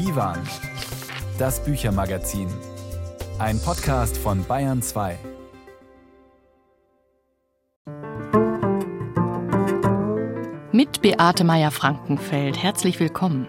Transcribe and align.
Divan, 0.00 0.38
das 1.38 1.62
Büchermagazin. 1.62 2.48
Ein 3.38 3.60
Podcast 3.60 4.16
von 4.16 4.42
Bayern 4.46 4.80
2. 4.80 5.18
Mit 10.72 11.02
Beate 11.02 11.44
Meyer-Frankenfeld. 11.44 12.56
Herzlich 12.56 12.98
willkommen. 12.98 13.46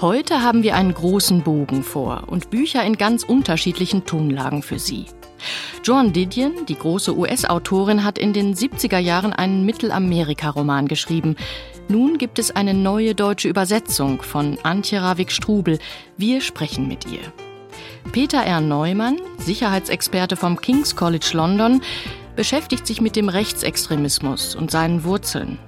Heute 0.00 0.42
haben 0.42 0.62
wir 0.62 0.74
einen 0.74 0.94
großen 0.94 1.42
Bogen 1.42 1.82
vor 1.82 2.24
und 2.28 2.48
Bücher 2.48 2.82
in 2.82 2.96
ganz 2.96 3.24
unterschiedlichen 3.24 4.06
Tonlagen 4.06 4.62
für 4.62 4.78
Sie. 4.78 5.04
Joan 5.88 6.12
Didion, 6.12 6.66
die 6.66 6.76
große 6.76 7.16
US-Autorin, 7.16 8.04
hat 8.04 8.18
in 8.18 8.34
den 8.34 8.54
70er 8.54 8.98
Jahren 8.98 9.32
einen 9.32 9.64
Mittelamerika-Roman 9.64 10.86
geschrieben. 10.86 11.34
Nun 11.88 12.18
gibt 12.18 12.38
es 12.38 12.50
eine 12.50 12.74
neue 12.74 13.14
deutsche 13.14 13.48
Übersetzung 13.48 14.20
von 14.20 14.58
Antje 14.64 15.00
Ravik-Strubel. 15.00 15.78
Wir 16.18 16.42
sprechen 16.42 16.88
mit 16.88 17.10
ihr. 17.10 17.32
Peter 18.12 18.42
R. 18.42 18.60
Neumann, 18.60 19.16
Sicherheitsexperte 19.38 20.36
vom 20.36 20.60
King's 20.60 20.94
College 20.94 21.30
London, 21.32 21.80
beschäftigt 22.36 22.86
sich 22.86 23.00
mit 23.00 23.16
dem 23.16 23.30
Rechtsextremismus 23.30 24.56
und 24.56 24.70
seinen 24.70 25.04
Wurzeln. 25.04 25.58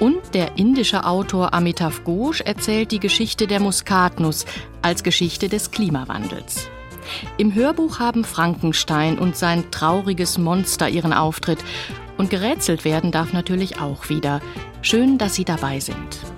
Und 0.00 0.18
der 0.34 0.58
indische 0.58 1.06
Autor 1.06 1.54
Amitav 1.54 2.04
Ghosh 2.04 2.42
erzählt 2.42 2.92
die 2.92 3.00
Geschichte 3.00 3.46
der 3.46 3.60
Muskatnuss 3.60 4.44
als 4.82 5.02
Geschichte 5.02 5.48
des 5.48 5.70
Klimawandels. 5.70 6.68
Im 7.36 7.54
Hörbuch 7.54 7.98
haben 7.98 8.24
Frankenstein 8.24 9.18
und 9.18 9.36
sein 9.36 9.70
trauriges 9.70 10.38
Monster 10.38 10.88
ihren 10.88 11.12
Auftritt. 11.12 11.58
Und 12.18 12.30
gerätselt 12.30 12.84
werden 12.84 13.10
darf 13.10 13.32
natürlich 13.32 13.80
auch 13.80 14.08
wieder. 14.08 14.40
Schön, 14.82 15.18
dass 15.18 15.34
Sie 15.34 15.44
dabei 15.44 15.80
sind. 15.80 16.31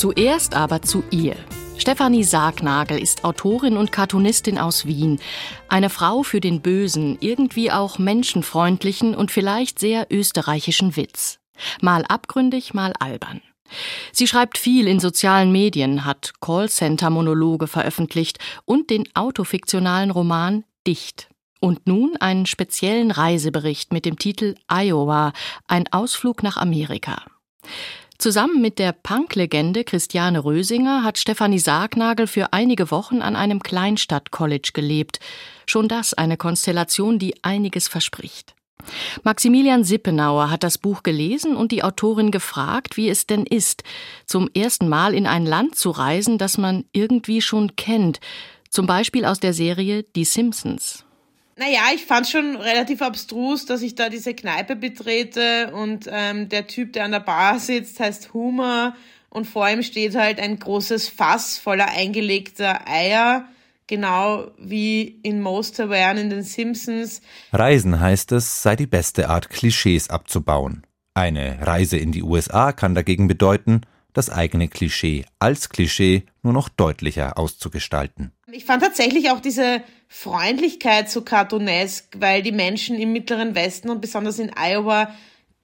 Zuerst 0.00 0.54
aber 0.54 0.80
zu 0.80 1.04
ihr. 1.10 1.36
Stefanie 1.76 2.24
Sargnagel 2.24 2.98
ist 2.98 3.22
Autorin 3.22 3.76
und 3.76 3.92
Cartoonistin 3.92 4.56
aus 4.56 4.86
Wien. 4.86 5.20
Eine 5.68 5.90
Frau 5.90 6.22
für 6.22 6.40
den 6.40 6.62
bösen, 6.62 7.18
irgendwie 7.20 7.70
auch 7.70 7.98
menschenfreundlichen 7.98 9.14
und 9.14 9.30
vielleicht 9.30 9.78
sehr 9.78 10.06
österreichischen 10.08 10.96
Witz. 10.96 11.38
Mal 11.82 12.06
abgründig, 12.06 12.72
mal 12.72 12.94
albern. 12.98 13.42
Sie 14.10 14.26
schreibt 14.26 14.56
viel 14.56 14.88
in 14.88 15.00
sozialen 15.00 15.52
Medien, 15.52 16.06
hat 16.06 16.32
Callcenter-Monologe 16.40 17.66
veröffentlicht 17.66 18.38
und 18.64 18.88
den 18.88 19.04
autofiktionalen 19.12 20.10
Roman 20.10 20.64
Dicht. 20.86 21.28
Und 21.60 21.86
nun 21.86 22.16
einen 22.16 22.46
speziellen 22.46 23.10
Reisebericht 23.10 23.92
mit 23.92 24.06
dem 24.06 24.18
Titel 24.18 24.54
Iowa, 24.66 25.34
ein 25.68 25.92
Ausflug 25.92 26.42
nach 26.42 26.56
Amerika. 26.56 27.22
Zusammen 28.20 28.60
mit 28.60 28.78
der 28.78 28.92
Punk-Legende 28.92 29.82
Christiane 29.82 30.44
Rösinger 30.44 31.02
hat 31.02 31.16
Stefanie 31.16 31.58
Sargnagel 31.58 32.26
für 32.26 32.52
einige 32.52 32.90
Wochen 32.90 33.22
an 33.22 33.34
einem 33.34 33.62
Kleinstadt-College 33.62 34.72
gelebt. 34.74 35.20
Schon 35.64 35.88
das 35.88 36.12
eine 36.12 36.36
Konstellation, 36.36 37.18
die 37.18 37.42
einiges 37.42 37.88
verspricht. 37.88 38.54
Maximilian 39.22 39.84
Sippenauer 39.84 40.50
hat 40.50 40.64
das 40.64 40.76
Buch 40.76 41.02
gelesen 41.02 41.56
und 41.56 41.72
die 41.72 41.82
Autorin 41.82 42.30
gefragt, 42.30 42.98
wie 42.98 43.08
es 43.08 43.26
denn 43.26 43.46
ist, 43.46 43.84
zum 44.26 44.50
ersten 44.52 44.90
Mal 44.90 45.14
in 45.14 45.26
ein 45.26 45.46
Land 45.46 45.76
zu 45.76 45.88
reisen, 45.88 46.36
das 46.36 46.58
man 46.58 46.84
irgendwie 46.92 47.40
schon 47.40 47.74
kennt, 47.76 48.20
zum 48.68 48.86
Beispiel 48.86 49.24
aus 49.24 49.40
der 49.40 49.54
Serie 49.54 50.02
Die 50.02 50.26
Simpsons. 50.26 51.06
Naja, 51.60 51.80
ich 51.94 52.06
fand 52.06 52.26
schon 52.26 52.56
relativ 52.56 53.02
abstrus, 53.02 53.66
dass 53.66 53.82
ich 53.82 53.94
da 53.94 54.08
diese 54.08 54.32
Kneipe 54.32 54.76
betrete 54.76 55.70
und 55.74 56.08
ähm, 56.10 56.48
der 56.48 56.66
Typ, 56.66 56.94
der 56.94 57.04
an 57.04 57.12
der 57.12 57.20
Bar 57.20 57.58
sitzt, 57.58 58.00
heißt 58.00 58.32
Humor 58.32 58.94
und 59.28 59.46
vor 59.46 59.68
ihm 59.68 59.82
steht 59.82 60.14
halt 60.14 60.40
ein 60.40 60.58
großes 60.58 61.10
Fass 61.10 61.58
voller 61.58 61.90
eingelegter 61.90 62.88
Eier, 62.88 63.44
genau 63.88 64.52
wie 64.56 65.02
in 65.22 65.42
Most 65.42 65.78
Aware 65.80 66.18
in 66.18 66.30
den 66.30 66.44
Simpsons. 66.44 67.20
Reisen 67.52 68.00
heißt 68.00 68.32
es, 68.32 68.62
sei 68.62 68.74
die 68.74 68.86
beste 68.86 69.28
Art, 69.28 69.50
Klischees 69.50 70.08
abzubauen. 70.08 70.86
Eine 71.12 71.58
Reise 71.60 71.98
in 71.98 72.10
die 72.10 72.22
USA 72.22 72.72
kann 72.72 72.94
dagegen 72.94 73.28
bedeuten, 73.28 73.82
das 74.14 74.30
eigene 74.30 74.68
Klischee 74.68 75.26
als 75.38 75.68
Klischee 75.68 76.24
nur 76.42 76.54
noch 76.54 76.70
deutlicher 76.70 77.38
auszugestalten. 77.38 78.32
Ich 78.50 78.64
fand 78.64 78.82
tatsächlich 78.82 79.30
auch 79.30 79.40
diese 79.40 79.82
Freundlichkeit 80.12 81.08
so 81.08 81.22
cartoonesk, 81.22 82.16
weil 82.18 82.42
die 82.42 82.50
Menschen 82.50 82.98
im 82.98 83.12
Mittleren 83.12 83.54
Westen 83.54 83.90
und 83.90 84.00
besonders 84.00 84.40
in 84.40 84.50
Iowa 84.56 85.14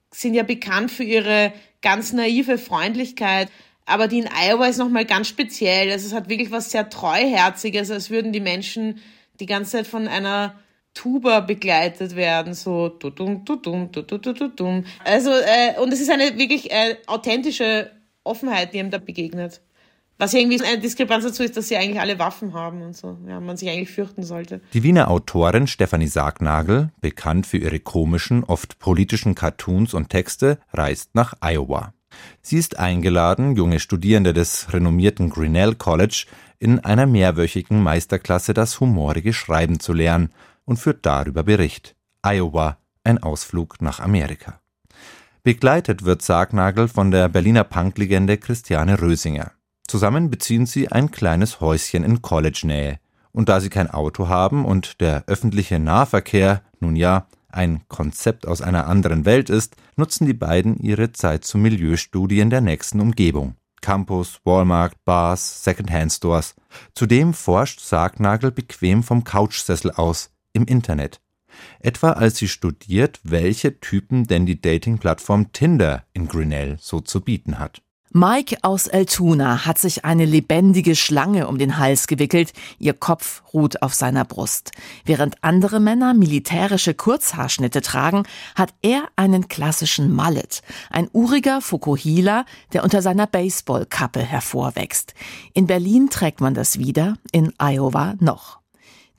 sind 0.09 0.33
ja 0.33 0.43
bekannt 0.43 0.89
für 0.89 1.03
ihre 1.03 1.51
ganz 1.81 2.13
naive 2.13 2.57
Freundlichkeit. 2.57 3.49
Aber 3.85 4.07
die 4.07 4.19
in 4.19 4.29
Iowa 4.33 4.67
ist 4.67 4.77
nochmal 4.77 5.03
ganz 5.03 5.27
speziell. 5.27 5.91
Also 5.91 6.07
es 6.07 6.13
hat 6.13 6.29
wirklich 6.29 6.49
was 6.49 6.71
sehr 6.71 6.89
Treuherziges, 6.89 7.91
als 7.91 8.09
würden 8.09 8.31
die 8.31 8.39
Menschen 8.39 9.01
die 9.41 9.45
ganze 9.45 9.71
Zeit 9.71 9.87
von 9.87 10.07
einer 10.07 10.55
Tuba 10.93 11.41
begleitet 11.41 12.15
werden, 12.15 12.53
so 12.53 12.87
tutum, 12.87 13.43
tutum, 13.45 13.91
tutum, 13.91 14.21
tutum. 14.21 14.85
Also, 15.03 15.29
äh, 15.29 15.79
und 15.79 15.91
es 15.91 15.99
ist 15.99 16.09
eine 16.09 16.37
wirklich 16.37 16.71
äh, 16.71 16.95
authentische 17.05 17.91
Offenheit, 18.23 18.73
die 18.73 18.77
ihm 18.77 18.91
da 18.91 18.97
begegnet. 18.97 19.61
Was 20.19 20.33
irgendwie 20.33 20.59
eine 20.63 20.79
Diskrepanz 20.79 21.25
dazu 21.25 21.43
ist, 21.43 21.55
dass 21.57 21.67
sie 21.67 21.77
eigentlich 21.77 21.99
alle 21.99 22.17
Waffen 22.17 22.53
haben 22.53 22.81
und 22.81 22.97
so. 22.97 23.17
Ja, 23.27 23.39
man 23.39 23.55
sich 23.55 23.69
eigentlich 23.69 23.91
fürchten 23.91 24.23
sollte. 24.23 24.61
Die 24.73 24.81
Wiener 24.81 25.11
Autorin 25.11 25.67
Stefanie 25.67 26.07
Sargnagel, 26.07 26.89
bekannt 27.01 27.45
für 27.45 27.57
ihre 27.57 27.79
komischen, 27.79 28.43
oft 28.43 28.79
politischen 28.79 29.35
Cartoons 29.35 29.93
und 29.93 30.09
Texte, 30.09 30.57
reist 30.73 31.13
nach 31.13 31.35
Iowa. 31.41 31.93
Sie 32.41 32.57
ist 32.57 32.79
eingeladen, 32.79 33.55
junge 33.55 33.79
Studierende 33.79 34.33
des 34.33 34.73
renommierten 34.73 35.29
Grinnell 35.29 35.75
College 35.75 36.25
in 36.57 36.79
einer 36.79 37.05
mehrwöchigen 37.05 37.83
Meisterklasse 37.83 38.55
das 38.55 38.79
humorige 38.79 39.33
Schreiben 39.33 39.79
zu 39.79 39.93
lernen 39.93 40.31
und 40.65 40.77
führt 40.77 41.05
darüber 41.05 41.43
Bericht. 41.43 41.95
Iowa, 42.23 42.77
ein 43.03 43.21
Ausflug 43.21 43.81
nach 43.81 43.99
Amerika. 43.99 44.59
Begleitet 45.43 46.03
wird 46.03 46.23
Sargnagel 46.23 46.87
von 46.87 47.11
der 47.11 47.29
Berliner 47.29 47.63
Punklegende 47.63 48.37
Christiane 48.37 48.99
Rösinger. 48.99 49.51
Zusammen 49.87 50.29
beziehen 50.29 50.65
sie 50.65 50.89
ein 50.89 51.11
kleines 51.11 51.61
Häuschen 51.61 52.03
in 52.03 52.21
College-Nähe. 52.21 52.99
Und 53.31 53.49
da 53.49 53.59
sie 53.59 53.69
kein 53.69 53.89
Auto 53.89 54.27
haben 54.27 54.65
und 54.65 54.99
der 55.01 55.23
öffentliche 55.27 55.79
Nahverkehr, 55.79 56.61
nun 56.79 56.95
ja, 56.95 57.27
ein 57.49 57.87
Konzept 57.87 58.47
aus 58.47 58.61
einer 58.61 58.87
anderen 58.87 59.25
Welt 59.25 59.49
ist, 59.49 59.75
nutzen 59.95 60.25
die 60.25 60.33
beiden 60.33 60.77
ihre 60.77 61.11
Zeit 61.13 61.45
zu 61.45 61.57
Milieustudien 61.57 62.49
der 62.49 62.61
nächsten 62.61 62.99
Umgebung. 62.99 63.55
Campus, 63.81 64.39
Walmart, 64.43 64.93
Bars, 65.05 65.63
Secondhand-Stores. 65.63 66.55
Zudem 66.93 67.33
forscht 67.33 67.79
Sargnagel 67.79 68.51
bequem 68.51 69.03
vom 69.03 69.23
Couchsessel 69.23 69.91
aus, 69.91 70.31
im 70.53 70.65
Internet 70.65 71.21
etwa 71.79 72.11
als 72.11 72.37
sie 72.37 72.47
studiert, 72.47 73.19
welche 73.23 73.79
Typen 73.79 74.25
denn 74.25 74.45
die 74.45 74.61
Dating-Plattform 74.61 75.51
Tinder 75.53 76.05
in 76.13 76.27
Grinnell 76.27 76.77
so 76.79 76.99
zu 76.99 77.21
bieten 77.21 77.59
hat. 77.59 77.81
Mike 78.17 78.57
aus 78.63 78.87
Eltuna 78.87 79.67
hat 79.67 79.77
sich 79.77 80.03
eine 80.03 80.25
lebendige 80.25 80.95
Schlange 80.95 81.47
um 81.47 81.59
den 81.59 81.77
Hals 81.77 82.07
gewickelt, 82.07 82.51
ihr 82.79 82.93
Kopf 82.93 83.43
ruht 83.53 83.83
auf 83.83 83.93
seiner 83.93 84.25
Brust. 84.25 84.71
Während 85.05 85.43
andere 85.43 85.79
Männer 85.79 86.15
militärische 86.15 86.95
Kurzhaarschnitte 86.95 87.81
tragen, 87.81 88.23
hat 88.55 88.73
er 88.81 89.03
einen 89.17 89.49
klassischen 89.49 90.11
Mallet, 90.11 90.63
ein 90.89 91.09
uriger 91.13 91.61
Fukuhila, 91.61 92.45
der 92.73 92.83
unter 92.83 93.03
seiner 93.03 93.27
Baseballkappe 93.27 94.21
hervorwächst. 94.21 95.13
In 95.53 95.67
Berlin 95.67 96.09
trägt 96.09 96.41
man 96.41 96.55
das 96.55 96.79
wieder, 96.79 97.17
in 97.31 97.53
Iowa 97.59 98.15
noch. 98.19 98.57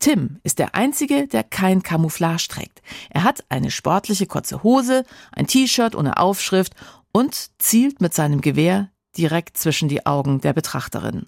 Tim 0.01 0.39
ist 0.45 0.61
der 0.61 0.77
Einzige, 0.77 1.27
der 1.27 1.43
kein 1.43 1.83
Camouflage 1.83 2.47
trägt. 2.49 2.83
Er 3.11 3.25
hat 3.25 3.45
eine 3.49 3.71
sportliche 3.71 4.27
kurze 4.27 4.63
Hose, 4.63 5.05
ein 5.33 5.49
T-Shirt 5.49 5.97
ohne 5.97 6.19
Aufschrift 6.19 6.75
und 7.13 7.51
zielt 7.59 8.01
mit 8.01 8.15
seinem 8.15 8.41
Gewehr 8.41 8.91
direkt 9.17 9.57
zwischen 9.57 9.89
die 9.89 10.07
Augen 10.07 10.41
der 10.41 10.53
Betrachterin. 10.53 11.27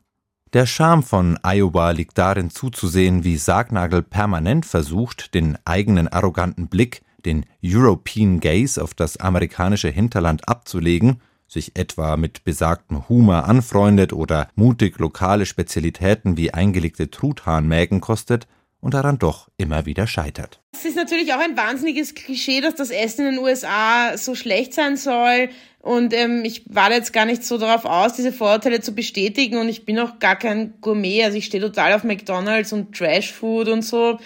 Der 0.52 0.66
Charme 0.66 1.04
von 1.04 1.38
Iowa 1.44 1.92
liegt 1.92 2.18
darin 2.18 2.50
zuzusehen, 2.50 3.22
wie 3.22 3.36
Sargnagel 3.36 4.02
permanent 4.02 4.66
versucht, 4.66 5.34
den 5.34 5.56
eigenen 5.64 6.08
arroganten 6.08 6.68
Blick, 6.68 7.02
den 7.24 7.46
European 7.64 8.40
Gaze 8.40 8.82
auf 8.82 8.94
das 8.94 9.18
amerikanische 9.18 9.88
Hinterland 9.88 10.48
abzulegen, 10.48 11.20
sich 11.46 11.76
etwa 11.76 12.16
mit 12.16 12.44
besagtem 12.44 13.08
Humor 13.08 13.44
anfreundet 13.44 14.12
oder 14.12 14.48
mutig 14.54 14.98
lokale 14.98 15.46
Spezialitäten 15.46 16.36
wie 16.36 16.52
eingelegte 16.52 17.10
Truthahnmägen 17.10 18.00
kostet 18.00 18.46
und 18.80 18.94
daran 18.94 19.18
doch 19.18 19.48
immer 19.56 19.86
wieder 19.86 20.06
scheitert. 20.06 20.60
Es 20.72 20.84
ist 20.84 20.96
natürlich 20.96 21.32
auch 21.34 21.40
ein 21.40 21.56
wahnsinniges 21.56 22.14
Klischee, 22.14 22.60
dass 22.60 22.74
das 22.74 22.90
Essen 22.90 23.26
in 23.26 23.34
den 23.34 23.44
USA 23.44 24.16
so 24.16 24.34
schlecht 24.34 24.72
sein 24.74 24.96
soll. 24.96 25.50
Und 25.80 26.12
ähm, 26.12 26.42
ich 26.44 26.62
war 26.74 26.90
jetzt 26.90 27.12
gar 27.12 27.24
nicht 27.26 27.44
so 27.44 27.58
darauf 27.58 27.84
aus, 27.84 28.14
diese 28.14 28.32
Vorurteile 28.32 28.80
zu 28.80 28.94
bestätigen. 28.94 29.58
Und 29.58 29.68
ich 29.68 29.84
bin 29.84 29.98
auch 29.98 30.18
gar 30.18 30.36
kein 30.36 30.74
Gourmet. 30.80 31.24
Also 31.24 31.38
ich 31.38 31.46
stehe 31.46 31.62
total 31.62 31.94
auf 31.94 32.04
McDonalds 32.04 32.72
und 32.72 32.96
Trashfood 32.96 33.68
und 33.68 33.82
so. 33.82 34.18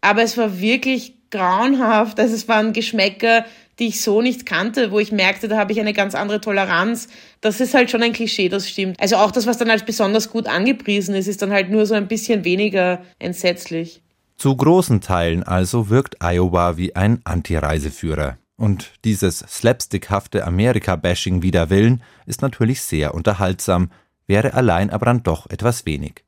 Aber 0.00 0.22
es 0.22 0.36
war 0.36 0.60
wirklich 0.60 1.14
grauenhaft. 1.30 2.20
Also 2.20 2.34
es 2.34 2.48
waren 2.48 2.72
Geschmäcker, 2.72 3.44
die 3.78 3.88
ich 3.88 4.02
so 4.02 4.22
nicht 4.22 4.46
kannte, 4.46 4.90
wo 4.90 4.98
ich 4.98 5.12
merkte, 5.12 5.48
da 5.48 5.58
habe 5.58 5.72
ich 5.72 5.80
eine 5.80 5.92
ganz 5.92 6.14
andere 6.14 6.40
Toleranz. 6.40 7.08
Das 7.40 7.60
ist 7.60 7.74
halt 7.74 7.90
schon 7.90 8.02
ein 8.02 8.12
Klischee, 8.12 8.48
das 8.48 8.68
stimmt. 8.68 9.00
Also 9.00 9.16
auch 9.16 9.30
das, 9.30 9.46
was 9.46 9.58
dann 9.58 9.70
als 9.70 9.84
besonders 9.84 10.30
gut 10.30 10.46
angepriesen 10.46 11.14
ist, 11.14 11.26
ist 11.26 11.42
dann 11.42 11.52
halt 11.52 11.70
nur 11.70 11.86
so 11.86 11.94
ein 11.94 12.08
bisschen 12.08 12.44
weniger 12.44 13.02
entsetzlich. 13.18 14.02
Zu 14.36 14.56
großen 14.56 15.00
Teilen 15.00 15.42
also 15.42 15.88
wirkt 15.88 16.16
Iowa 16.22 16.76
wie 16.76 16.96
ein 16.96 17.20
Anti-Reiseführer. 17.24 18.38
Und 18.56 18.92
dieses 19.04 19.38
slapstickhafte 19.38 20.44
Amerika-Bashing 20.44 21.42
wider 21.42 21.70
Willen 21.70 22.02
ist 22.26 22.42
natürlich 22.42 22.82
sehr 22.82 23.14
unterhaltsam, 23.14 23.90
wäre 24.26 24.54
allein 24.54 24.90
aber 24.90 25.06
dann 25.06 25.22
doch 25.22 25.48
etwas 25.50 25.86
wenig. 25.86 26.24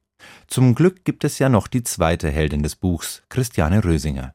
Zum 0.47 0.75
Glück 0.75 1.05
gibt 1.05 1.25
es 1.25 1.39
ja 1.39 1.49
noch 1.49 1.69
die 1.69 1.83
zweite 1.83 2.31
Heldin 2.31 2.63
des 2.63 2.77
Buchs, 2.77 3.23
Christiane 3.29 3.85
Rösinger. 3.85 4.34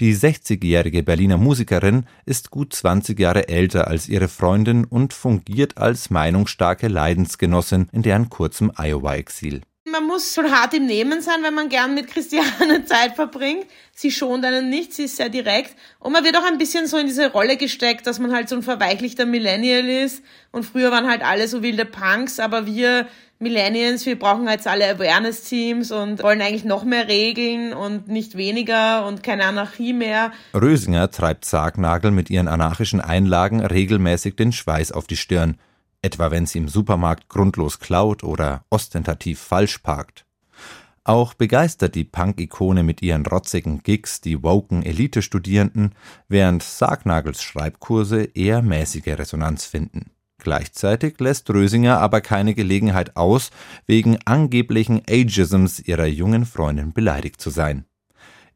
Die 0.00 0.16
60-jährige 0.16 1.02
Berliner 1.02 1.36
Musikerin 1.36 2.06
ist 2.24 2.50
gut 2.50 2.72
20 2.72 3.20
Jahre 3.20 3.48
älter 3.48 3.86
als 3.86 4.08
ihre 4.08 4.28
Freundin 4.28 4.86
und 4.86 5.12
fungiert 5.12 5.76
als 5.76 6.08
meinungsstarke 6.08 6.88
Leidensgenossin 6.88 7.86
in 7.92 8.00
deren 8.00 8.30
kurzem 8.30 8.72
Iowa-Exil. 8.78 9.60
Man 9.84 10.06
muss 10.06 10.32
so 10.32 10.42
hart 10.42 10.72
im 10.72 10.86
Nehmen 10.86 11.20
sein, 11.20 11.42
wenn 11.42 11.52
man 11.52 11.68
gern 11.68 11.94
mit 11.94 12.06
Christiane 12.06 12.84
Zeit 12.86 13.14
verbringt. 13.14 13.66
Sie 13.92 14.10
schont 14.10 14.42
einen 14.46 14.70
nicht, 14.70 14.94
sie 14.94 15.04
ist 15.04 15.16
sehr 15.16 15.28
direkt. 15.28 15.76
Und 15.98 16.12
man 16.12 16.24
wird 16.24 16.38
auch 16.38 16.46
ein 16.46 16.56
bisschen 16.56 16.86
so 16.86 16.96
in 16.96 17.06
diese 17.06 17.30
Rolle 17.30 17.58
gesteckt, 17.58 18.06
dass 18.06 18.18
man 18.18 18.32
halt 18.32 18.48
so 18.48 18.56
ein 18.56 18.62
verweichlichter 18.62 19.26
Millennial 19.26 19.86
ist. 19.86 20.22
Und 20.50 20.64
früher 20.64 20.90
waren 20.90 21.10
halt 21.10 21.22
alle 21.22 21.46
so 21.46 21.62
wilde 21.62 21.84
Punks, 21.84 22.40
aber 22.40 22.64
wir 22.64 23.06
Millennials, 23.42 24.04
wir 24.04 24.18
brauchen 24.18 24.46
jetzt 24.48 24.66
alle 24.66 24.86
Awareness-Teams 24.90 25.92
und 25.92 26.22
wollen 26.22 26.42
eigentlich 26.42 26.64
noch 26.64 26.84
mehr 26.84 27.08
Regeln 27.08 27.72
und 27.72 28.06
nicht 28.06 28.36
weniger 28.36 29.06
und 29.06 29.22
keine 29.22 29.46
Anarchie 29.46 29.94
mehr. 29.94 30.32
Rösinger 30.52 31.10
treibt 31.10 31.46
Sargnagel 31.46 32.10
mit 32.10 32.28
ihren 32.28 32.48
anarchischen 32.48 33.00
Einlagen 33.00 33.60
regelmäßig 33.60 34.36
den 34.36 34.52
Schweiß 34.52 34.92
auf 34.92 35.06
die 35.06 35.16
Stirn, 35.16 35.56
etwa 36.02 36.30
wenn 36.30 36.44
sie 36.44 36.58
im 36.58 36.68
Supermarkt 36.68 37.30
grundlos 37.30 37.80
klaut 37.80 38.24
oder 38.24 38.66
ostentativ 38.68 39.40
falsch 39.40 39.78
parkt. 39.78 40.26
Auch 41.04 41.32
begeistert 41.32 41.94
die 41.94 42.04
Punk-Ikone 42.04 42.82
mit 42.82 43.00
ihren 43.00 43.24
rotzigen 43.24 43.82
Gigs 43.82 44.20
die 44.20 44.42
woken 44.42 44.82
Elite-Studierenden, 44.82 45.94
während 46.28 46.62
Sargnagels 46.62 47.42
Schreibkurse 47.42 48.24
eher 48.34 48.60
mäßige 48.60 49.18
Resonanz 49.18 49.64
finden. 49.64 50.10
Gleichzeitig 50.40 51.20
lässt 51.20 51.48
Rösinger 51.50 52.00
aber 52.00 52.20
keine 52.20 52.54
Gelegenheit 52.54 53.16
aus, 53.16 53.50
wegen 53.86 54.18
angeblichen 54.24 55.02
Ageisms 55.08 55.80
ihrer 55.80 56.06
jungen 56.06 56.46
Freundin 56.46 56.92
beleidigt 56.92 57.40
zu 57.40 57.50
sein. 57.50 57.84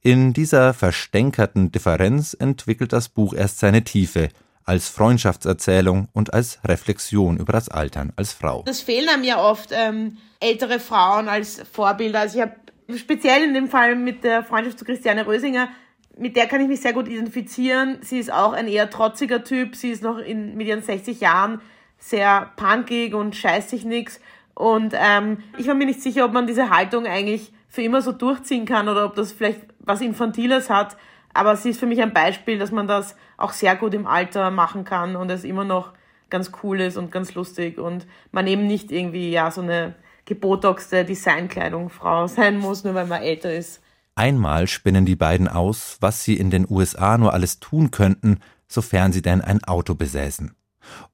In 0.01 0.33
dieser 0.33 0.75
verstänkerten 0.75 1.73
Differenz 1.73 2.35
entwickelt 2.39 2.93
das 2.93 3.09
Buch 3.09 3.33
erst 3.33 3.59
seine 3.59 3.85
Tiefe, 3.85 4.29
als 4.65 4.89
Freundschaftserzählung 4.89 6.09
und 6.13 6.33
als 6.33 6.59
Reflexion 6.65 7.37
über 7.37 7.53
das 7.53 7.69
Altern 7.69 8.13
als 8.17 8.33
Frau. 8.33 8.63
Das 8.67 8.81
fehlen 8.81 9.09
einem 9.09 9.25
ja 9.25 9.43
oft 9.43 9.71
ähm, 9.73 10.19
ältere 10.41 10.81
Frauen 10.81 11.29
als 11.29 11.63
Vorbilder. 11.71 12.21
Also 12.21 12.39
ich 12.39 12.43
habe 12.43 12.55
speziell 12.97 13.45
in 13.45 13.55
dem 13.55 13.69
Fall 13.69 13.95
mit 13.95 14.25
der 14.25 14.43
Freundschaft 14.43 14.79
zu 14.79 14.85
Christiane 14.85 15.27
Rösinger, 15.27 15.69
mit 16.17 16.37
der 16.37 16.47
kann 16.47 16.61
ich 16.61 16.69
mich 16.69 16.81
sehr 16.81 16.93
gut 16.93 17.09
identifizieren. 17.09 17.99
Sie 18.03 18.19
ist 18.19 18.33
auch 18.33 18.53
ein 18.53 18.69
eher 18.69 18.89
trotziger 18.89 19.43
Typ. 19.43 19.75
Sie 19.75 19.91
ist 19.91 20.03
noch 20.03 20.19
in, 20.19 20.57
mit 20.57 20.67
ihren 20.67 20.83
60 20.83 21.21
Jahren 21.21 21.61
sehr 22.05 22.51
punkig 22.57 23.15
und 23.15 23.35
scheiß 23.35 23.71
sich 23.71 23.85
nix. 23.85 24.21
Und 24.55 24.95
ähm, 24.95 25.39
ich 25.59 25.67
war 25.67 25.75
mir 25.75 25.87
nicht 25.87 26.03
sicher, 26.03 26.27
ob 26.27 26.33
man 26.33 26.47
diese 26.47 26.71
Haltung 26.71 27.07
eigentlich 27.07 27.53
für 27.69 27.83
immer 27.83 28.03
so 28.03 28.13
durchziehen 28.13 28.67
kann 28.67 28.89
oder 28.89 29.07
ob 29.07 29.15
das 29.15 29.33
vielleicht 29.33 29.63
was 29.81 30.01
Infantiles 30.01 30.69
hat. 30.69 30.97
Aber 31.33 31.57
sie 31.57 31.71
ist 31.71 31.81
für 31.81 31.87
mich 31.87 32.03
ein 32.03 32.13
Beispiel, 32.13 32.59
dass 32.59 32.71
man 32.71 32.87
das 32.87 33.17
auch 33.37 33.53
sehr 33.53 33.75
gut 33.75 33.95
im 33.95 34.07
Alter 34.07 34.51
machen 34.51 34.85
kann 34.85 35.17
und 35.17 35.31
es 35.31 35.45
immer 35.45 35.65
noch 35.65 35.93
ganz 36.31 36.53
cool 36.63 36.81
ist 36.81 36.97
und 36.97 37.11
ganz 37.11 37.35
lustig 37.35 37.79
und 37.79 38.07
man 38.33 38.47
eben 38.47 38.67
nicht 38.67 38.93
irgendwie 38.93 39.31
ja 39.31 39.51
so 39.51 39.63
eine 39.63 39.95
gebotoxte 40.27 41.05
Designkleidung 41.05 41.91
Frau 41.91 42.27
sein 42.29 42.59
muss, 42.59 42.85
nur 42.85 42.95
weil 42.95 43.07
man 43.07 43.23
älter 43.23 43.53
ist. 43.53 43.81
Einmal 44.15 44.69
spinnen 44.69 45.07
die 45.07 45.17
beiden 45.17 45.49
aus, 45.49 45.97
was 46.01 46.23
sie 46.23 46.37
in 46.37 46.51
den 46.51 46.67
USA 46.71 47.19
nur 47.19 47.33
alles 47.33 47.59
tun 47.59 47.91
könnten, 47.91 48.39
sofern 48.69 49.13
sie 49.13 49.23
denn 49.23 49.41
ein 49.41 49.65
Auto 49.65 49.95
besäßen. 49.95 50.55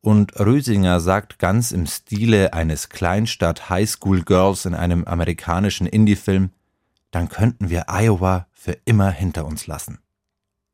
Und 0.00 0.38
Rösinger 0.38 1.00
sagt 1.00 1.38
ganz 1.38 1.72
im 1.72 1.86
Stile 1.86 2.52
eines 2.52 2.88
Kleinstadt-Highschool-Girls 2.88 4.64
in 4.64 4.74
einem 4.74 5.04
amerikanischen 5.04 5.86
Indie-Film, 5.86 6.50
dann 7.10 7.28
könnten 7.28 7.70
wir 7.70 7.86
Iowa 7.88 8.46
für 8.52 8.76
immer 8.84 9.10
hinter 9.10 9.44
uns 9.44 9.66
lassen. 9.66 9.98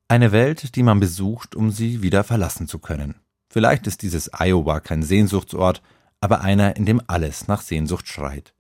Eine 0.08 0.32
Welt, 0.32 0.76
die 0.76 0.82
man 0.82 1.00
besucht, 1.00 1.56
um 1.56 1.70
sie 1.70 2.02
wieder 2.02 2.24
verlassen 2.24 2.68
zu 2.68 2.78
können. 2.78 3.16
Vielleicht 3.48 3.86
ist 3.86 4.02
dieses 4.02 4.30
Iowa 4.32 4.80
kein 4.80 5.02
Sehnsuchtsort, 5.02 5.82
aber 6.20 6.42
einer, 6.42 6.76
in 6.76 6.86
dem 6.86 7.02
alles 7.06 7.48
nach 7.48 7.62
Sehnsucht 7.62 8.08
schreit. 8.08 8.54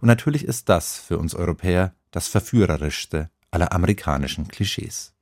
Und 0.00 0.08
natürlich 0.08 0.44
ist 0.44 0.68
das 0.68 0.98
für 0.98 1.18
uns 1.18 1.34
Europäer 1.34 1.94
das 2.10 2.28
verführerischste 2.28 3.30
aller 3.50 3.72
amerikanischen 3.72 4.48
Klischees. 4.48 5.14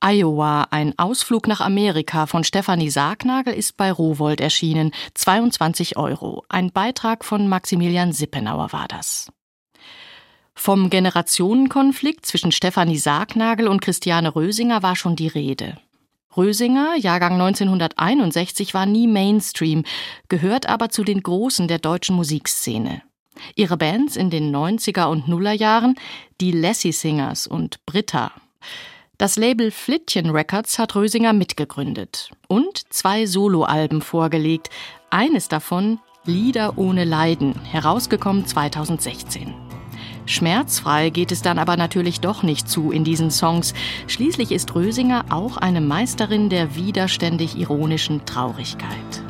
Iowa, 0.00 0.68
ein 0.70 0.96
Ausflug 0.96 1.48
nach 1.48 1.60
Amerika 1.60 2.26
von 2.26 2.44
Stefanie 2.44 2.90
Sargnagel 2.90 3.52
ist 3.52 3.76
bei 3.76 3.90
Rowold 3.90 4.40
erschienen. 4.40 4.92
22 5.14 5.96
Euro. 5.96 6.44
Ein 6.48 6.70
Beitrag 6.70 7.24
von 7.24 7.48
Maximilian 7.48 8.12
Sippenauer 8.12 8.72
war 8.72 8.86
das. 8.86 9.32
Vom 10.54 10.88
Generationenkonflikt 10.90 12.26
zwischen 12.26 12.52
Stefanie 12.52 12.98
Sargnagel 12.98 13.66
und 13.66 13.80
Christiane 13.80 14.36
Rösinger 14.36 14.84
war 14.84 14.94
schon 14.94 15.16
die 15.16 15.28
Rede. 15.28 15.78
Rösinger, 16.36 16.94
Jahrgang 16.96 17.32
1961, 17.32 18.74
war 18.74 18.86
nie 18.86 19.08
Mainstream, 19.08 19.82
gehört 20.28 20.68
aber 20.68 20.90
zu 20.90 21.02
den 21.02 21.22
Großen 21.22 21.66
der 21.66 21.78
deutschen 21.78 22.14
Musikszene. 22.14 23.02
Ihre 23.56 23.76
Bands 23.76 24.16
in 24.16 24.30
den 24.30 24.54
90er 24.54 25.06
und 25.06 25.26
Nuller 25.26 25.52
Jahren, 25.52 25.96
die 26.40 26.52
Lassie 26.52 26.92
Singers 26.92 27.48
und 27.48 27.84
Britta. 27.84 28.30
Das 29.18 29.34
Label 29.34 29.72
Flittchen 29.72 30.30
Records 30.30 30.78
hat 30.78 30.94
Rösinger 30.94 31.32
mitgegründet 31.32 32.30
und 32.46 32.92
zwei 32.92 33.26
Soloalben 33.26 34.00
vorgelegt. 34.00 34.70
Eines 35.10 35.48
davon 35.48 35.98
Lieder 36.24 36.78
ohne 36.78 37.02
Leiden, 37.04 37.60
herausgekommen 37.64 38.46
2016. 38.46 39.54
Schmerzfrei 40.24 41.10
geht 41.10 41.32
es 41.32 41.42
dann 41.42 41.58
aber 41.58 41.76
natürlich 41.76 42.20
doch 42.20 42.44
nicht 42.44 42.68
zu 42.68 42.92
in 42.92 43.02
diesen 43.02 43.32
Songs. 43.32 43.74
Schließlich 44.06 44.52
ist 44.52 44.72
Rösinger 44.76 45.24
auch 45.30 45.56
eine 45.56 45.80
Meisterin 45.80 46.48
der 46.48 46.76
widerständig 46.76 47.58
ironischen 47.58 48.24
Traurigkeit. 48.24 49.22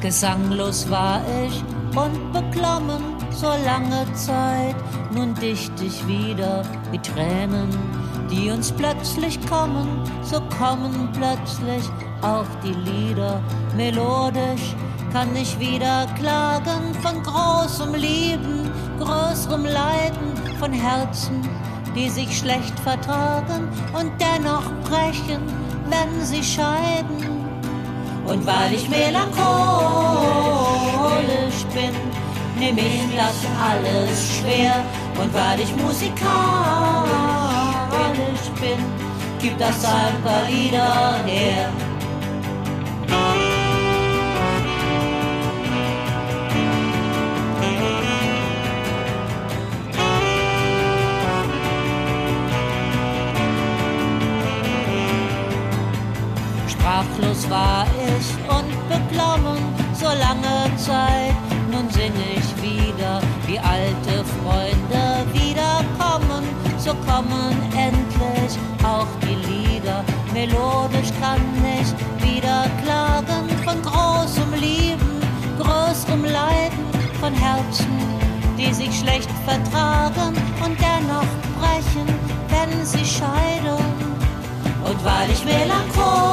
Gesanglos 0.00 0.88
war 0.88 1.20
ich 1.48 1.64
und 1.98 2.32
beklommen 2.32 3.02
so 3.32 3.48
lange 3.64 4.06
Zeit. 4.14 4.76
Nun 5.12 5.34
dicht 5.34 5.72
ich 5.80 6.06
wieder 6.06 6.62
wie 6.92 6.98
Tränen 6.98 8.01
die 8.32 8.50
uns 8.50 8.72
plötzlich 8.72 9.38
kommen, 9.46 9.86
so 10.22 10.40
kommen 10.58 11.10
plötzlich 11.12 11.84
auch 12.22 12.46
die 12.64 12.72
Lieder. 12.72 13.42
Melodisch 13.76 14.74
kann 15.12 15.36
ich 15.36 15.58
wieder 15.58 16.06
klagen 16.18 16.94
von 17.02 17.22
großem 17.22 17.94
Lieben, 17.94 18.70
größerem 18.98 19.64
Leiden, 19.64 20.32
von 20.58 20.72
Herzen, 20.72 21.46
die 21.94 22.08
sich 22.08 22.38
schlecht 22.38 22.78
vertragen 22.80 23.68
und 23.92 24.10
dennoch 24.18 24.64
brechen, 24.88 25.42
wenn 25.90 26.24
sie 26.24 26.42
scheiden. 26.42 27.42
Und 28.24 28.46
weil 28.46 28.72
ich 28.72 28.88
melancholisch 28.88 29.26
bin, 31.74 31.92
nehme 32.58 32.80
ich 32.80 33.02
das 33.16 33.44
alles 33.60 34.36
schwer. 34.38 34.84
Und 35.20 35.34
weil 35.34 35.60
ich 35.60 35.76
musikalisch 35.76 37.71
ich 38.34 38.50
bin, 38.60 38.78
gib 39.40 39.58
das 39.58 39.84
paar 40.22 40.44
Lieder 40.48 41.22
her. 41.24 41.70
Sprachlos 56.68 57.48
war 57.48 57.86
ich 57.86 58.26
und 58.48 58.88
beklommen 58.88 59.62
so 59.94 60.06
lange 60.06 60.76
Zeit. 60.76 61.34
Nun 61.70 61.88
sing 61.90 62.12
ich 62.36 62.62
wieder, 62.62 63.20
wie 63.46 63.58
alte 63.58 64.24
komm 64.42 64.71
kommen 67.06 67.56
endlich 67.76 68.58
auch 68.84 69.06
die 69.22 69.34
Lieder. 69.50 70.04
Melodisch 70.32 71.12
kann 71.20 71.40
ich 71.80 71.88
wieder 72.26 72.66
klagen 72.82 73.48
von 73.64 73.80
großem 73.82 74.52
Lieben, 74.54 75.20
größerem 75.58 76.24
Leiden, 76.24 76.86
von 77.20 77.32
Herzen, 77.34 77.98
die 78.58 78.72
sich 78.72 78.98
schlecht 78.98 79.30
vertragen 79.44 80.34
und 80.64 80.76
dennoch 80.80 81.30
brechen, 81.60 82.08
wenn 82.48 82.84
sie 82.84 83.04
scheiden. 83.04 83.84
Und 84.84 85.04
weil 85.04 85.30
ich 85.30 85.44
melancholisch 85.44 86.31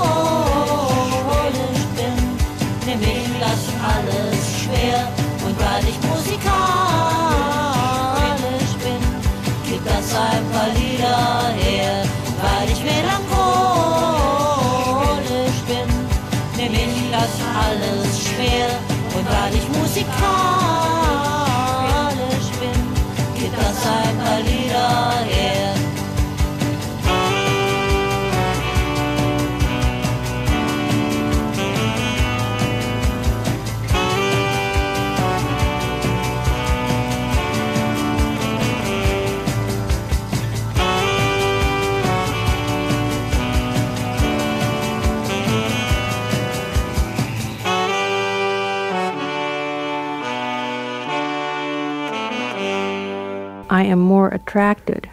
am 53.90 54.00
more 54.00 54.30
attracted 54.30 55.10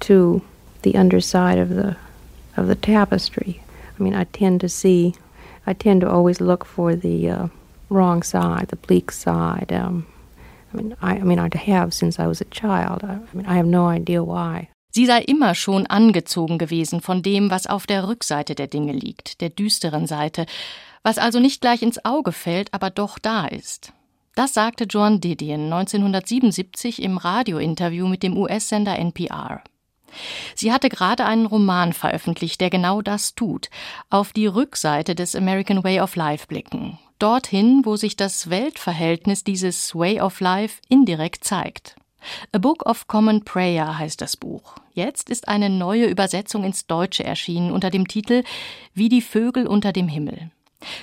to 0.00 0.42
the 0.82 0.96
underside 0.96 1.58
of 1.58 1.68
the 1.70 1.96
of 2.56 2.66
the 2.66 2.74
tapestry. 2.74 3.62
I 3.98 4.02
mean, 4.02 4.14
I 4.14 4.24
tend 4.24 4.60
to 4.60 4.68
see, 4.68 5.14
I 5.66 5.72
tend 5.72 6.00
to 6.02 6.10
always 6.10 6.40
look 6.40 6.64
for 6.64 6.94
the 6.94 7.30
uh, 7.30 7.48
wrong 7.88 8.22
side, 8.22 8.68
the 8.68 8.76
bleak 8.76 9.10
side. 9.12 9.72
Um, 9.72 10.06
I 10.72 10.76
mean, 10.76 10.96
I, 11.00 11.16
I 11.16 11.22
mean, 11.22 11.38
I 11.38 11.48
have 11.56 11.94
since 11.94 12.18
I 12.18 12.26
was 12.26 12.40
a 12.40 12.46
child. 12.46 13.04
I, 13.04 13.14
I 13.14 13.36
mean, 13.36 13.46
I 13.46 13.54
have 13.54 13.66
no 13.66 13.86
idea 13.88 14.22
why. 14.22 14.68
Sie 14.94 15.06
sei 15.06 15.22
immer 15.22 15.54
schon 15.54 15.86
angezogen 15.86 16.58
gewesen 16.58 17.00
von 17.00 17.22
dem, 17.22 17.50
was 17.50 17.66
auf 17.66 17.86
der 17.86 18.06
Rückseite 18.08 18.54
der 18.54 18.66
Dinge 18.66 18.92
liegt, 18.92 19.40
der 19.40 19.48
düsteren 19.48 20.06
Seite, 20.06 20.44
was 21.02 21.16
also 21.16 21.40
nicht 21.40 21.62
gleich 21.62 21.82
ins 21.82 22.04
Auge 22.04 22.32
fällt, 22.32 22.74
aber 22.74 22.90
doch 22.90 23.18
da 23.18 23.46
ist. 23.46 23.92
Das 24.34 24.54
sagte 24.54 24.84
Joan 24.84 25.20
Didion 25.20 25.70
1977 25.72 27.02
im 27.02 27.18
Radiointerview 27.18 28.08
mit 28.08 28.22
dem 28.22 28.36
US-Sender 28.38 28.98
NPR. 28.98 29.62
Sie 30.54 30.72
hatte 30.72 30.88
gerade 30.88 31.24
einen 31.24 31.46
Roman 31.46 31.92
veröffentlicht, 31.92 32.60
der 32.60 32.70
genau 32.70 33.02
das 33.02 33.34
tut, 33.34 33.68
auf 34.08 34.32
die 34.32 34.46
Rückseite 34.46 35.14
des 35.14 35.36
American 35.36 35.84
Way 35.84 36.00
of 36.00 36.16
Life 36.16 36.46
blicken, 36.46 36.98
dorthin, 37.18 37.82
wo 37.84 37.96
sich 37.96 38.16
das 38.16 38.48
Weltverhältnis 38.48 39.44
dieses 39.44 39.94
Way 39.94 40.20
of 40.20 40.40
Life 40.40 40.80
indirekt 40.88 41.44
zeigt. 41.44 41.96
A 42.52 42.58
Book 42.58 42.86
of 42.86 43.08
Common 43.08 43.44
Prayer 43.44 43.98
heißt 43.98 44.20
das 44.20 44.36
Buch. 44.36 44.76
Jetzt 44.94 45.28
ist 45.28 45.48
eine 45.48 45.68
neue 45.68 46.06
Übersetzung 46.06 46.64
ins 46.64 46.86
Deutsche 46.86 47.24
erschienen 47.24 47.72
unter 47.72 47.90
dem 47.90 48.06
Titel 48.06 48.44
Wie 48.94 49.08
die 49.08 49.22
Vögel 49.22 49.66
unter 49.66 49.92
dem 49.92 50.08
Himmel. 50.08 50.50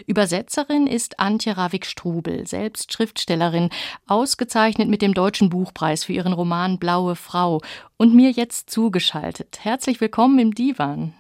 Übersetzerin 0.05 0.87
ist 0.87 1.19
Antje 1.19 1.57
Ravik-Strubel, 1.57 2.47
selbst 2.47 2.93
Schriftstellerin, 2.93 3.69
ausgezeichnet 4.07 4.89
mit 4.89 5.01
dem 5.01 5.13
Deutschen 5.13 5.49
Buchpreis 5.49 6.03
für 6.03 6.13
ihren 6.13 6.33
Roman 6.33 6.79
Blaue 6.79 7.15
Frau 7.15 7.61
und 7.97 8.13
mir 8.13 8.31
jetzt 8.31 8.69
zugeschaltet. 8.69 9.59
Herzlich 9.61 10.01
willkommen 10.01 10.39
im 10.39 10.53
Divan. 10.53 11.13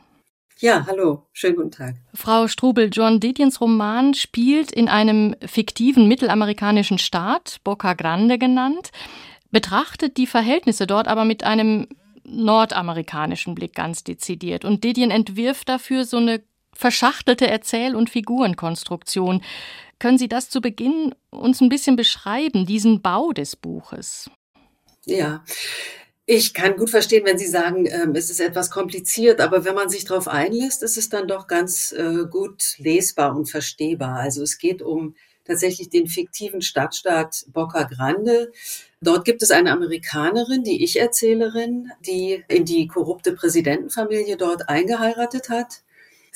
Ja, 0.61 0.85
hallo, 0.87 1.23
schönen 1.31 1.55
guten 1.55 1.71
Tag. 1.71 1.95
Frau 2.13 2.49
Strubel, 2.49 2.89
John 2.91 3.21
Didions 3.21 3.61
Roman 3.61 4.13
spielt 4.13 4.73
in 4.73 4.89
einem 4.89 5.33
fiktiven 5.45 6.07
mittelamerikanischen 6.09 6.97
Staat, 6.97 7.61
Boca 7.63 7.93
Grande 7.93 8.37
genannt, 8.37 8.91
betrachtet 9.51 10.17
die 10.17 10.27
Verhältnisse 10.27 10.85
dort 10.85 11.07
aber 11.07 11.23
mit 11.23 11.45
einem 11.45 11.87
nordamerikanischen 12.25 13.55
Blick 13.55 13.73
ganz 13.73 14.03
dezidiert. 14.03 14.65
Und 14.65 14.83
Didion 14.83 15.11
entwirft 15.11 15.69
dafür 15.69 16.03
so 16.03 16.17
eine 16.17 16.41
verschachtelte 16.79 17.45
Erzähl- 17.45 17.95
und 17.95 18.09
Figurenkonstruktion. 18.09 19.43
Können 19.99 20.17
Sie 20.17 20.29
das 20.29 20.49
zu 20.49 20.61
Beginn 20.61 21.13
uns 21.29 21.59
ein 21.59 21.67
bisschen 21.67 21.97
beschreiben, 21.97 22.65
diesen 22.65 23.01
Bau 23.01 23.33
des 23.33 23.57
Buches? 23.57 24.29
Ja. 25.05 25.43
Ich 26.25 26.53
kann 26.53 26.77
gut 26.77 26.89
verstehen, 26.89 27.25
wenn 27.25 27.37
Sie 27.37 27.47
sagen, 27.47 27.85
ähm, 27.87 28.15
es 28.15 28.29
ist 28.29 28.39
etwas 28.39 28.69
kompliziert, 28.71 29.41
aber 29.41 29.65
wenn 29.65 29.75
man 29.75 29.89
sich 29.89 30.05
darauf 30.05 30.27
einlässt, 30.27 30.83
ist 30.83 30.95
es 30.95 31.09
dann 31.09 31.27
doch 31.27 31.47
ganz 31.47 31.91
äh, 31.91 32.25
gut 32.29 32.75
lesbar 32.77 33.35
und 33.35 33.49
verstehbar. 33.49 34.19
Also 34.19 34.43
es 34.43 34.57
geht 34.57 34.81
um 34.81 35.15
tatsächlich 35.43 35.89
den 35.89 36.07
fiktiven 36.07 36.61
Stadtstaat 36.61 37.45
Boca 37.51 37.83
Grande. 37.83 38.51
Dort 39.01 39.25
gibt 39.25 39.41
es 39.41 39.51
eine 39.51 39.71
Amerikanerin, 39.71 40.63
die 40.63 40.83
Ich-Erzählerin, 40.83 41.91
die 42.05 42.43
in 42.47 42.63
die 42.63 42.87
korrupte 42.87 43.33
Präsidentenfamilie 43.33 44.37
dort 44.37 44.69
eingeheiratet 44.69 45.49
hat. 45.49 45.81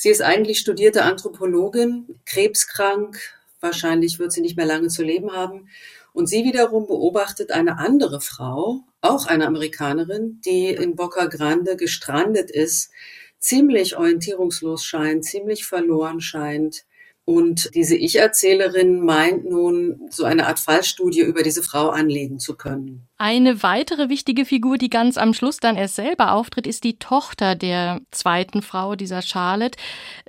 Sie 0.03 0.09
ist 0.09 0.21
eigentlich 0.21 0.59
studierte 0.59 1.03
Anthropologin, 1.03 2.19
krebskrank, 2.25 3.17
wahrscheinlich 3.61 4.19
wird 4.19 4.33
sie 4.33 4.41
nicht 4.41 4.57
mehr 4.57 4.65
lange 4.65 4.89
zu 4.89 5.01
leben 5.01 5.31
haben. 5.31 5.69
Und 6.11 6.27
sie 6.27 6.43
wiederum 6.43 6.87
beobachtet 6.87 7.51
eine 7.51 7.77
andere 7.77 8.19
Frau, 8.19 8.81
auch 8.99 9.27
eine 9.27 9.47
Amerikanerin, 9.47 10.41
die 10.43 10.71
in 10.71 10.97
Boca 10.97 11.27
Grande 11.27 11.77
gestrandet 11.77 12.51
ist, 12.51 12.91
ziemlich 13.39 13.95
orientierungslos 13.95 14.83
scheint, 14.83 15.23
ziemlich 15.23 15.65
verloren 15.65 16.19
scheint, 16.19 16.83
und 17.25 17.73
diese 17.73 17.95
Ich-Erzählerin 17.95 18.99
meint 18.99 19.49
nun, 19.49 20.01
so 20.09 20.25
eine 20.25 20.47
Art 20.47 20.59
Fallstudie 20.59 21.21
über 21.21 21.41
diese 21.41 21.63
Frau 21.63 21.89
anlegen 21.89 22.39
zu 22.39 22.55
können. 22.55 23.07
Eine 23.17 23.63
weitere 23.63 24.09
wichtige 24.09 24.43
Figur, 24.43 24.77
die 24.77 24.89
ganz 24.89 25.17
am 25.17 25.33
Schluss 25.33 25.57
dann 25.57 25.77
erst 25.77 25.95
selber 25.95 26.33
auftritt, 26.33 26.67
ist 26.67 26.83
die 26.83 26.99
Tochter 26.99 27.55
der 27.55 28.01
zweiten 28.11 28.61
Frau, 28.61 28.95
dieser 28.95 29.21
Charlotte. 29.21 29.77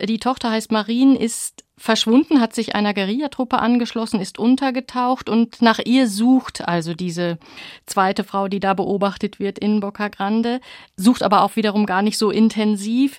Die 0.00 0.20
Tochter 0.20 0.52
heißt 0.52 0.70
Marine, 0.70 1.18
ist 1.18 1.64
verschwunden, 1.76 2.40
hat 2.40 2.54
sich 2.54 2.76
einer 2.76 2.94
Guerillatruppe 2.94 3.58
angeschlossen, 3.58 4.20
ist 4.20 4.38
untergetaucht 4.38 5.28
und 5.28 5.60
nach 5.60 5.80
ihr 5.84 6.08
sucht 6.08 6.60
also 6.68 6.94
diese 6.94 7.38
zweite 7.86 8.22
Frau, 8.22 8.46
die 8.46 8.60
da 8.60 8.74
beobachtet 8.74 9.40
wird 9.40 9.58
in 9.58 9.80
Boca 9.80 10.06
Grande, 10.06 10.60
sucht 10.96 11.24
aber 11.24 11.42
auch 11.42 11.56
wiederum 11.56 11.86
gar 11.86 12.02
nicht 12.02 12.18
so 12.18 12.30
intensiv. 12.30 13.18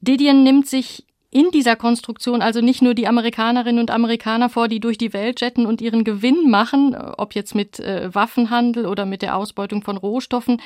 Didion 0.00 0.42
nimmt 0.42 0.66
sich 0.66 1.06
in 1.32 1.50
dieser 1.50 1.76
Konstruktion 1.76 2.42
also 2.42 2.60
nicht 2.60 2.82
nur 2.82 2.94
die 2.94 3.08
Amerikanerinnen 3.08 3.80
und 3.80 3.90
Amerikaner 3.90 4.50
vor, 4.50 4.68
die 4.68 4.80
durch 4.80 4.98
die 4.98 5.14
Welt 5.14 5.40
jetten 5.40 5.64
und 5.64 5.80
ihren 5.80 6.04
Gewinn 6.04 6.50
machen, 6.50 6.94
ob 6.94 7.34
jetzt 7.34 7.54
mit 7.54 7.80
äh, 7.80 8.14
Waffenhandel 8.14 8.86
oder 8.86 9.06
mit 9.06 9.22
der 9.22 9.36
Ausbeutung 9.36 9.82
von 9.82 9.96
Rohstoffen, 9.96 10.60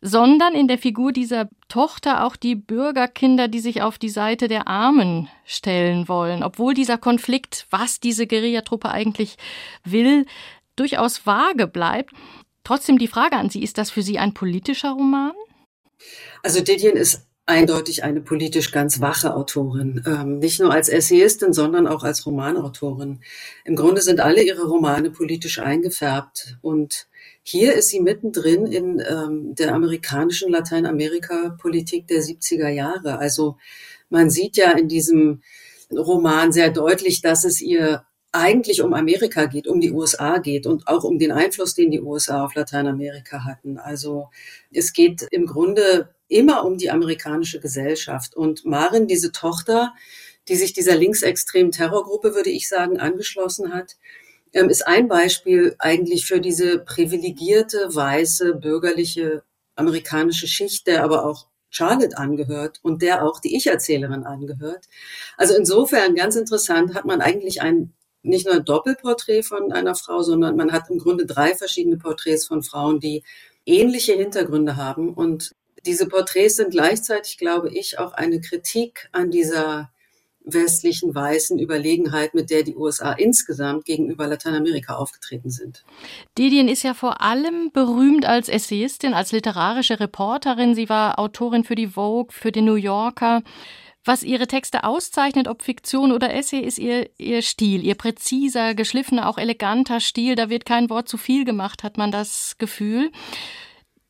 sondern 0.00 0.54
in 0.54 0.66
der 0.66 0.78
Figur 0.78 1.12
dieser 1.12 1.48
Tochter 1.68 2.24
auch 2.26 2.34
die 2.34 2.56
Bürgerkinder, 2.56 3.46
die 3.46 3.60
sich 3.60 3.82
auf 3.82 3.96
die 3.96 4.08
Seite 4.08 4.48
der 4.48 4.66
Armen 4.66 5.28
stellen 5.44 6.08
wollen, 6.08 6.42
obwohl 6.42 6.74
dieser 6.74 6.98
Konflikt, 6.98 7.68
was 7.70 8.00
diese 8.00 8.26
Guerillatruppe 8.26 8.90
eigentlich 8.90 9.36
will, 9.84 10.26
durchaus 10.74 11.24
vage 11.24 11.68
bleibt. 11.68 12.12
Trotzdem 12.64 12.98
die 12.98 13.06
Frage 13.06 13.36
an 13.36 13.50
Sie, 13.50 13.62
ist 13.62 13.78
das 13.78 13.90
für 13.90 14.02
Sie 14.02 14.18
ein 14.18 14.34
politischer 14.34 14.90
Roman? 14.90 15.32
Also 16.42 16.60
Didion 16.60 16.96
ist 16.96 17.24
eindeutig 17.52 18.02
eine 18.02 18.22
politisch 18.22 18.72
ganz 18.72 19.00
wache 19.02 19.36
Autorin, 19.36 20.02
ähm, 20.06 20.38
nicht 20.38 20.58
nur 20.58 20.72
als 20.72 20.88
Essayistin, 20.88 21.52
sondern 21.52 21.86
auch 21.86 22.02
als 22.02 22.24
Romanautorin. 22.24 23.20
Im 23.66 23.76
Grunde 23.76 24.00
sind 24.00 24.20
alle 24.20 24.42
ihre 24.42 24.66
Romane 24.66 25.10
politisch 25.10 25.58
eingefärbt 25.58 26.56
und 26.62 27.08
hier 27.42 27.74
ist 27.74 27.90
sie 27.90 28.00
mittendrin 28.00 28.64
in 28.64 29.02
ähm, 29.06 29.54
der 29.54 29.74
amerikanischen 29.74 30.50
Lateinamerika-Politik 30.50 32.06
der 32.06 32.22
70er 32.22 32.68
Jahre. 32.68 33.18
Also 33.18 33.58
man 34.08 34.30
sieht 34.30 34.56
ja 34.56 34.70
in 34.72 34.88
diesem 34.88 35.42
Roman 35.90 36.52
sehr 36.52 36.70
deutlich, 36.70 37.20
dass 37.20 37.44
es 37.44 37.60
ihr 37.60 38.06
eigentlich 38.32 38.80
um 38.80 38.94
Amerika 38.94 39.44
geht, 39.44 39.68
um 39.68 39.78
die 39.78 39.92
USA 39.92 40.38
geht 40.38 40.66
und 40.66 40.88
auch 40.88 41.04
um 41.04 41.18
den 41.18 41.32
Einfluss, 41.32 41.74
den 41.74 41.90
die 41.90 42.00
USA 42.00 42.46
auf 42.46 42.54
Lateinamerika 42.54 43.44
hatten. 43.44 43.76
Also 43.76 44.30
es 44.72 44.94
geht 44.94 45.26
im 45.30 45.44
Grunde 45.44 46.14
immer 46.32 46.64
um 46.64 46.78
die 46.78 46.90
amerikanische 46.90 47.60
Gesellschaft. 47.60 48.34
Und 48.34 48.64
Marin, 48.64 49.06
diese 49.06 49.32
Tochter, 49.32 49.94
die 50.48 50.56
sich 50.56 50.72
dieser 50.72 50.96
linksextremen 50.96 51.72
Terrorgruppe, 51.72 52.34
würde 52.34 52.50
ich 52.50 52.68
sagen, 52.68 52.98
angeschlossen 52.98 53.72
hat, 53.72 53.96
ähm, 54.52 54.68
ist 54.68 54.86
ein 54.86 55.08
Beispiel 55.08 55.76
eigentlich 55.78 56.26
für 56.26 56.40
diese 56.40 56.78
privilegierte, 56.78 57.94
weiße, 57.94 58.54
bürgerliche 58.54 59.44
amerikanische 59.76 60.46
Schicht, 60.46 60.86
der 60.86 61.04
aber 61.04 61.24
auch 61.24 61.46
Charlotte 61.70 62.18
angehört 62.18 62.80
und 62.82 63.00
der 63.00 63.24
auch 63.24 63.40
die 63.40 63.56
Ich-Erzählerin 63.56 64.24
angehört. 64.24 64.86
Also 65.38 65.54
insofern 65.56 66.14
ganz 66.14 66.36
interessant 66.36 66.94
hat 66.94 67.06
man 67.06 67.20
eigentlich 67.22 67.62
ein 67.62 67.94
nicht 68.22 68.46
nur 68.46 68.54
ein 68.54 68.64
Doppelporträt 68.64 69.42
von 69.42 69.72
einer 69.72 69.94
Frau, 69.94 70.22
sondern 70.22 70.56
man 70.56 70.72
hat 70.72 70.88
im 70.90 70.98
Grunde 70.98 71.26
drei 71.26 71.54
verschiedene 71.54 71.96
Porträts 71.96 72.46
von 72.46 72.62
Frauen, 72.62 73.00
die 73.00 73.24
ähnliche 73.66 74.14
Hintergründe 74.14 74.76
haben. 74.76 75.12
Und 75.12 75.52
diese 75.86 76.06
Porträts 76.06 76.56
sind 76.56 76.70
gleichzeitig, 76.70 77.38
glaube 77.38 77.70
ich, 77.70 77.98
auch 77.98 78.12
eine 78.12 78.40
Kritik 78.40 79.08
an 79.12 79.30
dieser 79.30 79.90
westlichen 80.44 81.14
weißen 81.14 81.58
Überlegenheit, 81.58 82.34
mit 82.34 82.50
der 82.50 82.62
die 82.62 82.74
USA 82.74 83.12
insgesamt 83.12 83.84
gegenüber 83.84 84.26
Lateinamerika 84.26 84.96
aufgetreten 84.96 85.50
sind. 85.50 85.84
Didien 86.36 86.68
ist 86.68 86.82
ja 86.82 86.94
vor 86.94 87.20
allem 87.20 87.70
berühmt 87.72 88.26
als 88.26 88.48
Essayistin, 88.48 89.14
als 89.14 89.32
literarische 89.32 90.00
Reporterin. 90.00 90.74
Sie 90.74 90.88
war 90.88 91.18
Autorin 91.18 91.64
für 91.64 91.74
die 91.74 91.88
Vogue, 91.88 92.32
für 92.32 92.52
den 92.52 92.64
New 92.64 92.74
Yorker. 92.74 93.42
Was 94.04 94.24
ihre 94.24 94.48
Texte 94.48 94.82
auszeichnet, 94.82 95.46
ob 95.46 95.62
Fiktion 95.62 96.10
oder 96.10 96.34
Essay, 96.34 96.58
ist 96.58 96.78
ihr, 96.78 97.08
ihr 97.18 97.40
Stil, 97.40 97.84
ihr 97.84 97.94
präziser, 97.94 98.74
geschliffener, 98.74 99.28
auch 99.28 99.38
eleganter 99.38 100.00
Stil. 100.00 100.34
Da 100.34 100.50
wird 100.50 100.64
kein 100.64 100.90
Wort 100.90 101.08
zu 101.08 101.16
viel 101.18 101.44
gemacht, 101.44 101.84
hat 101.84 101.98
man 101.98 102.10
das 102.10 102.56
Gefühl. 102.58 103.12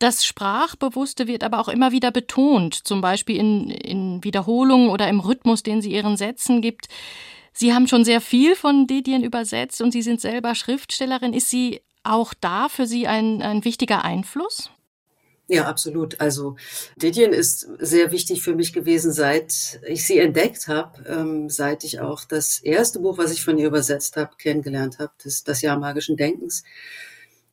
Das 0.02 0.25
Sprachbewusste 0.25 1.28
wird 1.28 1.44
aber 1.44 1.61
auch 1.61 1.68
immer 1.68 1.92
wieder 1.92 2.11
betont, 2.11 2.75
zum 2.75 3.00
Beispiel 3.00 3.37
in, 3.37 3.71
in 3.71 4.25
Wiederholungen 4.25 4.88
oder 4.88 5.09
im 5.09 5.21
Rhythmus, 5.21 5.62
den 5.62 5.80
sie 5.80 5.92
ihren 5.92 6.16
Sätzen 6.16 6.61
gibt. 6.61 6.88
Sie 7.52 7.73
haben 7.73 7.87
schon 7.87 8.04
sehr 8.04 8.21
viel 8.21 8.56
von 8.56 8.88
Didien 8.88 9.23
übersetzt 9.23 9.80
und 9.80 9.92
Sie 9.92 10.02
sind 10.02 10.21
selber 10.21 10.56
Schriftstellerin. 10.56 11.32
Ist 11.32 11.50
sie 11.50 11.82
auch 12.02 12.35
da 12.35 12.68
für 12.68 12.85
Sie 12.85 13.06
ein, 13.06 13.42
ein 13.42 13.64
wichtiger 13.64 14.04
Einfluss? 14.04 14.71
Ja, 15.47 15.66
absolut. 15.66 16.21
Also 16.21 16.56
Didien 16.97 17.32
ist 17.32 17.68
sehr 17.78 18.11
wichtig 18.11 18.42
für 18.42 18.56
mich 18.56 18.73
gewesen, 18.73 19.12
seit 19.12 19.78
ich 19.87 20.04
sie 20.04 20.18
entdeckt 20.18 20.66
habe, 20.66 21.04
ähm, 21.09 21.49
seit 21.49 21.85
ich 21.85 22.00
auch 22.00 22.25
das 22.25 22.59
erste 22.59 22.99
Buch, 22.99 23.18
was 23.18 23.30
ich 23.30 23.44
von 23.44 23.56
ihr 23.56 23.68
übersetzt 23.68 24.16
habe, 24.16 24.35
kennengelernt 24.37 24.99
habe, 24.99 25.12
das, 25.23 25.44
das 25.44 25.62
Jahr 25.62 25.78
magischen 25.78 26.16
Denkens. 26.16 26.64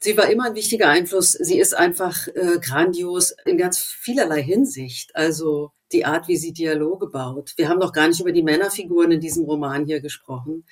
Sie 0.02 0.16
war 0.16 0.30
immer 0.30 0.46
ein 0.46 0.56
wichtiger 0.56 0.88
Einfluss. 0.88 1.34
Sie 1.34 1.60
ist 1.60 1.76
einfach 1.76 2.28
äh, 2.30 2.60
grandios 2.62 3.36
in 3.46 3.58
ganz 3.58 3.80
vielerlei 3.80 4.42
Hinsicht. 4.42 5.14
Also 5.14 5.72
die 5.92 6.06
Art, 6.06 6.28
wie 6.30 6.38
sie 6.38 6.54
Dialoge 6.54 7.08
baut. 7.08 7.54
Wir 7.58 7.68
haben 7.68 7.80
noch 7.80 7.92
gar 7.92 8.08
nicht 8.08 8.22
über 8.22 8.32
die 8.32 8.44
Männerfiguren 8.44 9.12
in 9.12 9.20
diesem 9.20 9.44
Roman 9.44 9.86
hier 9.86 10.00
gesprochen. 10.00 10.64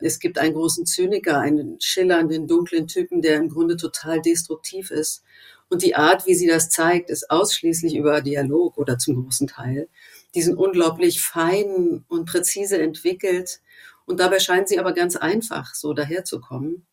Es 0.00 0.18
gibt 0.18 0.38
einen 0.38 0.52
großen 0.52 0.84
Zyniker, 0.84 1.38
einen 1.38 1.80
schillernden, 1.80 2.46
dunklen 2.46 2.86
Typen, 2.86 3.22
der 3.22 3.36
im 3.36 3.48
Grunde 3.48 3.76
total 3.78 4.20
destruktiv 4.20 4.90
ist. 4.90 5.22
Und 5.70 5.82
die 5.82 5.94
Art, 5.94 6.26
wie 6.26 6.34
sie 6.34 6.46
das 6.46 6.68
zeigt, 6.68 7.08
ist 7.08 7.30
ausschließlich 7.30 7.94
über 7.96 8.20
Dialog 8.20 8.76
oder 8.76 8.98
zum 8.98 9.22
großen 9.22 9.46
Teil. 9.46 9.88
Die 10.34 10.42
sind 10.42 10.56
unglaublich 10.56 11.22
fein 11.22 12.04
und 12.08 12.26
präzise 12.26 12.76
entwickelt. 12.78 13.60
Und 14.04 14.20
dabei 14.20 14.40
scheint 14.40 14.68
sie 14.68 14.78
aber 14.78 14.92
ganz 14.92 15.16
einfach 15.16 15.74
so 15.74 15.94
daherzukommen. 15.94 16.84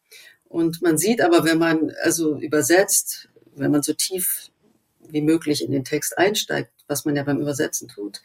Und 0.52 0.82
man 0.82 0.98
sieht 0.98 1.22
aber, 1.22 1.46
wenn 1.46 1.58
man 1.58 1.94
also 2.04 2.38
übersetzt, 2.38 3.30
wenn 3.56 3.72
man 3.72 3.84
so 3.84 3.94
tief 3.94 4.52
wie 5.08 5.22
möglich 5.22 5.64
in 5.64 5.72
den 5.72 5.86
Text 5.86 6.18
einsteigt, 6.18 6.72
was 6.92 7.06
man 7.06 7.16
ja 7.16 7.24
beim 7.24 7.40
Übersetzen 7.40 7.88
tut, 7.88 8.22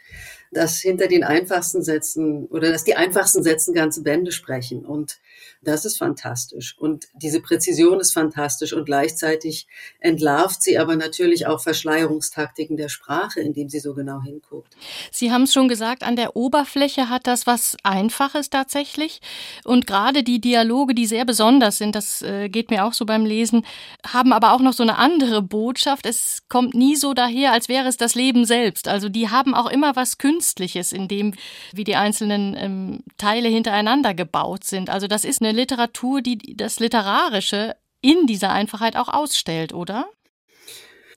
dass 0.50 0.80
hinter 0.80 1.06
den 1.06 1.24
einfachsten 1.24 1.82
Sätzen 1.82 2.46
oder 2.46 2.70
dass 2.70 2.84
die 2.84 2.96
einfachsten 2.96 3.42
Sätzen 3.42 3.72
ganze 3.72 4.02
Bände 4.02 4.32
sprechen. 4.32 4.84
Und 4.84 5.18
das 5.62 5.84
ist 5.84 5.98
fantastisch. 5.98 6.76
Und 6.78 7.06
diese 7.14 7.40
Präzision 7.40 8.00
ist 8.00 8.12
fantastisch 8.12 8.72
und 8.72 8.84
gleichzeitig 8.84 9.66
entlarvt 10.00 10.62
sie 10.62 10.78
aber 10.78 10.96
natürlich 10.96 11.46
auch 11.46 11.62
Verschleierungstaktiken 11.62 12.76
der 12.76 12.88
Sprache, 12.88 13.40
indem 13.40 13.68
sie 13.68 13.80
so 13.80 13.94
genau 13.94 14.20
hinguckt. 14.22 14.76
Sie 15.10 15.32
haben 15.32 15.42
es 15.42 15.52
schon 15.52 15.68
gesagt, 15.68 16.02
an 16.02 16.16
der 16.16 16.36
Oberfläche 16.36 17.08
hat 17.08 17.26
das 17.26 17.46
was 17.46 17.76
Einfaches 17.84 18.50
tatsächlich. 18.50 19.20
Und 19.64 19.86
gerade 19.86 20.22
die 20.22 20.40
Dialoge, 20.40 20.94
die 20.94 21.06
sehr 21.06 21.24
besonders 21.24 21.78
sind, 21.78 21.94
das 21.94 22.22
äh, 22.22 22.48
geht 22.48 22.70
mir 22.70 22.84
auch 22.84 22.92
so 22.92 23.06
beim 23.06 23.24
Lesen, 23.24 23.64
haben 24.06 24.32
aber 24.32 24.52
auch 24.52 24.60
noch 24.60 24.72
so 24.72 24.82
eine 24.82 24.98
andere 24.98 25.42
Botschaft. 25.42 26.06
Es 26.06 26.42
kommt 26.48 26.74
nie 26.74 26.96
so 26.96 27.14
daher, 27.14 27.52
als 27.52 27.68
wäre 27.68 27.88
es 27.88 27.96
das 27.96 28.14
Leben 28.16 28.44
selbst. 28.44 28.55
Also 28.88 29.08
die 29.08 29.30
haben 29.30 29.54
auch 29.54 29.70
immer 29.70 29.96
was 29.96 30.18
Künstliches 30.18 30.92
in 30.92 31.08
dem, 31.08 31.34
wie 31.72 31.84
die 31.84 31.96
einzelnen 31.96 32.56
ähm, 32.56 33.00
Teile 33.18 33.48
hintereinander 33.48 34.14
gebaut 34.14 34.64
sind. 34.64 34.90
Also 34.90 35.06
das 35.06 35.24
ist 35.24 35.40
eine 35.40 35.52
Literatur, 35.52 36.22
die 36.22 36.56
das 36.56 36.80
Literarische 36.80 37.76
in 38.00 38.26
dieser 38.26 38.52
Einfachheit 38.52 38.96
auch 38.96 39.08
ausstellt, 39.08 39.72
oder? 39.72 40.08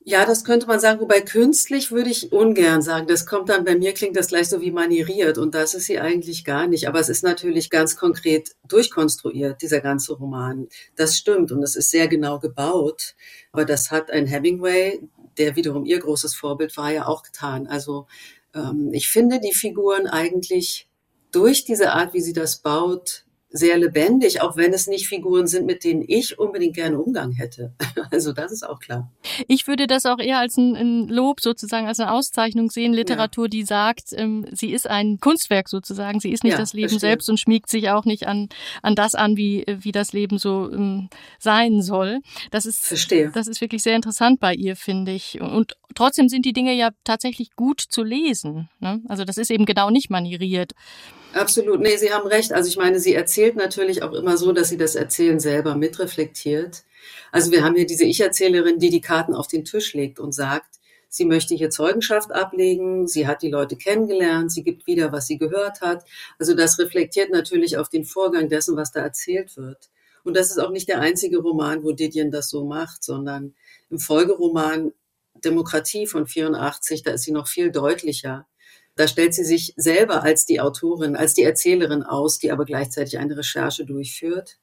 Ja, 0.06 0.26
das 0.26 0.44
könnte 0.44 0.66
man 0.66 0.80
sagen, 0.80 1.02
wobei 1.02 1.22
künstlich 1.22 1.92
würde 1.92 2.10
ich 2.10 2.32
ungern 2.32 2.82
sagen. 2.82 3.06
Das 3.06 3.26
kommt 3.26 3.50
dann 3.50 3.64
bei 3.66 3.76
mir, 3.76 3.94
klingt 3.94 4.16
das 4.16 4.30
gleich 4.30 4.50
so 4.50 4.60
wie 4.60 4.72
manieriert 4.72 5.38
und 5.38 5.54
das 5.54 5.76
ist 5.76 5.86
sie 5.86 6.00
eigentlich 6.00 6.46
gar 6.46 6.68
nicht. 6.68 6.88
Aber 6.88 7.00
es 7.00 7.10
ist 7.10 7.22
natürlich 7.22 7.70
ganz 7.70 7.96
konkret 7.96 8.56
durchkonstruiert, 8.68 9.62
dieser 9.62 9.82
ganze 9.82 10.14
Roman. 10.14 10.68
Das 10.96 11.16
stimmt 11.16 11.52
und 11.52 11.62
es 11.62 11.76
ist 11.76 11.92
sehr 11.92 12.08
genau 12.08 12.40
gebaut. 12.40 13.14
Aber 13.52 13.66
das 13.66 13.92
hat 13.92 14.10
ein 14.10 14.26
Hemingway, 14.26 15.00
der 15.40 15.56
wiederum 15.56 15.86
ihr 15.86 16.00
großes 16.00 16.36
Vorbild 16.36 16.78
war, 16.78 16.92
ja 16.92 17.08
auch 17.08 17.24
getan. 17.24 17.68
Also 17.68 18.08
ähm, 18.54 18.90
ich 18.94 19.10
finde 19.10 19.40
die 19.40 19.54
Figuren 19.54 20.08
eigentlich 20.08 20.88
durch 21.32 21.64
diese 21.64 21.94
Art, 21.94 22.14
wie 22.14 22.22
sie 22.22 22.34
das 22.34 22.60
baut, 22.60 23.26
sehr 23.52 23.78
lebendig, 23.78 24.42
auch 24.42 24.58
wenn 24.58 24.74
es 24.74 24.86
nicht 24.86 25.08
Figuren 25.08 25.48
sind, 25.48 25.66
mit 25.66 25.84
denen 25.84 26.04
ich 26.08 26.38
unbedingt 26.38 26.76
gerne 26.76 27.00
Umgang 27.00 27.32
hätte. 27.32 27.74
Also 28.12 28.34
das 28.34 28.52
ist 28.52 28.64
auch 28.68 28.80
klar. 28.80 29.12
Ich 29.48 29.68
würde 29.68 29.86
das 29.86 30.06
auch 30.08 30.18
eher 30.18 30.40
als 30.40 30.58
ein, 30.58 30.76
ein 30.76 31.08
Lob 31.10 31.42
sozusagen, 31.42 31.86
als 31.86 32.00
eine 32.00 32.12
Auszeichnung 32.12 32.72
sehen, 32.72 32.92
Literatur, 32.92 33.46
ja. 33.46 33.50
die 33.50 33.64
sagt, 33.64 34.14
ähm, 34.14 34.48
sie 34.52 34.72
ist 34.72 34.88
ein 34.88 35.20
Kunstwerk 35.20 35.70
sozusagen, 35.70 36.20
sie 36.20 36.32
ist 36.32 36.44
nicht 36.44 36.54
ja, 36.54 36.58
das 36.58 36.74
Leben 36.74 36.90
verstehe. 36.90 37.10
selbst 37.12 37.30
und 37.30 37.40
schmiegt 37.40 37.70
sich 37.70 37.90
auch 37.92 38.06
nicht 38.06 38.26
an, 38.26 38.50
an 38.82 38.96
das 38.96 39.14
an, 39.14 39.38
wie, 39.38 39.64
wie 39.68 39.92
das 39.92 40.12
Leben 40.12 40.40
so 40.40 40.72
ähm, 40.72 41.10
sein 41.38 41.84
soll. 41.84 42.20
Das 42.50 42.66
ist, 42.66 42.84
verstehe. 42.84 43.32
das 43.32 43.48
ist 43.48 43.62
wirklich 43.62 43.84
sehr 43.84 43.96
interessant 43.96 44.40
bei 44.40 44.56
ihr, 44.56 44.76
finde 44.76 45.12
ich. 45.12 45.40
Und 45.40 45.76
trotzdem 45.94 46.30
sind 46.30 46.46
die 46.46 46.54
Dinge 46.54 46.74
ja 46.74 46.90
tatsächlich 47.04 47.56
gut 47.56 47.80
zu 47.80 48.04
lesen. 48.04 48.70
Ne? 48.80 49.02
Also 49.08 49.24
das 49.24 49.38
ist 49.38 49.52
eben 49.52 49.66
genau 49.66 49.92
nicht 49.92 50.10
manieriert. 50.10 50.74
Absolut. 51.34 51.80
Nee, 51.80 51.98
Sie 51.98 52.12
haben 52.12 52.28
recht. 52.28 52.54
Also 52.54 52.70
ich 52.70 52.78
meine, 52.78 53.00
sie 53.00 53.14
erzählt 53.14 53.56
natürlich 53.56 54.02
auch 54.02 54.14
immer 54.14 54.36
so, 54.38 54.52
dass 54.52 54.70
sie 54.70 54.78
das 54.78 54.96
Erzählen 54.96 55.40
selber 55.40 55.76
mitreflektiert. 55.76 56.84
Also 57.32 57.52
wir 57.52 57.64
haben 57.64 57.76
hier 57.76 57.86
diese 57.86 58.06
Ich-Erzählerin, 58.06 58.80
die 58.80 58.90
die 58.90 59.02
Karten 59.02 59.36
auf 59.36 59.48
den 59.48 59.64
Tisch 59.64 59.94
legt 59.94 60.20
und 60.20 60.34
sagt, 60.34 60.80
sie 61.08 61.26
möchte 61.26 61.54
hier 61.56 61.70
Zeugenschaft 61.70 62.32
ablegen, 62.32 63.08
sie 63.08 63.28
hat 63.28 63.44
die 63.44 63.50
Leute 63.50 63.76
kennengelernt, 63.76 64.52
sie 64.52 64.64
gibt 64.64 64.88
wieder, 64.88 65.12
was 65.12 65.28
sie 65.28 65.38
gehört 65.38 65.82
hat. 65.82 66.04
Also 66.40 66.56
das 66.56 66.80
reflektiert 66.80 67.32
natürlich 67.32 67.78
auf 67.78 67.90
den 67.90 68.06
Vorgang 68.06 68.50
dessen, 68.50 68.76
was 68.76 68.92
da 68.92 69.02
erzählt 69.02 69.56
wird. 69.56 69.90
Und 70.24 70.36
das 70.36 70.50
ist 70.50 70.58
auch 70.60 70.72
nicht 70.72 70.90
der 70.90 71.00
einzige 71.00 71.40
Roman, 71.40 71.84
wo 71.84 71.92
Didien 71.92 72.32
das 72.32 72.50
so 72.50 72.66
macht, 72.66 73.04
sondern 73.04 73.54
im 73.90 74.00
Folgeroman 74.00 74.94
Demokratie 75.36 76.08
von 76.08 76.28
84, 76.28 77.04
da 77.04 77.12
ist 77.12 77.24
sie 77.24 77.32
noch 77.32 77.48
viel 77.48 77.72
deutlicher. 77.72 78.48
Da 79.00 79.08
stellt 79.08 79.34
sie 79.34 79.46
sich 79.46 79.74
selber 79.78 80.24
als 80.24 80.46
die 80.46 80.60
Autorin, 80.60 81.16
als 81.16 81.34
die 81.34 81.44
Erzählerin 81.44 82.04
aus, 82.04 82.38
die 82.38 82.52
aber 82.52 82.66
gleichzeitig 82.66 83.18
eine 83.18 83.38
Recherche 83.38 83.86
durchführt 83.86 84.60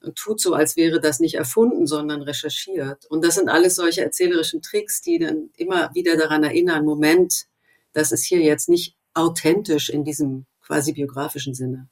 und 0.00 0.16
tut 0.16 0.40
so, 0.40 0.54
als 0.54 0.76
wäre 0.76 1.00
das 1.00 1.18
nicht 1.18 1.34
erfunden, 1.34 1.88
sondern 1.88 2.22
recherchiert. 2.22 3.06
Und 3.06 3.24
das 3.24 3.34
sind 3.34 3.48
alles 3.48 3.74
solche 3.74 4.04
erzählerischen 4.04 4.62
Tricks, 4.62 5.00
die 5.00 5.18
dann 5.18 5.50
immer 5.56 5.90
wieder 5.94 6.16
daran 6.16 6.44
erinnern, 6.44 6.84
Moment, 6.84 7.46
das 7.92 8.12
ist 8.12 8.22
hier 8.22 8.38
jetzt 8.38 8.68
nicht 8.68 8.94
authentisch 9.14 9.90
in 9.90 10.04
diesem 10.04 10.46
quasi 10.62 10.92
biografischen 10.92 11.54
Sinne. 11.54 11.88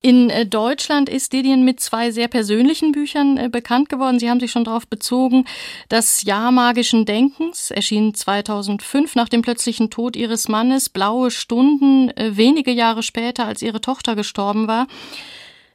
In 0.00 0.30
äh, 0.30 0.46
Deutschland 0.46 1.08
ist 1.08 1.32
Didien 1.32 1.64
mit 1.64 1.80
zwei 1.80 2.10
sehr 2.10 2.28
persönlichen 2.28 2.92
Büchern 2.92 3.36
äh, 3.36 3.48
bekannt 3.48 3.88
geworden. 3.88 4.18
Sie 4.18 4.30
haben 4.30 4.40
sich 4.40 4.50
schon 4.50 4.64
darauf 4.64 4.86
bezogen. 4.86 5.44
Das 5.88 6.22
Jahr 6.22 6.52
magischen 6.52 7.04
Denkens 7.04 7.70
erschien 7.70 8.14
2005 8.14 9.14
nach 9.14 9.28
dem 9.28 9.42
plötzlichen 9.42 9.90
Tod 9.90 10.16
ihres 10.16 10.48
Mannes. 10.48 10.88
Blaue 10.88 11.30
Stunden, 11.30 12.10
äh, 12.10 12.36
wenige 12.36 12.70
Jahre 12.70 13.02
später, 13.02 13.46
als 13.46 13.62
ihre 13.62 13.80
Tochter 13.80 14.16
gestorben 14.16 14.68
war. 14.68 14.86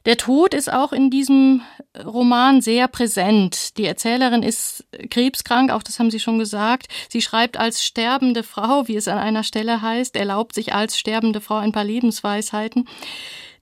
Der 0.06 0.16
Tod 0.16 0.54
ist 0.54 0.72
auch 0.72 0.92
in 0.92 1.10
diesem 1.10 1.60
Roman 2.02 2.62
sehr 2.62 2.88
präsent. 2.88 3.76
Die 3.76 3.84
Erzählerin 3.84 4.42
ist 4.42 4.86
krebskrank, 5.10 5.70
auch 5.70 5.82
das 5.82 5.98
haben 5.98 6.10
Sie 6.10 6.20
schon 6.20 6.38
gesagt. 6.38 6.88
Sie 7.10 7.20
schreibt 7.20 7.58
als 7.58 7.84
sterbende 7.84 8.42
Frau, 8.42 8.88
wie 8.88 8.96
es 8.96 9.08
an 9.08 9.18
einer 9.18 9.44
Stelle 9.44 9.82
heißt, 9.82 10.16
erlaubt 10.16 10.54
sich 10.54 10.72
als 10.72 10.98
sterbende 10.98 11.42
Frau 11.42 11.56
ein 11.56 11.72
paar 11.72 11.84
Lebensweisheiten. 11.84 12.88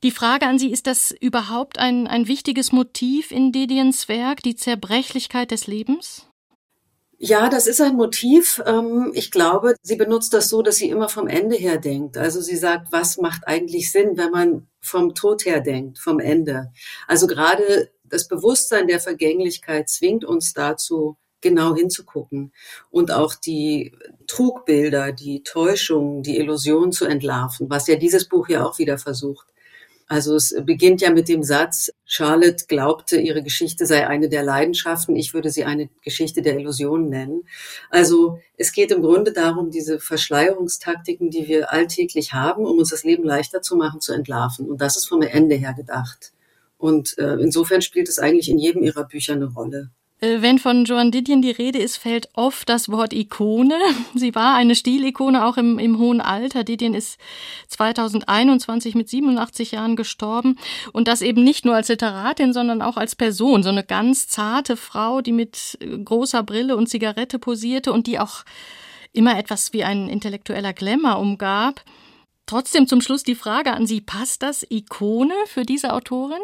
Die 0.04 0.12
Frage 0.12 0.46
an 0.46 0.58
Sie, 0.58 0.70
ist 0.70 0.86
das 0.86 1.10
überhaupt 1.10 1.78
ein, 1.78 2.06
ein 2.06 2.28
wichtiges 2.28 2.70
Motiv 2.70 3.32
in 3.32 3.50
Didiens 3.50 4.08
Werk, 4.08 4.42
die 4.42 4.54
Zerbrechlichkeit 4.54 5.50
des 5.50 5.66
Lebens? 5.66 6.28
Ja, 7.20 7.48
das 7.48 7.66
ist 7.66 7.80
ein 7.80 7.96
Motiv. 7.96 8.62
Ähm, 8.64 9.10
ich 9.12 9.32
glaube, 9.32 9.74
sie 9.82 9.96
benutzt 9.96 10.32
das 10.34 10.48
so, 10.48 10.62
dass 10.62 10.76
sie 10.76 10.88
immer 10.88 11.08
vom 11.08 11.26
Ende 11.26 11.56
her 11.56 11.78
denkt. 11.78 12.16
Also 12.16 12.40
sie 12.40 12.56
sagt, 12.56 12.92
was 12.92 13.18
macht 13.18 13.48
eigentlich 13.48 13.90
Sinn, 13.90 14.16
wenn 14.16 14.30
man 14.30 14.68
vom 14.80 15.16
Tod 15.16 15.44
her 15.44 15.60
denkt, 15.60 15.98
vom 15.98 16.20
Ende. 16.20 16.70
Also 17.08 17.26
gerade 17.26 17.90
das 18.04 18.28
Bewusstsein 18.28 18.86
der 18.86 19.00
Vergänglichkeit 19.00 19.88
zwingt 19.88 20.24
uns 20.24 20.52
dazu, 20.52 21.16
genau 21.40 21.74
hinzugucken 21.74 22.52
und 22.90 23.10
auch 23.10 23.34
die 23.34 23.96
Trugbilder, 24.28 25.12
die 25.12 25.42
Täuschungen, 25.42 26.22
die 26.22 26.38
Illusionen 26.38 26.92
zu 26.92 27.04
entlarven, 27.04 27.68
was 27.68 27.86
ja 27.88 27.96
dieses 27.96 28.28
Buch 28.28 28.48
ja 28.48 28.64
auch 28.64 28.78
wieder 28.78 28.98
versucht. 28.98 29.46
Also 30.08 30.36
es 30.36 30.54
beginnt 30.64 31.02
ja 31.02 31.10
mit 31.10 31.28
dem 31.28 31.42
Satz, 31.42 31.92
Charlotte 32.06 32.64
glaubte, 32.66 33.20
ihre 33.20 33.42
Geschichte 33.42 33.84
sei 33.84 34.06
eine 34.06 34.30
der 34.30 34.42
Leidenschaften, 34.42 35.14
ich 35.16 35.34
würde 35.34 35.50
sie 35.50 35.64
eine 35.64 35.90
Geschichte 36.02 36.40
der 36.40 36.56
Illusionen 36.58 37.10
nennen. 37.10 37.42
Also 37.90 38.40
es 38.56 38.72
geht 38.72 38.90
im 38.90 39.02
Grunde 39.02 39.32
darum, 39.32 39.70
diese 39.70 40.00
Verschleierungstaktiken, 40.00 41.28
die 41.30 41.46
wir 41.46 41.70
alltäglich 41.72 42.32
haben, 42.32 42.64
um 42.64 42.78
uns 42.78 42.88
das 42.88 43.04
Leben 43.04 43.24
leichter 43.24 43.60
zu 43.60 43.76
machen, 43.76 44.00
zu 44.00 44.14
entlarven. 44.14 44.66
Und 44.70 44.80
das 44.80 44.96
ist 44.96 45.06
vom 45.06 45.20
Ende 45.20 45.56
her 45.56 45.74
gedacht. 45.74 46.32
Und 46.78 47.18
äh, 47.18 47.34
insofern 47.34 47.82
spielt 47.82 48.08
es 48.08 48.18
eigentlich 48.18 48.48
in 48.48 48.58
jedem 48.58 48.82
ihrer 48.82 49.04
Bücher 49.04 49.34
eine 49.34 49.52
Rolle. 49.52 49.90
Äh, 50.20 50.42
wenn 50.42 50.58
von 50.58 50.84
Joan 50.84 51.10
Didion 51.10 51.42
die 51.42 51.50
Rede 51.50 51.78
ist, 51.78 51.96
fällt 51.96 52.28
oft 52.34 52.68
das 52.68 52.88
Wort 52.88 53.12
Ikone. 53.12 53.78
Sie 54.14 54.34
war 54.34 54.54
eine 54.54 54.74
Stilikone 54.74 55.44
auch 55.44 55.56
im, 55.56 55.78
im 55.78 55.98
hohen 55.98 56.20
Alter. 56.20 56.64
Didion 56.64 56.94
ist 56.94 57.18
2021 57.68 58.94
mit 58.94 59.08
87 59.08 59.72
Jahren 59.72 59.96
gestorben. 59.96 60.58
Und 60.92 61.08
das 61.08 61.22
eben 61.22 61.44
nicht 61.44 61.64
nur 61.64 61.74
als 61.74 61.88
Literatin, 61.88 62.52
sondern 62.52 62.82
auch 62.82 62.96
als 62.96 63.14
Person. 63.14 63.62
So 63.62 63.68
eine 63.68 63.84
ganz 63.84 64.28
zarte 64.28 64.76
Frau, 64.76 65.20
die 65.20 65.32
mit 65.32 65.78
äh, 65.80 65.98
großer 65.98 66.42
Brille 66.42 66.76
und 66.76 66.88
Zigarette 66.88 67.38
posierte 67.38 67.92
und 67.92 68.06
die 68.06 68.18
auch 68.18 68.44
immer 69.12 69.38
etwas 69.38 69.72
wie 69.72 69.84
ein 69.84 70.08
intellektueller 70.08 70.72
Glamour 70.72 71.18
umgab. 71.18 71.84
Trotzdem 72.46 72.86
zum 72.86 73.00
Schluss 73.00 73.22
die 73.22 73.34
Frage 73.34 73.72
an 73.72 73.86
Sie, 73.86 74.00
passt 74.00 74.42
das 74.42 74.66
Ikone 74.68 75.34
für 75.46 75.64
diese 75.64 75.92
Autorin? 75.92 76.40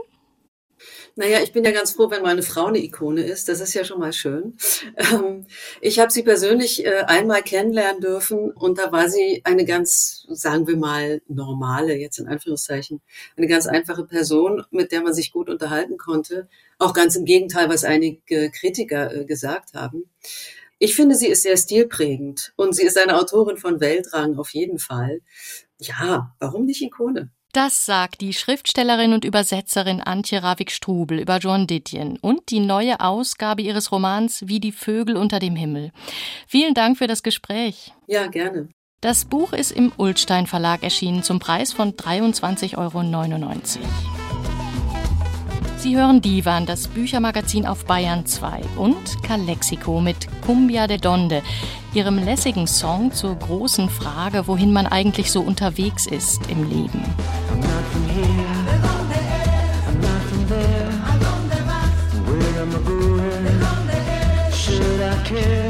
Naja, 1.16 1.40
ich 1.42 1.52
bin 1.52 1.64
ja 1.64 1.70
ganz 1.70 1.92
froh, 1.92 2.10
wenn 2.10 2.22
meine 2.22 2.42
Frau 2.42 2.66
eine 2.66 2.78
Ikone 2.78 3.22
ist. 3.22 3.48
Das 3.48 3.60
ist 3.60 3.74
ja 3.74 3.84
schon 3.84 4.00
mal 4.00 4.12
schön. 4.12 4.56
Ähm, 4.96 5.46
ich 5.80 5.98
habe 5.98 6.12
sie 6.12 6.22
persönlich 6.22 6.84
äh, 6.84 7.04
einmal 7.06 7.42
kennenlernen 7.42 8.00
dürfen 8.00 8.50
und 8.50 8.78
da 8.78 8.92
war 8.92 9.08
sie 9.08 9.42
eine 9.44 9.64
ganz, 9.64 10.26
sagen 10.28 10.66
wir 10.66 10.76
mal, 10.76 11.20
normale, 11.28 11.96
jetzt 11.96 12.18
in 12.18 12.28
Anführungszeichen, 12.28 13.00
eine 13.36 13.46
ganz 13.46 13.66
einfache 13.66 14.04
Person, 14.04 14.64
mit 14.70 14.92
der 14.92 15.02
man 15.02 15.14
sich 15.14 15.32
gut 15.32 15.48
unterhalten 15.48 15.98
konnte. 15.98 16.48
Auch 16.78 16.94
ganz 16.94 17.16
im 17.16 17.24
Gegenteil, 17.24 17.68
was 17.68 17.84
einige 17.84 18.50
Kritiker 18.50 19.14
äh, 19.14 19.24
gesagt 19.24 19.74
haben. 19.74 20.04
Ich 20.78 20.94
finde, 20.96 21.14
sie 21.14 21.28
ist 21.28 21.42
sehr 21.42 21.56
stilprägend 21.56 22.52
und 22.56 22.74
sie 22.74 22.84
ist 22.84 22.98
eine 22.98 23.16
Autorin 23.18 23.56
von 23.56 23.80
Weltrang 23.80 24.36
auf 24.38 24.50
jeden 24.50 24.78
Fall. 24.78 25.20
Ja, 25.78 26.34
warum 26.38 26.66
nicht 26.66 26.82
Ikone? 26.82 27.30
Das 27.54 27.86
sagt 27.86 28.20
die 28.20 28.32
Schriftstellerin 28.32 29.12
und 29.12 29.24
Übersetzerin 29.24 30.00
Antje 30.00 30.42
Ravik-Strubel 30.42 31.20
über 31.20 31.38
John 31.38 31.68
Didion 31.68 32.18
und 32.20 32.50
die 32.50 32.58
neue 32.58 32.98
Ausgabe 32.98 33.62
ihres 33.62 33.92
Romans 33.92 34.48
Wie 34.48 34.58
die 34.58 34.72
Vögel 34.72 35.16
unter 35.16 35.38
dem 35.38 35.54
Himmel. 35.54 35.92
Vielen 36.48 36.74
Dank 36.74 36.98
für 36.98 37.06
das 37.06 37.22
Gespräch. 37.22 37.92
Ja, 38.08 38.26
gerne. 38.26 38.70
Das 39.00 39.24
Buch 39.24 39.52
ist 39.52 39.70
im 39.70 39.92
Ulstein 39.98 40.48
Verlag 40.48 40.82
erschienen 40.82 41.22
zum 41.22 41.38
Preis 41.38 41.72
von 41.72 41.92
23,99 41.92 42.76
Euro. 42.76 44.13
Sie 45.84 45.98
hören 45.98 46.22
Divan, 46.22 46.64
das 46.64 46.88
Büchermagazin 46.88 47.66
auf 47.66 47.84
Bayern 47.84 48.24
2 48.24 48.62
und 48.78 49.22
Kalexiko 49.22 50.00
mit 50.00 50.16
Cumbia 50.40 50.86
de 50.86 50.96
Donde, 50.96 51.42
ihrem 51.92 52.16
lässigen 52.16 52.66
Song 52.66 53.12
zur 53.12 53.34
großen 53.34 53.90
Frage, 53.90 54.46
wohin 54.46 54.72
man 54.72 54.86
eigentlich 54.86 55.30
so 55.30 55.42
unterwegs 55.42 56.06
ist 56.06 56.40
im 56.50 56.66
Leben. 56.70 57.02
Mit 65.20 65.63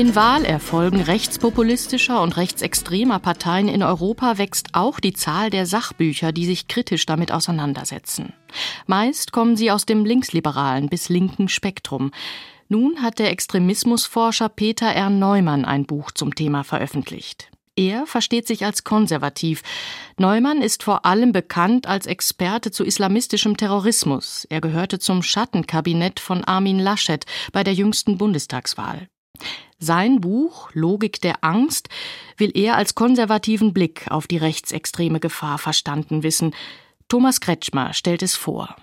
den 0.00 0.14
Wahlerfolgen 0.14 1.02
rechtspopulistischer 1.02 2.22
und 2.22 2.38
rechtsextremer 2.38 3.18
Parteien 3.18 3.68
in 3.68 3.82
Europa 3.82 4.38
wächst 4.38 4.68
auch 4.72 4.98
die 4.98 5.12
Zahl 5.12 5.50
der 5.50 5.66
Sachbücher, 5.66 6.32
die 6.32 6.46
sich 6.46 6.68
kritisch 6.68 7.04
damit 7.04 7.30
auseinandersetzen. 7.32 8.32
Meist 8.86 9.30
kommen 9.30 9.58
sie 9.58 9.70
aus 9.70 9.84
dem 9.84 10.06
linksliberalen 10.06 10.88
bis 10.88 11.10
linken 11.10 11.50
Spektrum. 11.50 12.12
Nun 12.70 13.02
hat 13.02 13.18
der 13.18 13.30
Extremismusforscher 13.30 14.48
Peter 14.48 14.86
R. 14.86 15.10
Neumann 15.10 15.66
ein 15.66 15.84
Buch 15.84 16.12
zum 16.12 16.34
Thema 16.34 16.64
veröffentlicht. 16.64 17.50
Er 17.76 18.06
versteht 18.06 18.46
sich 18.46 18.64
als 18.64 18.84
konservativ. 18.84 19.60
Neumann 20.16 20.62
ist 20.62 20.82
vor 20.82 21.04
allem 21.04 21.32
bekannt 21.32 21.86
als 21.86 22.06
Experte 22.06 22.70
zu 22.70 22.86
islamistischem 22.86 23.58
Terrorismus. 23.58 24.46
Er 24.48 24.62
gehörte 24.62 24.98
zum 24.98 25.22
Schattenkabinett 25.22 26.20
von 26.20 26.42
Armin 26.42 26.78
Laschet 26.78 27.26
bei 27.52 27.62
der 27.64 27.74
jüngsten 27.74 28.16
Bundestagswahl. 28.16 29.08
Sein 29.78 30.20
Buch 30.20 30.70
Logik 30.74 31.20
der 31.20 31.42
Angst 31.42 31.88
will 32.36 32.50
er 32.54 32.76
als 32.76 32.94
konservativen 32.94 33.72
Blick 33.72 34.06
auf 34.10 34.26
die 34.26 34.36
rechtsextreme 34.36 35.20
Gefahr 35.20 35.58
verstanden 35.58 36.22
wissen. 36.22 36.54
Thomas 37.08 37.40
Kretschmer 37.40 37.94
stellt 37.94 38.22
es 38.22 38.36
vor. 38.36 38.76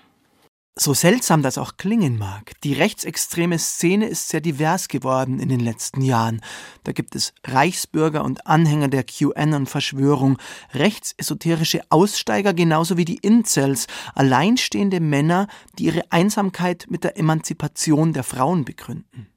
So 0.79 0.93
seltsam 0.93 1.41
das 1.41 1.57
auch 1.57 1.77
klingen 1.77 2.19
mag, 2.19 2.51
die 2.63 2.73
rechtsextreme 2.73 3.57
Szene 3.57 4.07
ist 4.07 4.29
sehr 4.29 4.41
divers 4.41 4.87
geworden 4.87 5.39
in 5.39 5.49
den 5.49 5.59
letzten 5.59 6.03
Jahren. 6.03 6.39
Da 6.83 6.91
gibt 6.91 7.15
es 7.15 7.33
Reichsbürger 7.45 8.23
und 8.23 8.45
Anhänger 8.45 8.87
der 8.87 9.03
QAnon-Verschwörung, 9.03 10.37
rechtsesoterische 10.75 11.81
Aussteiger 11.89 12.53
genauso 12.53 12.95
wie 12.95 13.05
die 13.05 13.17
Incels, 13.17 13.87
alleinstehende 14.13 14.99
Männer, 14.99 15.47
die 15.79 15.85
ihre 15.85 16.11
Einsamkeit 16.11 16.85
mit 16.89 17.03
der 17.03 17.17
Emanzipation 17.17 18.13
der 18.13 18.23
Frauen 18.23 18.63
begründen. 18.63 19.29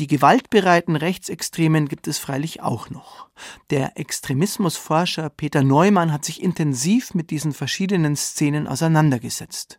Die 0.00 0.08
gewaltbereiten 0.08 0.96
Rechtsextremen 0.96 1.86
gibt 1.88 2.08
es 2.08 2.18
freilich 2.18 2.60
auch 2.60 2.90
noch. 2.90 3.28
Der 3.70 3.96
Extremismusforscher 3.96 5.30
Peter 5.30 5.62
Neumann 5.62 6.12
hat 6.12 6.24
sich 6.24 6.42
intensiv 6.42 7.14
mit 7.14 7.30
diesen 7.30 7.52
verschiedenen 7.52 8.16
Szenen 8.16 8.66
auseinandergesetzt. 8.66 9.78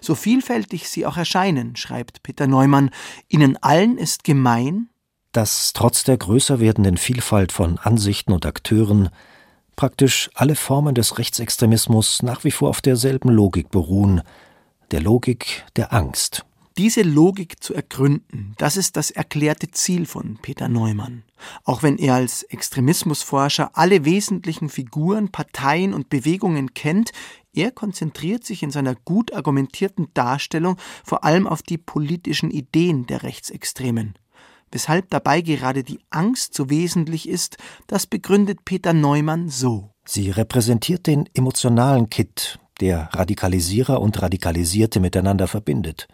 So 0.00 0.14
vielfältig 0.14 0.88
sie 0.88 1.06
auch 1.06 1.16
erscheinen, 1.16 1.74
schreibt 1.74 2.22
Peter 2.22 2.46
Neumann, 2.46 2.90
ihnen 3.28 3.56
allen 3.56 3.98
ist 3.98 4.22
gemein, 4.22 4.90
dass 5.32 5.72
trotz 5.72 6.04
der 6.04 6.16
größer 6.16 6.60
werdenden 6.60 6.96
Vielfalt 6.96 7.52
von 7.52 7.78
Ansichten 7.78 8.32
und 8.32 8.46
Akteuren 8.46 9.10
praktisch 9.76 10.30
alle 10.34 10.56
Formen 10.56 10.94
des 10.94 11.18
Rechtsextremismus 11.18 12.22
nach 12.22 12.44
wie 12.44 12.50
vor 12.50 12.70
auf 12.70 12.80
derselben 12.80 13.28
Logik 13.28 13.70
beruhen, 13.70 14.22
der 14.90 15.00
Logik 15.00 15.64
der 15.76 15.92
Angst. 15.92 16.44
Diese 16.78 17.02
Logik 17.02 17.60
zu 17.60 17.74
ergründen, 17.74 18.54
das 18.56 18.76
ist 18.76 18.96
das 18.96 19.10
erklärte 19.10 19.68
Ziel 19.72 20.06
von 20.06 20.38
Peter 20.40 20.68
Neumann. 20.68 21.24
Auch 21.64 21.82
wenn 21.82 21.98
er 21.98 22.14
als 22.14 22.44
Extremismusforscher 22.44 23.72
alle 23.76 24.04
wesentlichen 24.04 24.68
Figuren, 24.68 25.32
Parteien 25.32 25.92
und 25.92 26.08
Bewegungen 26.08 26.74
kennt, 26.74 27.10
er 27.52 27.72
konzentriert 27.72 28.44
sich 28.44 28.62
in 28.62 28.70
seiner 28.70 28.94
gut 28.94 29.32
argumentierten 29.32 30.06
Darstellung 30.14 30.76
vor 31.02 31.24
allem 31.24 31.48
auf 31.48 31.64
die 31.64 31.78
politischen 31.78 32.52
Ideen 32.52 33.08
der 33.08 33.24
Rechtsextremen. 33.24 34.14
Weshalb 34.70 35.10
dabei 35.10 35.40
gerade 35.40 35.82
die 35.82 35.98
Angst 36.10 36.54
so 36.54 36.70
wesentlich 36.70 37.28
ist, 37.28 37.56
das 37.88 38.06
begründet 38.06 38.64
Peter 38.64 38.92
Neumann 38.92 39.48
so. 39.48 39.90
Sie 40.04 40.30
repräsentiert 40.30 41.08
den 41.08 41.28
emotionalen 41.34 42.08
Kit, 42.08 42.60
der 42.80 43.08
Radikalisierer 43.14 44.00
und 44.00 44.22
Radikalisierte 44.22 45.00
miteinander 45.00 45.48
verbindet 45.48 46.06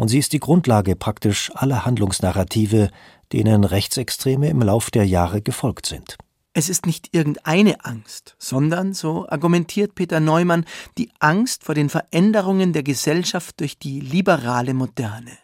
und 0.00 0.08
sie 0.08 0.18
ist 0.18 0.32
die 0.32 0.40
Grundlage 0.40 0.96
praktisch 0.96 1.52
aller 1.54 1.84
Handlungsnarrative, 1.84 2.88
denen 3.34 3.64
Rechtsextreme 3.64 4.48
im 4.48 4.62
Lauf 4.62 4.90
der 4.90 5.06
Jahre 5.06 5.42
gefolgt 5.42 5.84
sind. 5.84 6.16
Es 6.54 6.70
ist 6.70 6.86
nicht 6.86 7.14
irgendeine 7.14 7.84
Angst, 7.84 8.34
sondern, 8.38 8.94
so 8.94 9.28
argumentiert 9.28 9.94
Peter 9.94 10.18
Neumann, 10.18 10.64
die 10.96 11.10
Angst 11.18 11.64
vor 11.64 11.74
den 11.74 11.90
Veränderungen 11.90 12.72
der 12.72 12.82
Gesellschaft 12.82 13.60
durch 13.60 13.78
die 13.78 14.00
liberale 14.00 14.72
Moderne. 14.72 15.36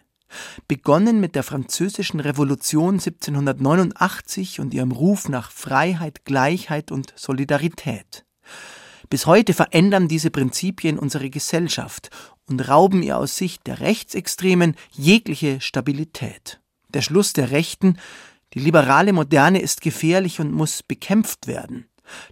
Begonnen 0.66 1.20
mit 1.20 1.34
der 1.34 1.42
Französischen 1.42 2.20
Revolution 2.20 2.94
1789 2.94 4.58
und 4.60 4.72
ihrem 4.72 4.92
Ruf 4.92 5.28
nach 5.28 5.50
Freiheit, 5.50 6.24
Gleichheit 6.24 6.90
und 6.90 7.12
Solidarität. 7.14 8.25
Bis 9.08 9.26
heute 9.26 9.54
verändern 9.54 10.08
diese 10.08 10.30
Prinzipien 10.30 10.98
unsere 10.98 11.30
Gesellschaft 11.30 12.10
und 12.48 12.68
rauben 12.68 13.02
ihr 13.02 13.18
aus 13.18 13.36
Sicht 13.36 13.66
der 13.66 13.80
Rechtsextremen 13.80 14.74
jegliche 14.92 15.60
Stabilität. 15.60 16.60
Der 16.88 17.02
Schluss 17.02 17.32
der 17.32 17.50
Rechten, 17.50 17.98
die 18.54 18.60
liberale 18.60 19.12
Moderne 19.12 19.60
ist 19.60 19.80
gefährlich 19.80 20.40
und 20.40 20.52
muss 20.52 20.82
bekämpft 20.82 21.46
werden. 21.46 21.86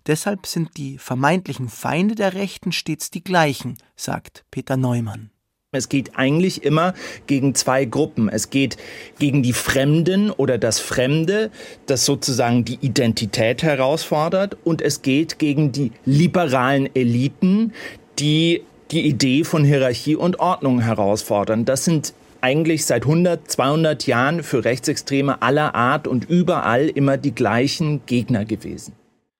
Deshalb 0.06 0.46
sind 0.46 0.76
die 0.76 0.98
vermeintlichen 0.98 1.68
Feinde 1.68 2.14
der 2.14 2.34
Rechten 2.34 2.72
stets 2.72 3.10
die 3.10 3.24
gleichen, 3.24 3.76
sagt 3.96 4.44
Peter 4.50 4.76
Neumann. 4.76 5.30
Es 5.74 5.88
geht 5.88 6.12
eigentlich 6.16 6.64
immer 6.64 6.94
gegen 7.26 7.54
zwei 7.54 7.84
Gruppen. 7.84 8.28
Es 8.28 8.50
geht 8.50 8.76
gegen 9.18 9.42
die 9.42 9.52
Fremden 9.52 10.30
oder 10.30 10.58
das 10.58 10.80
Fremde, 10.80 11.50
das 11.86 12.04
sozusagen 12.04 12.64
die 12.64 12.78
Identität 12.80 13.62
herausfordert. 13.62 14.56
Und 14.64 14.82
es 14.82 15.02
geht 15.02 15.38
gegen 15.38 15.72
die 15.72 15.92
liberalen 16.04 16.94
Eliten, 16.94 17.72
die 18.18 18.62
die 18.90 19.06
Idee 19.06 19.44
von 19.44 19.64
Hierarchie 19.64 20.16
und 20.16 20.38
Ordnung 20.38 20.80
herausfordern. 20.80 21.64
Das 21.64 21.84
sind 21.84 22.14
eigentlich 22.40 22.84
seit 22.84 23.04
100, 23.04 23.50
200 23.50 24.06
Jahren 24.06 24.42
für 24.42 24.64
Rechtsextreme 24.64 25.40
aller 25.40 25.74
Art 25.74 26.06
und 26.06 26.28
überall 26.28 26.88
immer 26.88 27.16
die 27.16 27.34
gleichen 27.34 28.04
Gegner 28.04 28.44
gewesen. 28.44 28.92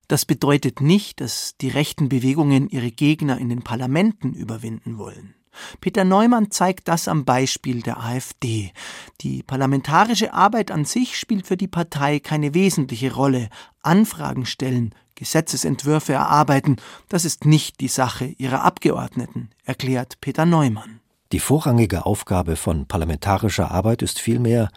Das 0.09 0.25
bedeutet 0.25 0.81
nicht, 0.81 1.21
dass 1.21 1.57
die 1.61 1.69
rechten 1.69 2.09
Bewegungen 2.09 2.69
ihre 2.69 2.91
Gegner 2.91 3.39
in 3.39 3.49
den 3.49 3.63
Parlamenten 3.63 4.33
überwinden 4.33 4.99
wollen. 4.99 5.35
Peter 5.81 6.05
Neumann 6.05 6.51
zeigt 6.51 6.89
das 6.89 7.09
am 7.09 7.25
Beispiel 7.25 7.83
der 7.83 7.99
AfD. 7.99 8.73
Die 9.21 9.43
parlamentarische 9.43 10.33
Arbeit 10.33 10.71
an 10.71 10.85
sich 10.85 11.19
spielt 11.19 11.47
für 11.47 11.57
die 11.57 11.69
Partei 11.69 12.21
keine 12.21 12.55
wesentliche 12.55 13.15
Rolle. 13.15 13.49
Anfragen 13.83 14.47
stellen, 14.47 14.95
Gesetzesentwürfe 15.15 16.13
erarbeiten, 16.13 16.77
das 17.09 17.25
ist 17.25 17.45
nicht 17.45 17.81
die 17.81 17.89
Sache 17.89 18.25
ihrer 18.25 18.63
Abgeordneten, 18.63 19.51
erklärt 19.65 20.21
Peter 20.21 20.47
Neumann. 20.47 21.01
Die 21.33 21.41
vorrangige 21.41 22.07
Aufgabe 22.07 22.57
von 22.57 22.87
parlamentarischer 22.87 23.71
Arbeit 23.71 24.03
ist 24.03 24.21
vielmehr, 24.21 24.71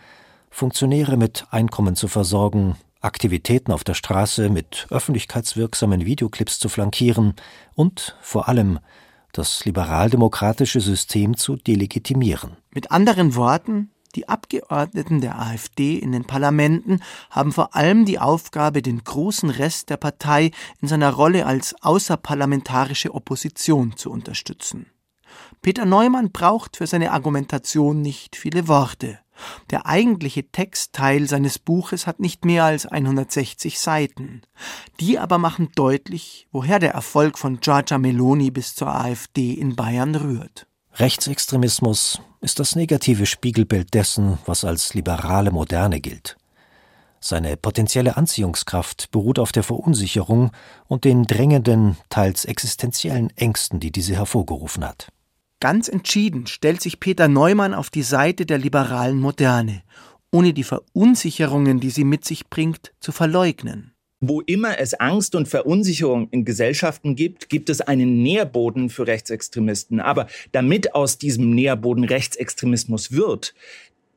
Funktionäre 0.50 1.18
mit 1.18 1.46
Einkommen 1.52 1.96
zu 1.96 2.08
versorgen, 2.08 2.76
Aktivitäten 3.00 3.72
auf 3.72 3.84
der 3.84 3.94
Straße 3.94 4.50
mit 4.50 4.88
öffentlichkeitswirksamen 4.90 6.06
Videoclips 6.06 6.58
zu 6.58 6.68
flankieren 6.68 7.36
und 7.76 8.18
vor 8.22 8.50
allem 8.50 8.80
das 9.38 9.66
liberaldemokratische 9.66 10.82
System 10.82 11.38
zu 11.38 11.56
delegitimieren. 11.56 12.58
Mit 12.72 12.92
anderen 12.92 13.36
Worten, 13.36 13.92
die 14.16 14.28
Abgeordneten 14.28 15.22
der 15.22 15.40
AfD 15.40 15.98
in 15.98 16.12
den 16.12 16.26
Parlamenten 16.26 17.02
haben 17.30 17.52
vor 17.52 17.76
allem 17.76 18.06
die 18.06 18.20
Aufgabe, 18.20 18.82
den 18.82 19.04
großen 19.04 19.50
Rest 19.50 19.90
der 19.90 19.98
Partei 19.98 20.52
in 20.82 20.88
seiner 20.88 21.14
Rolle 21.14 21.46
als 21.46 21.76
außerparlamentarische 21.82 23.14
Opposition 23.14 23.96
zu 23.96 24.10
unterstützen. 24.10 24.88
Peter 25.62 25.86
Neumann 25.86 26.32
braucht 26.32 26.78
für 26.78 26.88
seine 26.88 27.12
Argumentation 27.12 28.02
nicht 28.02 28.36
viele 28.36 28.68
Worte. 28.68 29.20
Der 29.70 29.86
eigentliche 29.86 30.50
Textteil 30.50 31.28
seines 31.28 31.60
Buches 31.60 32.08
hat 32.08 32.20
nicht 32.20 32.46
mehr 32.46 32.64
als 32.64 32.86
160 32.86 33.80
Seiten. 33.80 34.42
Die 35.00 35.20
aber 35.20 35.38
machen 35.38 35.70
deutlich, 35.76 36.48
woher 36.52 36.80
der 36.80 36.94
Erfolg 36.94 37.38
von 37.38 37.60
Giorgia 37.60 37.98
Meloni 37.98 38.52
bis 38.52 38.76
zur 38.76 38.88
AfD 38.88 39.54
in 39.54 39.76
Bayern 39.76 40.16
rührt. 40.16 40.68
Rechtsextremismus 40.96 42.22
ist 42.42 42.60
das 42.60 42.76
negative 42.76 43.26
Spiegelbild 43.26 43.94
dessen, 43.94 44.40
was 44.46 44.64
als 44.64 44.94
liberale 44.94 45.52
Moderne 45.52 46.00
gilt. 46.02 46.38
Seine 47.20 47.58
potenzielle 47.58 48.16
Anziehungskraft 48.16 49.12
beruht 49.12 49.40
auf 49.40 49.52
der 49.52 49.64
Verunsicherung 49.64 50.52
und 50.88 51.04
den 51.04 51.24
drängenden, 51.24 51.98
teils 52.10 52.46
existenziellen 52.46 53.36
Ängsten, 53.36 53.80
die 53.80 53.92
diese 53.92 54.16
hervorgerufen 54.16 54.86
hat. 54.86 55.10
Ganz 55.60 55.88
entschieden 55.88 56.46
stellt 56.46 56.82
sich 56.82 57.00
Peter 57.00 57.28
Neumann 57.28 57.74
auf 57.74 57.90
die 57.90 58.04
Seite 58.04 58.46
der 58.46 58.60
liberalen 58.60 59.20
Moderne, 59.20 59.82
ohne 60.32 60.54
die 60.54 60.64
Verunsicherungen, 60.64 61.80
die 61.80 61.90
sie 61.90 62.04
mit 62.04 62.26
sich 62.26 62.48
bringt, 62.48 62.94
zu 63.00 63.12
verleugnen. 63.12 63.94
Wo 64.20 64.42
immer 64.42 64.80
es 64.80 64.94
Angst 64.94 65.34
und 65.34 65.48
Verunsicherung 65.48 66.30
in 66.30 66.46
Gesellschaften 66.46 67.16
gibt, 67.16 67.50
gibt 67.50 67.72
es 67.72 67.82
einen 67.82 68.22
Nährboden 68.22 68.90
für 68.90 69.08
Rechtsextremisten. 69.08 70.00
Aber 70.00 70.28
damit 70.52 70.94
aus 70.94 71.18
diesem 71.18 71.52
Nährboden 71.52 72.04
Rechtsextremismus 72.04 73.12
wird, 73.12 73.56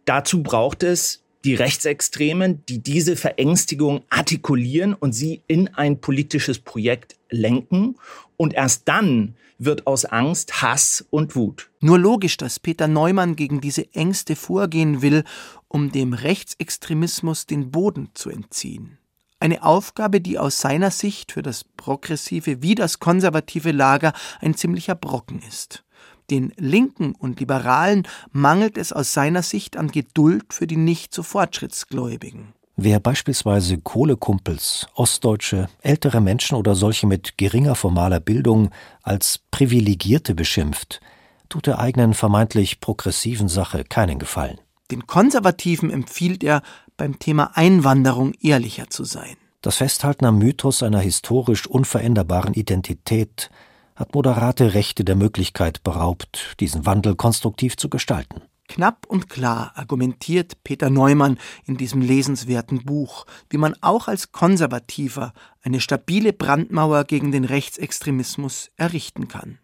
dazu 0.04 0.42
braucht 0.42 0.82
es 0.82 1.22
die 1.44 1.54
Rechtsextremen, 1.54 2.64
die 2.66 2.82
diese 2.82 3.16
Verängstigung 3.16 4.02
artikulieren 4.10 4.92
und 4.92 5.12
sie 5.12 5.42
in 5.46 5.68
ein 5.68 6.00
politisches 6.02 6.58
Projekt 6.58 7.16
lenken. 7.30 7.96
Und 8.36 8.52
erst 8.52 8.88
dann 8.88 9.36
wird 9.60 9.86
aus 9.86 10.06
Angst 10.06 10.62
Hass 10.62 11.04
und 11.10 11.36
Wut. 11.36 11.70
Nur 11.80 11.98
logisch, 11.98 12.36
dass 12.36 12.58
Peter 12.58 12.88
Neumann 12.88 13.36
gegen 13.36 13.60
diese 13.60 13.94
Ängste 13.94 14.34
vorgehen 14.34 15.02
will, 15.02 15.22
um 15.68 15.92
dem 15.92 16.14
Rechtsextremismus 16.14 17.46
den 17.46 17.70
Boden 17.70 18.10
zu 18.14 18.30
entziehen. 18.30 18.98
Eine 19.38 19.62
Aufgabe, 19.62 20.20
die 20.20 20.38
aus 20.38 20.60
seiner 20.60 20.90
Sicht 20.90 21.32
für 21.32 21.42
das 21.42 21.64
progressive 21.64 22.62
wie 22.62 22.74
das 22.74 22.98
konservative 22.98 23.70
Lager 23.70 24.12
ein 24.40 24.54
ziemlicher 24.54 24.94
Brocken 24.94 25.40
ist. 25.46 25.84
Den 26.30 26.52
Linken 26.56 27.14
und 27.14 27.40
Liberalen 27.40 28.06
mangelt 28.32 28.78
es 28.78 28.92
aus 28.92 29.12
seiner 29.12 29.42
Sicht 29.42 29.76
an 29.76 29.90
Geduld 29.90 30.52
für 30.52 30.66
die 30.66 30.76
nicht 30.76 31.12
so 31.14 31.22
Fortschrittsgläubigen. 31.22 32.54
Wer 32.82 32.98
beispielsweise 32.98 33.76
Kohlekumpels, 33.76 34.86
Ostdeutsche, 34.94 35.68
ältere 35.82 36.22
Menschen 36.22 36.56
oder 36.56 36.74
solche 36.74 37.06
mit 37.06 37.36
geringer 37.36 37.74
formaler 37.74 38.20
Bildung 38.20 38.70
als 39.02 39.38
Privilegierte 39.50 40.34
beschimpft, 40.34 41.02
tut 41.50 41.66
der 41.66 41.78
eigenen 41.78 42.14
vermeintlich 42.14 42.80
progressiven 42.80 43.48
Sache 43.48 43.84
keinen 43.84 44.18
Gefallen. 44.18 44.58
Den 44.90 45.06
Konservativen 45.06 45.90
empfiehlt 45.90 46.42
er, 46.42 46.62
beim 46.96 47.18
Thema 47.18 47.50
Einwanderung 47.54 48.32
ehrlicher 48.40 48.88
zu 48.88 49.04
sein. 49.04 49.36
Das 49.60 49.76
Festhalten 49.76 50.24
am 50.24 50.38
Mythos 50.38 50.82
einer 50.82 51.00
historisch 51.00 51.66
unveränderbaren 51.66 52.54
Identität 52.54 53.50
hat 53.94 54.14
moderate 54.14 54.72
Rechte 54.72 55.04
der 55.04 55.16
Möglichkeit 55.16 55.82
beraubt, 55.82 56.56
diesen 56.60 56.86
Wandel 56.86 57.14
konstruktiv 57.14 57.76
zu 57.76 57.90
gestalten. 57.90 58.40
Knapp 58.70 59.04
und 59.08 59.28
klar 59.28 59.72
argumentiert 59.74 60.62
Peter 60.62 60.90
Neumann 60.90 61.38
in 61.66 61.76
diesem 61.76 62.00
lesenswerten 62.00 62.84
Buch, 62.84 63.26
wie 63.50 63.56
man 63.56 63.74
auch 63.80 64.06
als 64.06 64.30
Konservativer 64.30 65.32
eine 65.60 65.80
stabile 65.80 66.32
Brandmauer 66.32 67.02
gegen 67.02 67.32
den 67.32 67.44
Rechtsextremismus 67.44 68.70
errichten 68.76 69.26
kann. 69.26 69.58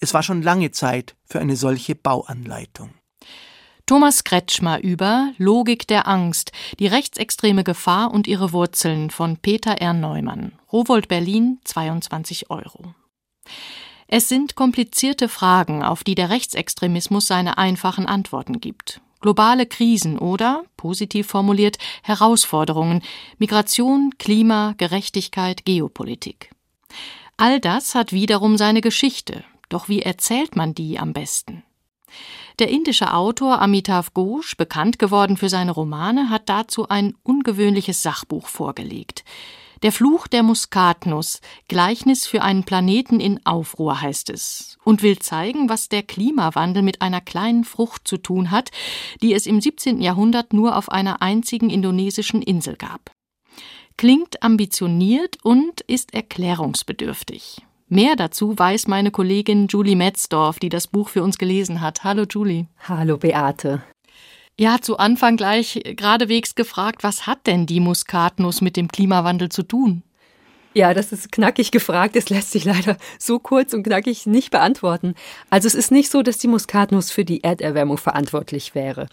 Es 0.00 0.12
war 0.12 0.22
schon 0.22 0.42
lange 0.42 0.70
Zeit 0.70 1.16
für 1.24 1.40
eine 1.40 1.56
solche 1.56 1.94
Bauanleitung. 1.94 2.90
Thomas 3.86 4.22
Kretschmer 4.22 4.82
über 4.82 5.32
Logik 5.38 5.86
der 5.88 6.06
Angst, 6.06 6.52
die 6.78 6.88
rechtsextreme 6.88 7.64
Gefahr 7.64 8.12
und 8.12 8.26
ihre 8.26 8.52
Wurzeln 8.52 9.08
von 9.08 9.38
Peter 9.38 9.80
R. 9.80 9.94
Neumann. 9.94 10.58
Rowold 10.70 11.08
Berlin, 11.08 11.58
22 11.64 12.50
Euro. 12.50 12.94
Es 14.08 14.28
sind 14.28 14.54
komplizierte 14.54 15.28
Fragen, 15.28 15.82
auf 15.82 16.04
die 16.04 16.14
der 16.14 16.30
Rechtsextremismus 16.30 17.26
seine 17.26 17.58
einfachen 17.58 18.06
Antworten 18.06 18.60
gibt. 18.60 19.00
Globale 19.20 19.66
Krisen 19.66 20.18
oder, 20.18 20.64
positiv 20.76 21.26
formuliert, 21.26 21.78
Herausforderungen, 22.02 23.02
Migration, 23.38 24.12
Klima, 24.18 24.74
Gerechtigkeit, 24.76 25.64
Geopolitik. 25.64 26.50
All 27.36 27.58
das 27.58 27.94
hat 27.94 28.12
wiederum 28.12 28.56
seine 28.56 28.80
Geschichte, 28.80 29.42
doch 29.68 29.88
wie 29.88 30.02
erzählt 30.02 30.54
man 30.54 30.74
die 30.74 30.98
am 30.98 31.12
besten? 31.12 31.64
Der 32.58 32.68
indische 32.68 33.12
Autor 33.12 33.60
Amitav 33.60 34.14
Ghosh, 34.14 34.56
bekannt 34.56 34.98
geworden 34.98 35.36
für 35.36 35.48
seine 35.48 35.72
Romane, 35.72 36.30
hat 36.30 36.48
dazu 36.48 36.88
ein 36.88 37.14
ungewöhnliches 37.24 38.02
Sachbuch 38.02 38.46
vorgelegt. 38.46 39.24
Der 39.82 39.92
Fluch 39.92 40.26
der 40.26 40.42
Muskatnuss, 40.42 41.40
Gleichnis 41.68 42.26
für 42.26 42.42
einen 42.42 42.64
Planeten 42.64 43.20
in 43.20 43.44
Aufruhr 43.44 44.00
heißt 44.00 44.30
es, 44.30 44.78
und 44.84 45.02
will 45.02 45.18
zeigen, 45.18 45.68
was 45.68 45.88
der 45.88 46.02
Klimawandel 46.02 46.82
mit 46.82 47.02
einer 47.02 47.20
kleinen 47.20 47.64
Frucht 47.64 48.08
zu 48.08 48.16
tun 48.16 48.50
hat, 48.50 48.70
die 49.20 49.34
es 49.34 49.46
im 49.46 49.60
17. 49.60 50.00
Jahrhundert 50.00 50.54
nur 50.54 50.76
auf 50.76 50.90
einer 50.90 51.20
einzigen 51.20 51.68
indonesischen 51.68 52.40
Insel 52.40 52.76
gab. 52.76 53.10
Klingt 53.98 54.42
ambitioniert 54.42 55.38
und 55.42 55.82
ist 55.82 56.14
erklärungsbedürftig. 56.14 57.62
Mehr 57.88 58.16
dazu 58.16 58.58
weiß 58.58 58.88
meine 58.88 59.10
Kollegin 59.10 59.68
Julie 59.68 59.94
Metzdorf, 59.94 60.58
die 60.58 60.70
das 60.70 60.88
Buch 60.88 61.08
für 61.08 61.22
uns 61.22 61.38
gelesen 61.38 61.80
hat. 61.80 62.02
Hallo 62.02 62.24
Julie. 62.28 62.66
Hallo 62.88 63.16
Beate. 63.16 63.82
Ja, 64.58 64.78
zu 64.80 64.96
Anfang 64.96 65.36
gleich 65.36 65.82
geradewegs 65.84 66.54
gefragt, 66.54 67.04
was 67.04 67.26
hat 67.26 67.46
denn 67.46 67.66
die 67.66 67.80
Muskatnuss 67.80 68.62
mit 68.62 68.78
dem 68.78 68.88
Klimawandel 68.88 69.50
zu 69.50 69.62
tun? 69.62 70.02
Ja, 70.72 70.94
das 70.94 71.12
ist 71.12 71.30
knackig 71.30 71.72
gefragt. 71.72 72.16
Es 72.16 72.30
lässt 72.30 72.52
sich 72.52 72.64
leider 72.64 72.96
so 73.18 73.38
kurz 73.38 73.74
und 73.74 73.82
knackig 73.82 74.26
nicht 74.26 74.50
beantworten. 74.50 75.14
Also 75.50 75.68
es 75.68 75.74
ist 75.74 75.90
nicht 75.90 76.10
so, 76.10 76.22
dass 76.22 76.38
die 76.38 76.48
Muskatnuss 76.48 77.10
für 77.10 77.26
die 77.26 77.44
Erderwärmung 77.44 77.98
verantwortlich 77.98 78.74
wäre. 78.74 79.08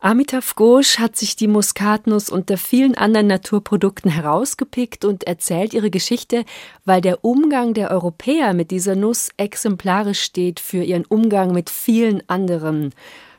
Amitav 0.00 0.56
Ghosh 0.56 0.98
hat 0.98 1.16
sich 1.16 1.36
die 1.36 1.46
Muskatnuss 1.46 2.28
unter 2.28 2.58
vielen 2.58 2.96
anderen 2.96 3.28
Naturprodukten 3.28 4.10
herausgepickt 4.10 5.04
und 5.04 5.24
erzählt 5.24 5.74
ihre 5.74 5.90
Geschichte, 5.90 6.44
weil 6.84 7.00
der 7.00 7.24
Umgang 7.24 7.72
der 7.72 7.92
Europäer 7.92 8.52
mit 8.52 8.72
dieser 8.72 8.96
Nuss 8.96 9.28
exemplarisch 9.36 10.22
steht 10.22 10.58
für 10.58 10.82
ihren 10.82 11.04
Umgang 11.04 11.52
mit 11.52 11.70
vielen 11.70 12.28
anderen 12.28 12.92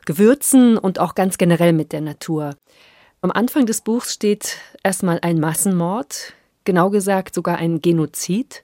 Gewürzen 0.06 0.78
und 0.78 1.00
auch 1.00 1.16
ganz 1.16 1.38
generell 1.38 1.74
mit 1.74 1.92
der 1.92 2.02
Natur. 2.02 2.56
Am 3.22 3.32
Anfang 3.32 3.66
des 3.66 3.82
Buchs 3.82 4.14
steht 4.14 4.58
erstmal 4.84 5.20
ein 5.22 5.40
Massenmord, 5.40 6.34
genau 6.66 6.90
gesagt 6.90 7.36
sogar 7.36 7.58
ein 7.58 7.82
Genozid. 7.82 8.64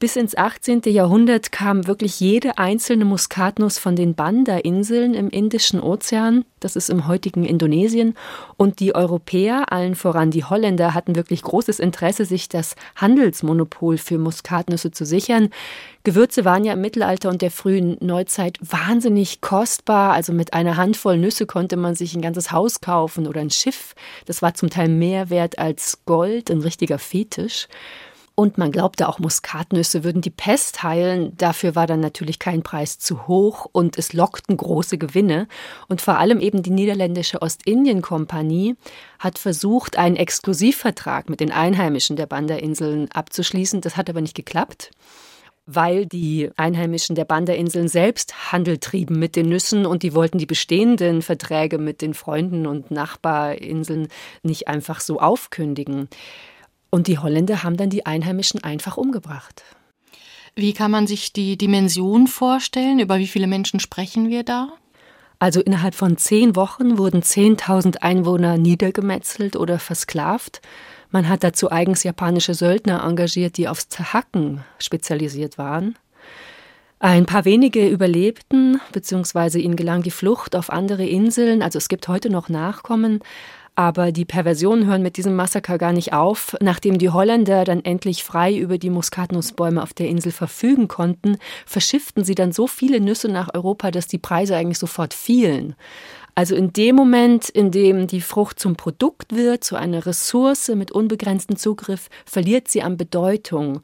Bis 0.00 0.14
ins 0.14 0.36
18. 0.36 0.82
Jahrhundert 0.84 1.50
kam 1.50 1.88
wirklich 1.88 2.20
jede 2.20 2.56
einzelne 2.56 3.04
Muskatnuss 3.04 3.80
von 3.80 3.96
den 3.96 4.14
Banda-Inseln 4.14 5.12
im 5.12 5.28
Indischen 5.28 5.80
Ozean, 5.80 6.44
das 6.60 6.76
ist 6.76 6.88
im 6.88 7.08
heutigen 7.08 7.44
Indonesien, 7.44 8.14
und 8.56 8.78
die 8.78 8.94
Europäer, 8.94 9.72
allen 9.72 9.96
voran 9.96 10.30
die 10.30 10.44
Holländer, 10.44 10.94
hatten 10.94 11.16
wirklich 11.16 11.42
großes 11.42 11.80
Interesse, 11.80 12.26
sich 12.26 12.48
das 12.48 12.76
Handelsmonopol 12.94 13.98
für 13.98 14.18
Muskatnüsse 14.18 14.92
zu 14.92 15.04
sichern. 15.04 15.50
Gewürze 16.04 16.44
waren 16.44 16.64
ja 16.64 16.74
im 16.74 16.80
Mittelalter 16.80 17.28
und 17.28 17.42
der 17.42 17.50
frühen 17.50 17.96
Neuzeit 18.00 18.56
wahnsinnig 18.60 19.40
kostbar, 19.40 20.12
also 20.12 20.32
mit 20.32 20.54
einer 20.54 20.76
Handvoll 20.76 21.18
Nüsse 21.18 21.44
konnte 21.44 21.76
man 21.76 21.96
sich 21.96 22.14
ein 22.14 22.22
ganzes 22.22 22.52
Haus 22.52 22.80
kaufen 22.80 23.26
oder 23.26 23.40
ein 23.40 23.50
Schiff. 23.50 23.96
Das 24.26 24.42
war 24.42 24.54
zum 24.54 24.70
Teil 24.70 24.90
mehr 24.90 25.28
wert 25.28 25.58
als 25.58 26.04
Gold, 26.04 26.52
ein 26.52 26.60
richtiger 26.60 27.00
Fetisch. 27.00 27.66
Und 28.38 28.56
man 28.56 28.70
glaubte 28.70 29.08
auch, 29.08 29.18
Muskatnüsse 29.18 30.04
würden 30.04 30.22
die 30.22 30.30
Pest 30.30 30.84
heilen. 30.84 31.36
Dafür 31.36 31.74
war 31.74 31.88
dann 31.88 31.98
natürlich 31.98 32.38
kein 32.38 32.62
Preis 32.62 33.00
zu 33.00 33.26
hoch 33.26 33.66
und 33.72 33.98
es 33.98 34.12
lockten 34.12 34.56
große 34.56 34.96
Gewinne. 34.96 35.48
Und 35.88 36.00
vor 36.00 36.18
allem 36.18 36.38
eben 36.38 36.62
die 36.62 36.70
niederländische 36.70 37.42
Ostindien-Kompanie 37.42 38.76
hat 39.18 39.40
versucht, 39.40 39.98
einen 39.98 40.14
Exklusivvertrag 40.14 41.28
mit 41.28 41.40
den 41.40 41.50
Einheimischen 41.50 42.14
der 42.14 42.26
Banda-Inseln 42.26 43.10
abzuschließen. 43.10 43.80
Das 43.80 43.96
hat 43.96 44.08
aber 44.08 44.20
nicht 44.20 44.36
geklappt 44.36 44.92
weil 45.70 46.06
die 46.06 46.48
Einheimischen 46.56 47.14
der 47.14 47.26
Banda-Inseln 47.26 47.88
selbst 47.88 48.52
Handel 48.52 48.78
trieben 48.78 49.18
mit 49.18 49.36
den 49.36 49.50
Nüssen 49.50 49.84
und 49.84 50.02
die 50.02 50.14
wollten 50.14 50.38
die 50.38 50.46
bestehenden 50.46 51.20
Verträge 51.20 51.76
mit 51.76 52.00
den 52.00 52.14
Freunden 52.14 52.66
und 52.66 52.90
Nachbarinseln 52.90 54.08
nicht 54.42 54.66
einfach 54.66 55.00
so 55.00 55.20
aufkündigen. 55.20 56.08
Und 56.90 57.06
die 57.06 57.18
Holländer 57.18 57.62
haben 57.62 57.76
dann 57.76 57.90
die 57.90 58.06
Einheimischen 58.06 58.64
einfach 58.64 58.96
umgebracht. 58.96 59.62
Wie 60.54 60.72
kann 60.72 60.90
man 60.90 61.06
sich 61.06 61.32
die 61.32 61.56
Dimension 61.56 62.26
vorstellen? 62.26 62.98
Über 62.98 63.18
wie 63.18 63.26
viele 63.26 63.46
Menschen 63.46 63.80
sprechen 63.80 64.28
wir 64.28 64.42
da? 64.42 64.72
Also 65.38 65.60
innerhalb 65.60 65.94
von 65.94 66.16
zehn 66.16 66.56
Wochen 66.56 66.98
wurden 66.98 67.22
10.000 67.22 67.98
Einwohner 67.98 68.58
niedergemetzelt 68.58 69.54
oder 69.54 69.78
versklavt. 69.78 70.60
Man 71.10 71.28
hat 71.28 71.44
dazu 71.44 71.70
eigens 71.70 72.02
japanische 72.02 72.54
Söldner 72.54 73.04
engagiert, 73.04 73.56
die 73.56 73.68
aufs 73.68 73.88
Zerhacken 73.88 74.64
spezialisiert 74.78 75.56
waren. 75.56 75.96
Ein 77.00 77.26
paar 77.26 77.44
wenige 77.44 77.88
überlebten, 77.88 78.80
beziehungsweise 78.90 79.60
ihnen 79.60 79.76
gelang 79.76 80.02
die 80.02 80.10
Flucht 80.10 80.56
auf 80.56 80.70
andere 80.70 81.06
Inseln. 81.06 81.62
Also 81.62 81.78
es 81.78 81.88
gibt 81.88 82.08
heute 82.08 82.28
noch 82.28 82.48
Nachkommen, 82.48 83.20
aber 83.78 84.10
die 84.10 84.24
Perversionen 84.24 84.86
hören 84.86 85.02
mit 85.02 85.18
diesem 85.18 85.36
Massaker 85.36 85.78
gar 85.78 85.92
nicht 85.92 86.12
auf. 86.12 86.56
Nachdem 86.60 86.98
die 86.98 87.10
Holländer 87.10 87.62
dann 87.62 87.84
endlich 87.84 88.24
frei 88.24 88.56
über 88.56 88.76
die 88.76 88.90
Muskatnussbäume 88.90 89.80
auf 89.80 89.94
der 89.94 90.08
Insel 90.08 90.32
verfügen 90.32 90.88
konnten, 90.88 91.36
verschifften 91.64 92.24
sie 92.24 92.34
dann 92.34 92.50
so 92.50 92.66
viele 92.66 92.98
Nüsse 92.98 93.28
nach 93.28 93.54
Europa, 93.54 93.92
dass 93.92 94.08
die 94.08 94.18
Preise 94.18 94.56
eigentlich 94.56 94.80
sofort 94.80 95.14
fielen. 95.14 95.76
Also 96.34 96.56
in 96.56 96.72
dem 96.72 96.96
Moment, 96.96 97.48
in 97.48 97.70
dem 97.70 98.08
die 98.08 98.20
Frucht 98.20 98.58
zum 98.58 98.74
Produkt 98.74 99.36
wird, 99.36 99.62
zu 99.62 99.76
einer 99.76 100.06
Ressource 100.06 100.72
mit 100.74 100.90
unbegrenztem 100.90 101.56
Zugriff, 101.56 102.08
verliert 102.26 102.66
sie 102.66 102.82
an 102.82 102.96
Bedeutung. 102.96 103.82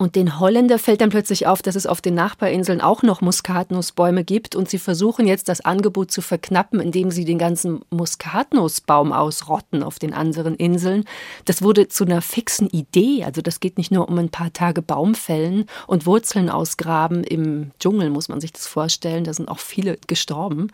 Und 0.00 0.16
den 0.16 0.40
Holländer 0.40 0.78
fällt 0.78 1.02
dann 1.02 1.10
plötzlich 1.10 1.46
auf, 1.46 1.60
dass 1.60 1.74
es 1.74 1.86
auf 1.86 2.00
den 2.00 2.14
Nachbarinseln 2.14 2.80
auch 2.80 3.02
noch 3.02 3.20
Muskatnussbäume 3.20 4.24
gibt 4.24 4.56
und 4.56 4.66
sie 4.66 4.78
versuchen 4.78 5.26
jetzt 5.26 5.50
das 5.50 5.60
Angebot 5.60 6.10
zu 6.10 6.22
verknappen, 6.22 6.80
indem 6.80 7.10
sie 7.10 7.26
den 7.26 7.36
ganzen 7.36 7.82
Muskatnussbaum 7.90 9.12
ausrotten 9.12 9.82
auf 9.82 9.98
den 9.98 10.14
anderen 10.14 10.54
Inseln. 10.54 11.04
Das 11.44 11.60
wurde 11.60 11.88
zu 11.88 12.06
einer 12.06 12.22
fixen 12.22 12.70
Idee. 12.70 13.24
Also 13.24 13.42
das 13.42 13.60
geht 13.60 13.76
nicht 13.76 13.90
nur 13.90 14.08
um 14.08 14.16
ein 14.16 14.30
paar 14.30 14.54
Tage 14.54 14.80
Baumfällen 14.80 15.66
und 15.86 16.06
Wurzeln 16.06 16.48
ausgraben 16.48 17.22
im 17.22 17.72
Dschungel, 17.78 18.08
muss 18.08 18.30
man 18.30 18.40
sich 18.40 18.54
das 18.54 18.66
vorstellen. 18.66 19.24
Da 19.24 19.34
sind 19.34 19.50
auch 19.50 19.58
viele 19.58 19.98
gestorben. 20.06 20.68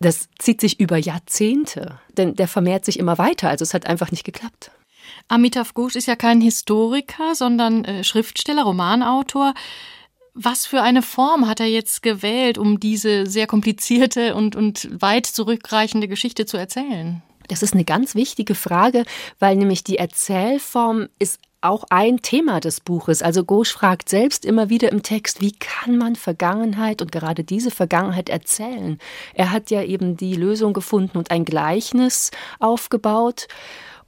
Das 0.00 0.28
zieht 0.40 0.60
sich 0.60 0.80
über 0.80 0.96
Jahrzehnte, 0.96 2.00
denn 2.16 2.34
der 2.34 2.48
vermehrt 2.48 2.84
sich 2.84 2.98
immer 2.98 3.16
weiter. 3.16 3.48
Also 3.48 3.62
es 3.62 3.74
hat 3.74 3.86
einfach 3.86 4.10
nicht 4.10 4.24
geklappt. 4.24 4.72
Amitav 5.28 5.74
Ghosh 5.74 5.96
ist 5.96 6.06
ja 6.06 6.16
kein 6.16 6.40
Historiker, 6.40 7.34
sondern 7.34 7.84
äh, 7.84 8.04
Schriftsteller, 8.04 8.62
Romanautor. 8.62 9.54
Was 10.34 10.66
für 10.66 10.82
eine 10.82 11.02
Form 11.02 11.48
hat 11.48 11.60
er 11.60 11.66
jetzt 11.66 12.02
gewählt, 12.02 12.58
um 12.58 12.78
diese 12.78 13.26
sehr 13.26 13.46
komplizierte 13.46 14.34
und, 14.34 14.54
und 14.54 14.88
weit 15.00 15.26
zurückreichende 15.26 16.08
Geschichte 16.08 16.44
zu 16.44 16.56
erzählen? 16.58 17.22
Das 17.48 17.62
ist 17.62 17.74
eine 17.74 17.84
ganz 17.84 18.14
wichtige 18.14 18.54
Frage, 18.54 19.04
weil 19.38 19.56
nämlich 19.56 19.84
die 19.84 19.98
Erzählform 19.98 21.08
ist 21.18 21.38
auch 21.60 21.84
ein 21.90 22.22
Thema 22.22 22.60
des 22.60 22.80
Buches. 22.80 23.22
Also 23.22 23.44
Ghosh 23.44 23.72
fragt 23.72 24.08
selbst 24.08 24.44
immer 24.44 24.68
wieder 24.68 24.92
im 24.92 25.02
Text, 25.02 25.40
wie 25.40 25.52
kann 25.52 25.96
man 25.96 26.16
Vergangenheit 26.16 27.02
und 27.02 27.12
gerade 27.12 27.44
diese 27.44 27.70
Vergangenheit 27.70 28.28
erzählen? 28.28 28.98
Er 29.34 29.50
hat 29.52 29.70
ja 29.70 29.82
eben 29.82 30.16
die 30.16 30.34
Lösung 30.34 30.72
gefunden 30.72 31.18
und 31.18 31.30
ein 31.30 31.44
Gleichnis 31.44 32.30
aufgebaut. 32.60 33.48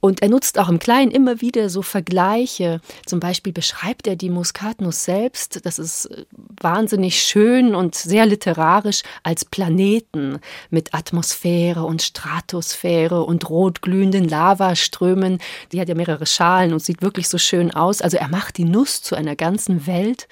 Und 0.01 0.21
er 0.21 0.29
nutzt 0.29 0.57
auch 0.57 0.69
im 0.69 0.79
Kleinen 0.79 1.11
immer 1.11 1.41
wieder 1.41 1.69
so 1.69 1.81
Vergleiche. 1.81 2.79
Zum 3.05 3.19
Beispiel 3.19 3.51
beschreibt 3.51 4.07
er 4.07 4.15
die 4.15 4.29
Muskatnuss 4.29 5.03
selbst, 5.03 5.65
das 5.65 5.77
ist 5.77 6.05
äh, 6.05 6.25
wahnsinnig 6.61 7.21
schön 7.21 7.75
und 7.75 7.95
sehr 7.95 8.25
literarisch, 8.25 9.03
als 9.23 9.45
Planeten 9.45 10.39
mit 10.69 10.93
Atmosphäre 10.93 11.83
und 11.83 12.01
Stratosphäre 12.01 13.23
und 13.23 13.49
rotglühenden 13.49 14.27
Lavaströmen. 14.27 15.39
Die 15.71 15.81
hat 15.81 15.89
ja 15.89 15.95
mehrere 15.95 16.25
Schalen 16.25 16.71
und 16.73 16.83
sieht 16.83 17.01
wirklich 17.01 17.27
so 17.27 17.37
schön 17.37 17.71
aus. 17.71 18.01
Also 18.01 18.17
er 18.17 18.29
macht 18.29 18.57
die 18.57 18.65
Nuss 18.65 19.01
zu 19.01 19.15
einer 19.15 19.35
ganzen 19.35 19.85
Welt. 19.85 20.27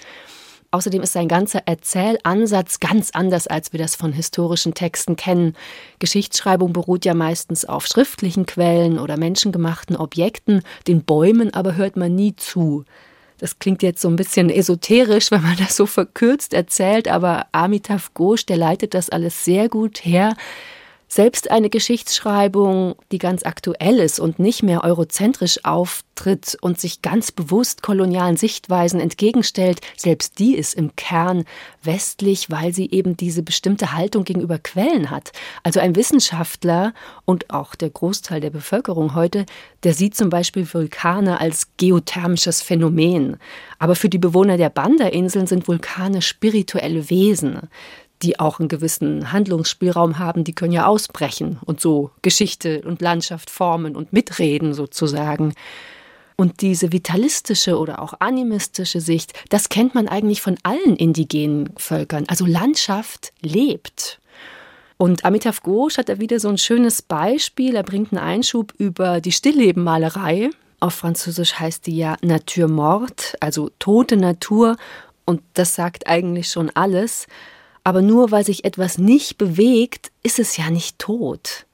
Außerdem 0.70 1.02
ist 1.02 1.14
sein 1.14 1.28
ganzer 1.28 1.62
Erzählansatz 1.64 2.78
ganz 2.78 3.10
anders, 3.12 3.46
als 3.46 3.72
wir 3.72 3.78
das 3.78 3.96
von 3.96 4.12
historischen 4.12 4.74
Texten 4.74 5.16
kennen. 5.16 5.54
Geschichtsschreibung 5.98 6.74
beruht 6.74 7.06
ja 7.06 7.14
meistens 7.14 7.64
auf 7.64 7.86
schriftlichen 7.86 8.44
Quellen 8.44 8.98
oder 8.98 9.16
menschengemachten 9.16 9.96
Objekten, 9.96 10.62
den 10.86 11.04
Bäumen 11.04 11.54
aber 11.54 11.76
hört 11.76 11.96
man 11.96 12.14
nie 12.14 12.36
zu. 12.36 12.84
Das 13.38 13.58
klingt 13.58 13.82
jetzt 13.82 14.02
so 14.02 14.08
ein 14.08 14.16
bisschen 14.16 14.50
esoterisch, 14.50 15.30
wenn 15.30 15.42
man 15.42 15.56
das 15.56 15.74
so 15.74 15.86
verkürzt 15.86 16.52
erzählt, 16.52 17.08
aber 17.08 17.46
Amitav 17.52 18.12
Ghosh, 18.12 18.44
der 18.44 18.58
leitet 18.58 18.92
das 18.92 19.08
alles 19.08 19.44
sehr 19.46 19.70
gut 19.70 20.04
her. 20.04 20.36
Selbst 21.10 21.50
eine 21.50 21.70
Geschichtsschreibung, 21.70 22.94
die 23.10 23.18
ganz 23.18 23.42
aktuell 23.44 23.98
ist 23.98 24.20
und 24.20 24.38
nicht 24.38 24.62
mehr 24.62 24.84
eurozentrisch 24.84 25.64
auftritt 25.64 26.58
und 26.60 26.78
sich 26.78 27.00
ganz 27.00 27.32
bewusst 27.32 27.82
kolonialen 27.82 28.36
Sichtweisen 28.36 29.00
entgegenstellt, 29.00 29.80
selbst 29.96 30.38
die 30.38 30.54
ist 30.54 30.74
im 30.74 30.94
Kern 30.96 31.44
westlich, 31.82 32.50
weil 32.50 32.74
sie 32.74 32.90
eben 32.90 33.16
diese 33.16 33.42
bestimmte 33.42 33.94
Haltung 33.94 34.24
gegenüber 34.24 34.58
Quellen 34.58 35.10
hat. 35.10 35.32
Also 35.62 35.80
ein 35.80 35.96
Wissenschaftler 35.96 36.92
und 37.24 37.48
auch 37.48 37.74
der 37.74 37.88
Großteil 37.88 38.42
der 38.42 38.50
Bevölkerung 38.50 39.14
heute, 39.14 39.46
der 39.84 39.94
sieht 39.94 40.14
zum 40.14 40.28
Beispiel 40.28 40.70
Vulkane 40.70 41.40
als 41.40 41.68
geothermisches 41.78 42.60
Phänomen. 42.60 43.38
Aber 43.78 43.96
für 43.96 44.10
die 44.10 44.18
Bewohner 44.18 44.58
der 44.58 44.68
Banda-Inseln 44.68 45.46
sind 45.46 45.68
Vulkane 45.68 46.20
spirituelle 46.20 47.08
Wesen 47.08 47.68
die 48.22 48.40
auch 48.40 48.58
einen 48.58 48.68
gewissen 48.68 49.32
Handlungsspielraum 49.32 50.18
haben, 50.18 50.44
die 50.44 50.54
können 50.54 50.72
ja 50.72 50.86
ausbrechen 50.86 51.58
und 51.64 51.80
so 51.80 52.10
Geschichte 52.22 52.82
und 52.82 53.00
Landschaft 53.00 53.50
formen 53.50 53.96
und 53.96 54.12
mitreden 54.12 54.74
sozusagen. 54.74 55.54
Und 56.36 56.60
diese 56.60 56.92
vitalistische 56.92 57.78
oder 57.78 58.00
auch 58.00 58.14
animistische 58.20 59.00
Sicht, 59.00 59.32
das 59.48 59.68
kennt 59.68 59.94
man 59.94 60.06
eigentlich 60.06 60.40
von 60.40 60.56
allen 60.62 60.96
indigenen 60.96 61.70
Völkern. 61.76 62.24
Also 62.28 62.46
Landschaft 62.46 63.32
lebt. 63.40 64.20
Und 64.98 65.24
Amitav 65.24 65.62
Ghosh 65.62 65.98
hat 65.98 66.08
da 66.08 66.20
wieder 66.20 66.38
so 66.38 66.48
ein 66.48 66.58
schönes 66.58 67.02
Beispiel. 67.02 67.76
Er 67.76 67.82
bringt 67.82 68.12
einen 68.12 68.22
Einschub 68.22 68.72
über 68.78 69.20
die 69.20 69.32
Stilllebenmalerei. 69.32 70.50
Auf 70.80 70.94
Französisch 70.94 71.54
heißt 71.54 71.86
die 71.86 71.96
ja 71.96 72.16
Nature 72.22 72.68
morte, 72.68 73.36
also 73.40 73.70
tote 73.78 74.16
Natur. 74.16 74.76
Und 75.24 75.42
das 75.54 75.74
sagt 75.74 76.06
eigentlich 76.06 76.48
schon 76.48 76.70
alles. 76.70 77.26
Aber 77.88 78.02
nur 78.02 78.30
weil 78.30 78.44
sich 78.44 78.66
etwas 78.66 78.98
nicht 78.98 79.38
bewegt, 79.38 80.12
ist 80.22 80.38
es 80.38 80.58
ja 80.58 80.68
nicht 80.68 80.98
tot. 80.98 81.64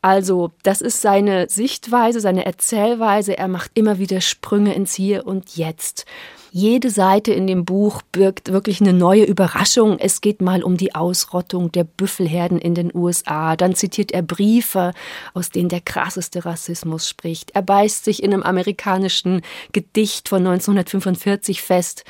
Also, 0.00 0.50
das 0.64 0.80
ist 0.80 1.00
seine 1.00 1.48
Sichtweise, 1.48 2.18
seine 2.18 2.44
Erzählweise. 2.44 3.38
Er 3.38 3.46
macht 3.46 3.70
immer 3.74 4.00
wieder 4.00 4.20
Sprünge 4.20 4.74
ins 4.74 4.94
Hier 4.94 5.24
und 5.24 5.56
Jetzt. 5.56 6.04
Jede 6.50 6.90
Seite 6.90 7.32
in 7.32 7.46
dem 7.46 7.64
Buch 7.64 8.02
birgt 8.10 8.50
wirklich 8.50 8.80
eine 8.80 8.92
neue 8.92 9.22
Überraschung. 9.22 10.00
Es 10.00 10.20
geht 10.20 10.42
mal 10.42 10.64
um 10.64 10.76
die 10.76 10.96
Ausrottung 10.96 11.70
der 11.70 11.84
Büffelherden 11.84 12.58
in 12.58 12.74
den 12.74 12.92
USA. 12.92 13.54
Dann 13.54 13.76
zitiert 13.76 14.10
er 14.10 14.22
Briefe, 14.22 14.92
aus 15.32 15.50
denen 15.50 15.68
der 15.68 15.80
krasseste 15.80 16.44
Rassismus 16.44 17.08
spricht. 17.08 17.52
Er 17.52 17.62
beißt 17.62 18.04
sich 18.04 18.20
in 18.24 18.34
einem 18.34 18.42
amerikanischen 18.42 19.42
Gedicht 19.70 20.28
von 20.28 20.44
1945 20.44 21.62
fest. 21.62 22.04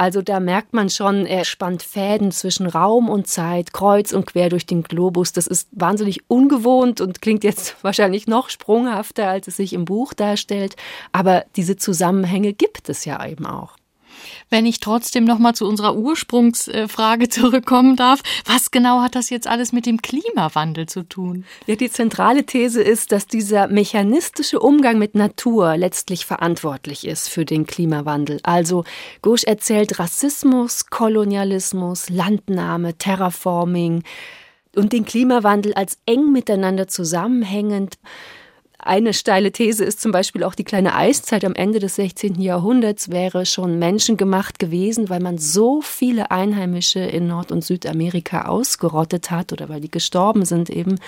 Also 0.00 0.22
da 0.22 0.38
merkt 0.38 0.74
man 0.74 0.90
schon, 0.90 1.26
er 1.26 1.44
spannt 1.44 1.82
Fäden 1.82 2.30
zwischen 2.30 2.68
Raum 2.68 3.08
und 3.08 3.26
Zeit, 3.26 3.72
kreuz 3.72 4.12
und 4.12 4.26
quer 4.26 4.48
durch 4.48 4.64
den 4.64 4.84
Globus. 4.84 5.32
Das 5.32 5.48
ist 5.48 5.68
wahnsinnig 5.72 6.20
ungewohnt 6.28 7.00
und 7.00 7.20
klingt 7.20 7.42
jetzt 7.42 7.74
wahrscheinlich 7.82 8.28
noch 8.28 8.48
sprunghafter, 8.48 9.28
als 9.28 9.48
es 9.48 9.56
sich 9.56 9.72
im 9.72 9.84
Buch 9.84 10.14
darstellt. 10.14 10.76
Aber 11.10 11.44
diese 11.56 11.76
Zusammenhänge 11.76 12.52
gibt 12.52 12.88
es 12.88 13.04
ja 13.04 13.26
eben 13.26 13.44
auch. 13.44 13.77
Wenn 14.50 14.66
ich 14.66 14.80
trotzdem 14.80 15.24
noch 15.24 15.38
mal 15.38 15.54
zu 15.54 15.66
unserer 15.66 15.96
Ursprungsfrage 15.96 17.28
zurückkommen 17.28 17.96
darf, 17.96 18.22
was 18.46 18.70
genau 18.70 19.00
hat 19.00 19.14
das 19.14 19.30
jetzt 19.30 19.46
alles 19.46 19.72
mit 19.72 19.86
dem 19.86 20.02
Klimawandel 20.02 20.86
zu 20.86 21.02
tun? 21.02 21.44
Ja, 21.66 21.76
die 21.76 21.90
zentrale 21.90 22.44
These 22.44 22.82
ist, 22.82 23.12
dass 23.12 23.26
dieser 23.26 23.68
mechanistische 23.68 24.60
Umgang 24.60 24.98
mit 24.98 25.14
Natur 25.14 25.76
letztlich 25.76 26.26
verantwortlich 26.26 27.06
ist 27.06 27.28
für 27.28 27.44
den 27.44 27.66
Klimawandel. 27.66 28.40
Also 28.42 28.84
Gusch 29.22 29.44
erzählt 29.44 29.98
Rassismus, 29.98 30.86
Kolonialismus, 30.86 32.08
Landnahme, 32.10 32.96
Terraforming 32.96 34.02
und 34.76 34.92
den 34.92 35.04
Klimawandel 35.04 35.74
als 35.74 35.98
eng 36.06 36.32
miteinander 36.32 36.88
zusammenhängend 36.88 37.98
eine 38.80 39.12
steile 39.12 39.50
These 39.50 39.84
ist 39.84 40.00
zum 40.00 40.12
Beispiel 40.12 40.44
auch 40.44 40.54
die 40.54 40.62
kleine 40.62 40.94
Eiszeit 40.94 41.44
am 41.44 41.56
Ende 41.56 41.80
des 41.80 41.96
16. 41.96 42.40
Jahrhunderts 42.40 43.10
wäre 43.10 43.44
schon 43.44 43.80
menschengemacht 43.80 44.60
gewesen, 44.60 45.08
weil 45.08 45.18
man 45.18 45.36
so 45.36 45.80
viele 45.82 46.30
Einheimische 46.30 47.00
in 47.00 47.26
Nord- 47.26 47.50
und 47.50 47.64
Südamerika 47.64 48.42
ausgerottet 48.42 49.32
hat 49.32 49.52
oder 49.52 49.68
weil 49.68 49.80
die 49.80 49.90
gestorben 49.90 50.44
sind 50.44 50.70
eben, 50.70 51.00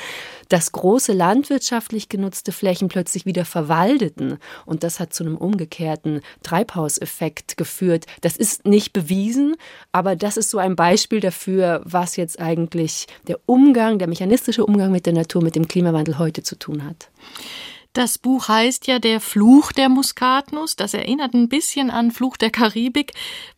dass 0.48 0.72
große 0.72 1.12
landwirtschaftlich 1.12 2.08
genutzte 2.08 2.50
Flächen 2.50 2.88
plötzlich 2.88 3.24
wieder 3.24 3.44
verwaldeten. 3.44 4.38
Und 4.66 4.82
das 4.82 4.98
hat 4.98 5.14
zu 5.14 5.22
einem 5.22 5.36
umgekehrten 5.36 6.22
Treibhauseffekt 6.42 7.56
geführt. 7.56 8.06
Das 8.20 8.36
ist 8.36 8.66
nicht 8.66 8.92
bewiesen, 8.92 9.54
aber 9.92 10.16
das 10.16 10.36
ist 10.36 10.50
so 10.50 10.58
ein 10.58 10.74
Beispiel 10.74 11.20
dafür, 11.20 11.82
was 11.84 12.16
jetzt 12.16 12.40
eigentlich 12.40 13.06
der 13.28 13.38
Umgang, 13.46 14.00
der 14.00 14.08
mechanistische 14.08 14.66
Umgang 14.66 14.90
mit 14.90 15.06
der 15.06 15.12
Natur, 15.12 15.40
mit 15.40 15.54
dem 15.54 15.68
Klimawandel 15.68 16.18
heute 16.18 16.42
zu 16.42 16.58
tun 16.58 16.84
hat. 16.84 17.10
Das 17.92 18.18
Buch 18.18 18.48
heißt 18.48 18.86
ja 18.86 18.98
Der 18.98 19.20
Fluch 19.20 19.72
der 19.72 19.88
Muskatnuss. 19.88 20.76
Das 20.76 20.94
erinnert 20.94 21.34
ein 21.34 21.48
bisschen 21.48 21.90
an 21.90 22.12
Fluch 22.12 22.36
der 22.36 22.50
Karibik. 22.50 23.12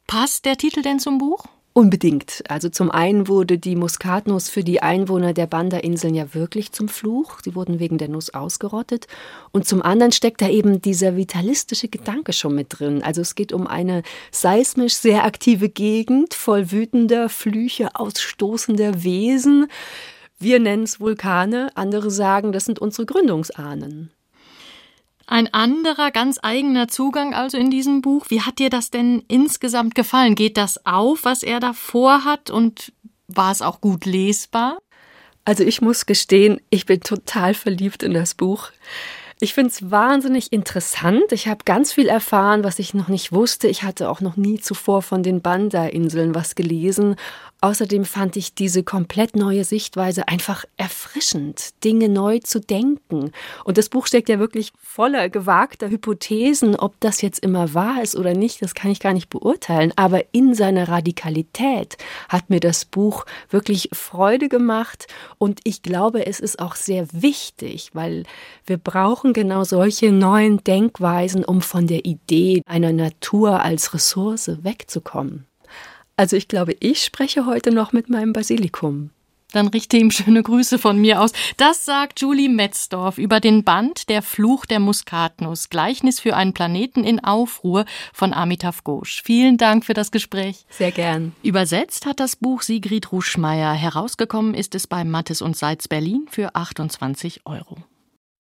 Passt 0.06 0.46
der 0.46 0.56
Titel 0.56 0.82
denn 0.82 0.98
zum 0.98 1.18
Buch? 1.18 1.44
Unbedingt. 1.74 2.44
Also 2.48 2.68
zum 2.68 2.90
einen 2.90 3.28
wurde 3.28 3.56
die 3.56 3.76
Muskatnuss 3.76 4.50
für 4.50 4.62
die 4.62 4.82
Einwohner 4.82 5.32
der 5.32 5.46
Banda-Inseln 5.46 6.14
ja 6.14 6.34
wirklich 6.34 6.72
zum 6.72 6.88
Fluch. 6.88 7.38
Sie 7.42 7.54
wurden 7.54 7.78
wegen 7.78 7.96
der 7.96 8.08
Nuss 8.08 8.34
ausgerottet. 8.34 9.06
Und 9.52 9.66
zum 9.66 9.80
anderen 9.80 10.12
steckt 10.12 10.42
da 10.42 10.50
eben 10.50 10.82
dieser 10.82 11.16
vitalistische 11.16 11.88
Gedanke 11.88 12.34
schon 12.34 12.54
mit 12.54 12.78
drin. 12.78 13.02
Also 13.02 13.22
es 13.22 13.34
geht 13.34 13.54
um 13.54 13.66
eine 13.66 14.02
seismisch 14.30 14.94
sehr 14.94 15.24
aktive 15.24 15.70
Gegend 15.70 16.34
voll 16.34 16.72
wütender, 16.72 17.30
Flüche 17.30 17.96
ausstoßender 17.96 19.02
Wesen. 19.02 19.68
Wir 20.43 20.59
nennen 20.59 20.82
es 20.82 20.99
Vulkane, 20.99 21.70
andere 21.76 22.11
sagen, 22.11 22.51
das 22.51 22.64
sind 22.64 22.80
unsere 22.80 23.07
Gründungsahnen. 23.07 24.11
Ein 25.28 25.55
anderer, 25.55 26.11
ganz 26.11 26.40
eigener 26.43 26.88
Zugang 26.88 27.32
also 27.32 27.57
in 27.57 27.70
diesem 27.70 28.03
Buch. 28.03 28.26
Wie 28.28 28.40
hat 28.40 28.59
dir 28.59 28.68
das 28.68 28.90
denn 28.90 29.22
insgesamt 29.28 29.95
gefallen? 29.95 30.34
Geht 30.34 30.57
das 30.57 30.84
auf, 30.84 31.20
was 31.22 31.45
er 31.45 31.61
da 31.61 31.72
vorhat 31.72 32.51
und 32.51 32.93
war 33.28 33.53
es 33.53 33.62
auch 33.62 33.80
gut 33.80 34.05
lesbar? 34.05 34.78
Also 35.45 35.62
ich 35.62 35.80
muss 35.80 36.07
gestehen, 36.07 36.61
ich 36.70 36.86
bin 36.86 37.01
total 37.01 37.55
verliebt 37.55 38.03
in 38.03 38.12
das 38.12 38.34
Buch. 38.34 38.70
Ich 39.40 39.55
finde 39.55 39.70
es 39.70 39.90
wahnsinnig 39.90 40.53
interessant. 40.53 41.32
Ich 41.32 41.49
habe 41.49 41.64
ganz 41.64 41.93
viel 41.93 42.09
erfahren, 42.09 42.62
was 42.62 42.78
ich 42.78 42.95
noch 42.95 43.09
nicht 43.09 43.32
wusste. 43.32 43.68
Ich 43.68 43.82
hatte 43.82 44.09
auch 44.09 44.20
noch 44.20 44.36
nie 44.36 44.61
zuvor 44.61 45.03
von 45.03 45.22
den 45.22 45.40
Banda-Inseln 45.40 46.34
was 46.34 46.55
gelesen. 46.57 47.16
Außerdem 47.64 48.04
fand 48.04 48.36
ich 48.36 48.56
diese 48.56 48.82
komplett 48.82 49.36
neue 49.36 49.62
Sichtweise 49.62 50.26
einfach 50.26 50.64
erfrischend, 50.76 51.84
Dinge 51.84 52.08
neu 52.08 52.40
zu 52.40 52.58
denken. 52.58 53.30
Und 53.64 53.78
das 53.78 53.88
Buch 53.88 54.08
steckt 54.08 54.28
ja 54.28 54.40
wirklich 54.40 54.72
voller 54.82 55.28
gewagter 55.28 55.88
Hypothesen. 55.88 56.74
Ob 56.74 56.98
das 56.98 57.22
jetzt 57.22 57.38
immer 57.38 57.72
wahr 57.72 58.02
ist 58.02 58.16
oder 58.16 58.34
nicht, 58.34 58.62
das 58.62 58.74
kann 58.74 58.90
ich 58.90 58.98
gar 58.98 59.12
nicht 59.12 59.30
beurteilen. 59.30 59.92
Aber 59.94 60.24
in 60.32 60.54
seiner 60.54 60.88
Radikalität 60.88 61.98
hat 62.28 62.50
mir 62.50 62.58
das 62.58 62.84
Buch 62.84 63.26
wirklich 63.48 63.90
Freude 63.92 64.48
gemacht. 64.48 65.06
Und 65.38 65.60
ich 65.62 65.82
glaube, 65.82 66.26
es 66.26 66.40
ist 66.40 66.58
auch 66.58 66.74
sehr 66.74 67.06
wichtig, 67.12 67.90
weil 67.92 68.24
wir 68.66 68.76
brauchen 68.76 69.34
genau 69.34 69.62
solche 69.62 70.10
neuen 70.10 70.64
Denkweisen, 70.64 71.44
um 71.44 71.62
von 71.62 71.86
der 71.86 72.06
Idee 72.06 72.62
einer 72.66 72.92
Natur 72.92 73.62
als 73.62 73.94
Ressource 73.94 74.50
wegzukommen. 74.64 75.46
Also 76.16 76.36
ich 76.36 76.48
glaube, 76.48 76.76
ich 76.80 77.02
spreche 77.04 77.46
heute 77.46 77.72
noch 77.72 77.92
mit 77.92 78.10
meinem 78.10 78.32
Basilikum. 78.32 79.10
Dann 79.52 79.68
richte 79.68 79.98
ihm 79.98 80.10
schöne 80.10 80.42
Grüße 80.42 80.78
von 80.78 80.98
mir 80.98 81.20
aus. 81.20 81.32
Das 81.56 81.84
sagt 81.84 82.20
Julie 82.20 82.48
Metzdorf 82.48 83.18
über 83.18 83.38
den 83.38 83.64
Band 83.64 84.08
Der 84.08 84.22
Fluch 84.22 84.66
der 84.66 84.80
Muskatnuss, 84.80 85.68
Gleichnis 85.68 86.20
für 86.20 86.34
einen 86.34 86.54
Planeten 86.54 87.04
in 87.04 87.22
Aufruhr 87.22 87.84
von 88.12 88.32
Amitav 88.32 88.82
Ghosh. 88.82 89.22
Vielen 89.22 89.58
Dank 89.58 89.84
für 89.84 89.94
das 89.94 90.10
Gespräch. 90.10 90.64
Sehr 90.70 90.90
gern. 90.90 91.32
Übersetzt 91.42 92.06
hat 92.06 92.18
das 92.18 92.36
Buch 92.36 92.62
Sigrid 92.62 93.12
Ruschmeier. 93.12 93.74
Herausgekommen 93.74 94.54
ist 94.54 94.74
es 94.74 94.86
bei 94.86 95.04
Mattes 95.04 95.42
und 95.42 95.56
Seitz 95.56 95.86
Berlin 95.86 96.26
für 96.30 96.54
28 96.56 97.42
Euro. 97.44 97.76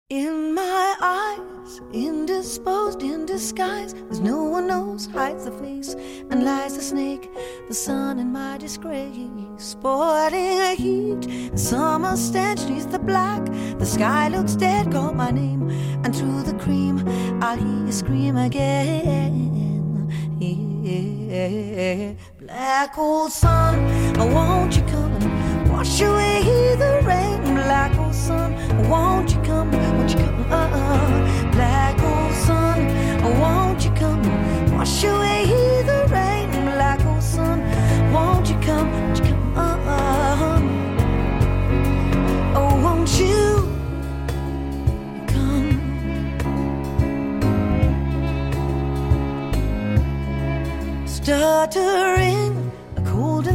In 0.08 0.54
my 0.54 0.94
eyes, 1.00 1.80
indisposed 1.92 3.02
in 3.02 3.26
disguise, 3.26 3.92
as 4.08 4.20
no 4.20 4.44
one 4.44 4.68
knows, 4.68 5.06
hides 5.06 5.46
the 5.46 5.50
face, 5.50 5.94
and 6.30 6.44
lies 6.44 6.76
the 6.76 6.80
snake, 6.80 7.28
the 7.66 7.74
sun 7.74 8.20
in 8.20 8.30
my 8.30 8.56
disgrace, 8.56 9.28
sporting 9.56 10.60
a 10.60 10.76
heat, 10.76 11.58
summer 11.58 12.16
stench 12.16 12.64
neath 12.68 12.88
the 12.92 13.00
black, 13.00 13.44
the 13.80 13.84
sky 13.84 14.28
looks 14.28 14.54
dead, 14.54 14.92
call 14.92 15.12
my 15.12 15.32
name, 15.32 15.68
and 16.04 16.14
through 16.14 16.44
the 16.44 16.54
cream, 16.54 17.02
I'll 17.42 17.58
hear 17.58 17.86
you 17.86 17.90
scream 17.90 18.36
again. 18.36 20.06
Yeah. 20.38 22.12
Black 22.38 22.96
old 22.96 23.32
sun, 23.32 23.84
I 24.20 24.24
won't 24.32 24.76
you 24.76 24.82
come 24.82 25.15
wash 25.76 26.00
away 26.00 26.74
the 26.76 27.02
rain? 27.04 27.42
Black 27.54 27.94
old 27.98 28.14
sun, 28.14 28.54
won't 28.88 29.34
you 29.34 29.40
come? 29.42 29.70
Won't 29.70 30.10
you 30.10 30.18
come? 30.18 30.52
Uh-uh. 30.52 31.50
Black 31.52 32.02
old 32.02 32.32
sun, 32.46 32.78
won't 33.40 33.84
you 33.84 33.90
come? 33.90 34.22
Wash 34.72 35.04
away 35.04 35.44
the 35.84 36.06
rain. 36.10 36.50
Black 36.64 37.04
old 37.04 37.22
sun, 37.22 37.60
won't 38.10 38.48
you 38.48 38.58
come? 38.60 38.90
Won't 38.90 39.18
you 39.18 39.24
come? 39.26 39.58
Uh-uh. 39.58 40.60
Oh, 42.58 42.74
won't 42.84 43.12
you 43.20 43.44
come? 45.32 45.70
Stuttering, 51.06 52.72
a 52.96 53.02
cold 53.02 53.46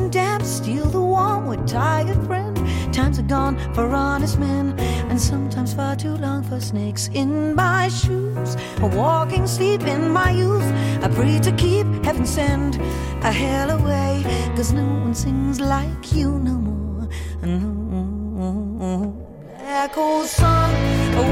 damp, 0.42 0.46
steal 0.46 0.86
the 0.86 1.00
warm 1.00 1.48
with 1.48 1.68
tired 1.68 2.26
friend. 2.26 2.58
Times 2.94 3.20
are 3.20 3.24
gone 3.24 3.58
for 3.74 3.88
honest 3.94 4.40
men, 4.40 4.78
and 5.10 5.20
sometimes 5.20 5.74
far 5.74 5.96
too 5.96 6.16
long 6.18 6.44
for 6.44 6.60
snakes 6.60 7.10
in 7.14 7.56
my 7.56 7.90
shoes. 7.90 8.56
A 8.82 8.88
walking 8.88 9.48
sleep 9.48 9.82
in 9.82 10.10
my 10.10 10.32
youth. 10.32 10.64
I 11.04 11.10
pray 11.10 11.40
to 11.40 11.52
keep 11.54 11.86
heaven 12.04 12.26
send 12.26 12.76
a 13.24 13.32
hell 13.32 13.70
away, 13.70 14.24
cause 14.56 14.74
no 14.74 14.86
one 14.86 15.14
sings 15.14 15.60
like 15.60 16.14
you 16.14 16.32
no 16.40 16.54
more. 16.54 17.08
No. 17.42 19.14
Black 19.60 19.98
old 19.98 20.28
sun, 20.28 20.74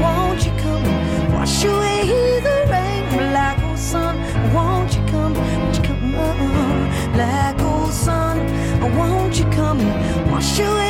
won't 0.02 0.44
you 0.44 0.52
come 0.62 0.84
wash 1.34 1.64
away 1.64 2.40
the 2.40 2.59
wash 10.40 10.58
away 10.60 10.89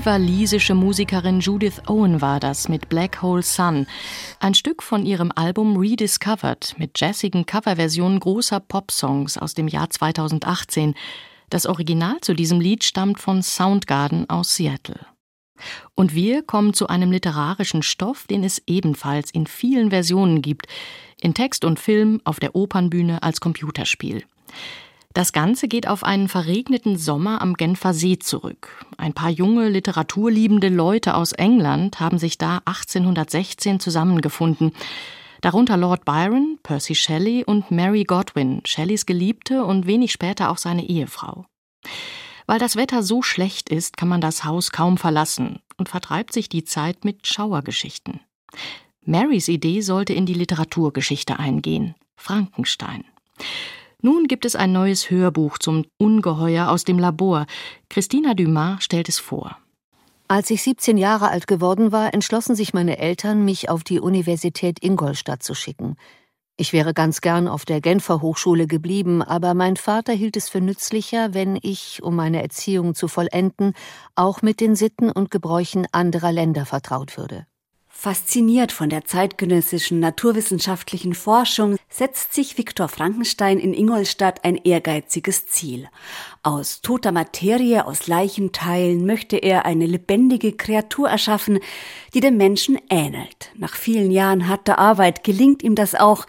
Die 0.00 0.06
walisische 0.06 0.74
Musikerin 0.74 1.40
Judith 1.40 1.82
Owen 1.86 2.22
war 2.22 2.40
das 2.40 2.70
mit 2.70 2.88
Black 2.88 3.20
Hole 3.20 3.42
Sun, 3.42 3.86
ein 4.38 4.54
Stück 4.54 4.82
von 4.82 5.04
ihrem 5.04 5.30
Album 5.34 5.76
Rediscovered 5.76 6.74
mit 6.78 6.98
jazzigen 6.98 7.44
Coverversionen 7.44 8.18
großer 8.18 8.60
Popsongs 8.60 9.36
aus 9.36 9.52
dem 9.52 9.68
Jahr 9.68 9.90
2018. 9.90 10.94
Das 11.50 11.66
Original 11.66 12.16
zu 12.22 12.32
diesem 12.32 12.62
Lied 12.62 12.82
stammt 12.82 13.20
von 13.20 13.42
Soundgarden 13.42 14.30
aus 14.30 14.56
Seattle. 14.56 15.04
Und 15.94 16.14
wir 16.14 16.44
kommen 16.44 16.72
zu 16.72 16.86
einem 16.86 17.12
literarischen 17.12 17.82
Stoff, 17.82 18.26
den 18.26 18.42
es 18.42 18.62
ebenfalls 18.66 19.30
in 19.30 19.46
vielen 19.46 19.90
Versionen 19.90 20.40
gibt, 20.40 20.66
in 21.20 21.34
Text 21.34 21.62
und 21.62 21.78
Film, 21.78 22.22
auf 22.24 22.40
der 22.40 22.56
Opernbühne 22.56 23.22
als 23.22 23.42
Computerspiel. 23.42 24.24
Das 25.12 25.32
Ganze 25.32 25.66
geht 25.66 25.88
auf 25.88 26.04
einen 26.04 26.28
verregneten 26.28 26.96
Sommer 26.96 27.42
am 27.42 27.54
Genfer 27.54 27.94
See 27.94 28.18
zurück. 28.18 28.86
Ein 28.96 29.12
paar 29.12 29.30
junge, 29.30 29.68
literaturliebende 29.68 30.68
Leute 30.68 31.14
aus 31.14 31.32
England 31.32 31.98
haben 31.98 32.18
sich 32.18 32.38
da 32.38 32.58
1816 32.64 33.80
zusammengefunden. 33.80 34.72
Darunter 35.40 35.76
Lord 35.76 36.04
Byron, 36.04 36.58
Percy 36.62 36.94
Shelley 36.94 37.44
und 37.44 37.72
Mary 37.72 38.04
Godwin, 38.04 38.60
Shelleys 38.64 39.04
Geliebte 39.04 39.64
und 39.64 39.86
wenig 39.86 40.12
später 40.12 40.48
auch 40.50 40.58
seine 40.58 40.86
Ehefrau. 40.86 41.44
Weil 42.46 42.60
das 42.60 42.76
Wetter 42.76 43.02
so 43.02 43.20
schlecht 43.22 43.68
ist, 43.68 43.96
kann 43.96 44.08
man 44.08 44.20
das 44.20 44.44
Haus 44.44 44.70
kaum 44.70 44.96
verlassen 44.96 45.60
und 45.76 45.88
vertreibt 45.88 46.32
sich 46.32 46.48
die 46.48 46.64
Zeit 46.64 47.04
mit 47.04 47.26
Schauergeschichten. 47.26 48.20
Marys 49.04 49.48
Idee 49.48 49.80
sollte 49.80 50.12
in 50.12 50.26
die 50.26 50.34
Literaturgeschichte 50.34 51.38
eingehen. 51.38 51.94
Frankenstein. 52.16 53.04
Nun 54.02 54.28
gibt 54.28 54.44
es 54.44 54.56
ein 54.56 54.72
neues 54.72 55.10
Hörbuch 55.10 55.58
zum 55.58 55.84
Ungeheuer 55.98 56.68
aus 56.68 56.84
dem 56.84 56.98
Labor. 56.98 57.46
Christina 57.88 58.34
Dumas 58.34 58.82
stellt 58.82 59.08
es 59.08 59.18
vor. 59.18 59.58
Als 60.26 60.48
ich 60.50 60.62
17 60.62 60.96
Jahre 60.96 61.28
alt 61.28 61.46
geworden 61.46 61.92
war, 61.92 62.14
entschlossen 62.14 62.54
sich 62.54 62.72
meine 62.72 62.98
Eltern, 62.98 63.44
mich 63.44 63.68
auf 63.68 63.82
die 63.82 64.00
Universität 64.00 64.82
Ingolstadt 64.82 65.42
zu 65.42 65.54
schicken. 65.54 65.96
Ich 66.56 66.72
wäre 66.72 66.94
ganz 66.94 67.20
gern 67.20 67.48
auf 67.48 67.64
der 67.64 67.80
Genfer 67.80 68.20
Hochschule 68.20 68.66
geblieben, 68.66 69.22
aber 69.22 69.54
mein 69.54 69.76
Vater 69.76 70.12
hielt 70.12 70.36
es 70.36 70.48
für 70.48 70.60
nützlicher, 70.60 71.34
wenn 71.34 71.58
ich, 71.60 72.02
um 72.02 72.14
meine 72.14 72.42
Erziehung 72.42 72.94
zu 72.94 73.08
vollenden, 73.08 73.72
auch 74.14 74.40
mit 74.42 74.60
den 74.60 74.76
Sitten 74.76 75.10
und 75.10 75.30
Gebräuchen 75.30 75.86
anderer 75.90 76.32
Länder 76.32 76.64
vertraut 76.64 77.16
würde. 77.16 77.46
Fasziniert 78.02 78.72
von 78.72 78.88
der 78.88 79.04
zeitgenössischen 79.04 80.00
naturwissenschaftlichen 80.00 81.12
Forschung 81.12 81.76
setzt 81.90 82.32
sich 82.32 82.56
Viktor 82.56 82.88
Frankenstein 82.88 83.58
in 83.58 83.74
Ingolstadt 83.74 84.42
ein 84.42 84.56
ehrgeiziges 84.56 85.44
Ziel. 85.44 85.86
Aus 86.42 86.80
toter 86.80 87.12
Materie, 87.12 87.84
aus 87.84 88.06
Leichenteilen 88.06 89.04
möchte 89.04 89.36
er 89.36 89.66
eine 89.66 89.84
lebendige 89.84 90.52
Kreatur 90.52 91.10
erschaffen, 91.10 91.58
die 92.14 92.20
dem 92.20 92.38
Menschen 92.38 92.78
ähnelt. 92.88 93.52
Nach 93.54 93.76
vielen 93.76 94.10
Jahren 94.10 94.48
harter 94.48 94.78
Arbeit 94.78 95.22
gelingt 95.22 95.62
ihm 95.62 95.74
das 95.74 95.94
auch, 95.94 96.24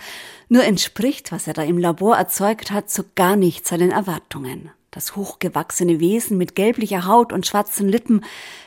nur 0.49 0.65
entspricht, 0.65 1.31
was 1.31 1.47
er 1.47 1.53
da 1.53 1.63
im 1.63 1.77
Labor 1.77 2.17
erzeugt 2.17 2.71
hat, 2.71 2.89
so 2.89 3.03
gar 3.15 3.37
nicht 3.37 3.65
seinen 3.65 3.91
Erwartungen. 3.91 4.71
Das 4.91 5.15
hochgewachsene 5.15 6.01
Wesen 6.01 6.37
mit 6.37 6.53
gelblicher 6.53 7.05
Haut 7.05 7.31
und 7.31 7.47
schwarzen 7.47 7.87
Lippen 7.87 8.25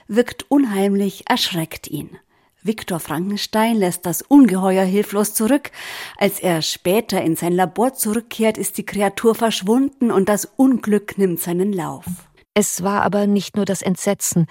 wirkt 0.08 0.50
unheimlich, 0.50 1.24
erschreckt 1.28 1.86
ihn. 1.86 2.18
Viktor 2.66 2.98
Frankenstein 2.98 3.76
lässt 3.76 4.06
das 4.06 4.22
Ungeheuer 4.22 4.84
hilflos 4.84 5.34
zurück. 5.34 5.70
Als 6.16 6.40
er 6.40 6.62
später 6.62 7.20
in 7.22 7.36
sein 7.36 7.52
Labor 7.52 7.92
zurückkehrt, 7.92 8.56
ist 8.56 8.78
die 8.78 8.86
Kreatur 8.86 9.34
verschwunden 9.34 10.10
und 10.10 10.30
das 10.30 10.46
Unglück 10.56 11.18
nimmt 11.18 11.40
seinen 11.40 11.74
Lauf. 11.74 12.06
Es 12.54 12.82
war 12.82 13.02
aber 13.02 13.26
nicht 13.26 13.56
nur 13.56 13.66
das 13.66 13.82
Entsetzen, 13.82 14.46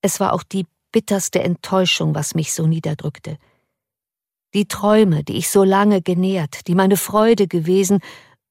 es 0.00 0.20
war 0.20 0.32
auch 0.32 0.42
die 0.42 0.64
bitterste 0.90 1.42
Enttäuschung, 1.42 2.14
was 2.14 2.34
mich 2.34 2.54
so 2.54 2.66
niederdrückte. 2.66 3.36
Die 4.54 4.66
Träume, 4.66 5.22
die 5.22 5.36
ich 5.36 5.50
so 5.50 5.62
lange 5.62 6.00
genährt, 6.00 6.66
die 6.66 6.74
meine 6.74 6.96
Freude 6.96 7.46
gewesen, 7.46 8.00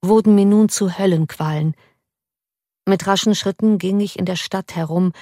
wurden 0.04 0.36
mir 0.36 0.46
nun 0.46 0.70
zu 0.70 1.00
Höllenqualen. 1.00 1.74
Mit 2.86 3.08
raschen 3.08 3.34
Schritten 3.34 3.80
ging 3.80 4.00
ich 4.00 4.20
in 4.20 4.26
der 4.26 4.36
Stadt 4.36 4.76
herum 4.76 5.14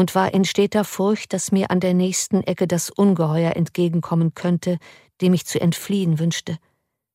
und 0.00 0.14
war 0.14 0.34
in 0.34 0.44
steter 0.44 0.84
Furcht, 0.84 1.32
dass 1.32 1.52
mir 1.52 1.70
an 1.70 1.78
der 1.78 1.94
nächsten 1.94 2.42
Ecke 2.42 2.66
das 2.66 2.90
Ungeheuer 2.90 3.54
entgegenkommen 3.54 4.34
könnte, 4.34 4.78
dem 5.20 5.34
ich 5.34 5.46
zu 5.46 5.60
entfliehen 5.60 6.18
wünschte. 6.18 6.58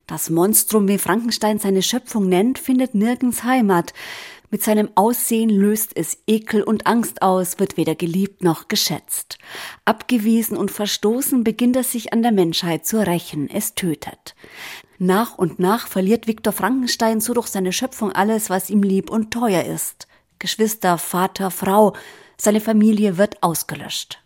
Das 0.07 0.29
Monstrum, 0.29 0.87
wie 0.87 0.99
Frankenstein 0.99 1.57
seine 1.57 1.81
Schöpfung 1.81 2.29
nennt, 2.29 2.59
findet 2.59 2.93
nirgends 2.93 3.43
Heimat. 3.43 3.93
Mit 4.51 4.61
seinem 4.61 4.89
Aussehen 4.93 5.49
löst 5.49 5.93
es 5.95 6.19
Ekel 6.27 6.61
und 6.61 6.85
Angst 6.85 7.23
aus, 7.23 7.57
wird 7.57 7.75
weder 7.75 7.95
geliebt 7.95 8.43
noch 8.43 8.67
geschätzt. 8.67 9.39
Abgewiesen 9.83 10.55
und 10.55 10.69
verstoßen 10.69 11.43
beginnt 11.43 11.75
es 11.77 11.91
sich 11.91 12.13
an 12.13 12.21
der 12.21 12.31
Menschheit 12.31 12.85
zu 12.85 13.03
rächen, 13.05 13.49
es 13.49 13.73
tötet. 13.73 14.35
Nach 14.99 15.39
und 15.39 15.57
nach 15.57 15.87
verliert 15.87 16.27
Viktor 16.27 16.53
Frankenstein 16.53 17.19
so 17.19 17.33
durch 17.33 17.47
seine 17.47 17.73
Schöpfung 17.73 18.11
alles, 18.11 18.51
was 18.51 18.69
ihm 18.69 18.83
lieb 18.83 19.09
und 19.09 19.31
teuer 19.31 19.63
ist. 19.63 20.07
Geschwister, 20.37 20.99
Vater, 20.99 21.49
Frau, 21.49 21.95
seine 22.37 22.61
Familie 22.61 23.17
wird 23.17 23.41
ausgelöscht. 23.43 24.21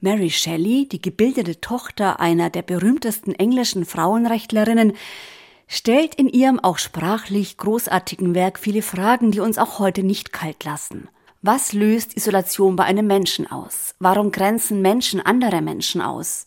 Mary 0.00 0.30
Shelley, 0.30 0.86
die 0.86 1.00
gebildete 1.00 1.60
Tochter 1.60 2.20
einer 2.20 2.50
der 2.50 2.62
berühmtesten 2.62 3.34
englischen 3.34 3.84
Frauenrechtlerinnen, 3.86 4.92
stellt 5.66 6.14
in 6.14 6.28
ihrem 6.28 6.60
auch 6.60 6.78
sprachlich 6.78 7.56
großartigen 7.56 8.34
Werk 8.34 8.58
viele 8.58 8.82
Fragen, 8.82 9.30
die 9.30 9.40
uns 9.40 9.58
auch 9.58 9.78
heute 9.78 10.02
nicht 10.02 10.32
kalt 10.32 10.64
lassen. 10.64 11.08
Was 11.40 11.72
löst 11.72 12.16
Isolation 12.16 12.76
bei 12.76 12.84
einem 12.84 13.06
Menschen 13.06 13.50
aus? 13.50 13.94
Warum 13.98 14.30
grenzen 14.30 14.82
Menschen 14.82 15.20
andere 15.20 15.62
Menschen 15.62 16.00
aus? 16.00 16.46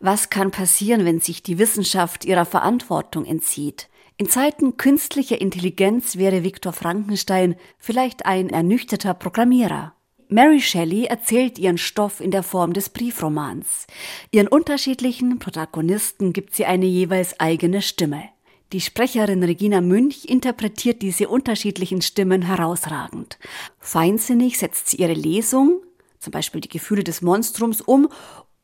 Was 0.00 0.30
kann 0.30 0.50
passieren, 0.50 1.04
wenn 1.04 1.20
sich 1.20 1.44
die 1.44 1.58
Wissenschaft 1.58 2.24
ihrer 2.24 2.44
Verantwortung 2.44 3.24
entzieht? 3.24 3.88
In 4.16 4.28
Zeiten 4.28 4.76
künstlicher 4.76 5.40
Intelligenz 5.40 6.16
wäre 6.16 6.44
Viktor 6.44 6.72
Frankenstein 6.72 7.56
vielleicht 7.78 8.26
ein 8.26 8.50
ernüchterter 8.50 9.14
Programmierer. 9.14 9.94
Mary 10.32 10.62
Shelley 10.62 11.04
erzählt 11.04 11.58
ihren 11.58 11.76
Stoff 11.76 12.20
in 12.20 12.30
der 12.30 12.42
Form 12.42 12.72
des 12.72 12.88
Briefromans. 12.88 13.86
Ihren 14.30 14.48
unterschiedlichen 14.48 15.38
Protagonisten 15.38 16.32
gibt 16.32 16.54
sie 16.54 16.64
eine 16.64 16.86
jeweils 16.86 17.38
eigene 17.38 17.82
Stimme. 17.82 18.24
Die 18.72 18.80
Sprecherin 18.80 19.42
Regina 19.42 19.82
Münch 19.82 20.24
interpretiert 20.24 21.02
diese 21.02 21.28
unterschiedlichen 21.28 22.00
Stimmen 22.00 22.40
herausragend. 22.40 23.38
Feinsinnig 23.78 24.58
setzt 24.58 24.88
sie 24.88 24.96
ihre 24.96 25.12
Lesung, 25.12 25.82
zum 26.18 26.30
Beispiel 26.30 26.62
die 26.62 26.70
Gefühle 26.70 27.04
des 27.04 27.20
Monstrums, 27.20 27.82
um, 27.82 28.08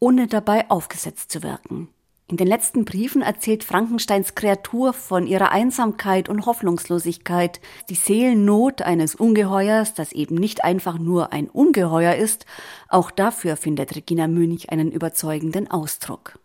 ohne 0.01 0.27
dabei 0.27 0.71
aufgesetzt 0.71 1.31
zu 1.31 1.43
wirken. 1.43 1.89
In 2.31 2.37
den 2.37 2.47
letzten 2.47 2.85
Briefen 2.85 3.23
erzählt 3.23 3.65
Frankensteins 3.65 4.35
Kreatur 4.35 4.93
von 4.93 5.27
ihrer 5.27 5.51
Einsamkeit 5.51 6.29
und 6.29 6.45
Hoffnungslosigkeit, 6.45 7.59
die 7.89 7.95
Seelennot 7.95 8.83
eines 8.83 9.15
Ungeheuers, 9.15 9.95
das 9.95 10.13
eben 10.13 10.35
nicht 10.35 10.63
einfach 10.63 10.99
nur 10.99 11.33
ein 11.33 11.49
Ungeheuer 11.49 12.17
ist, 12.17 12.45
auch 12.91 13.11
dafür 13.11 13.57
findet 13.57 13.97
Regina 13.97 14.29
Münch 14.29 14.69
einen 14.69 14.93
überzeugenden 14.93 15.71
Ausdruck. 15.71 16.39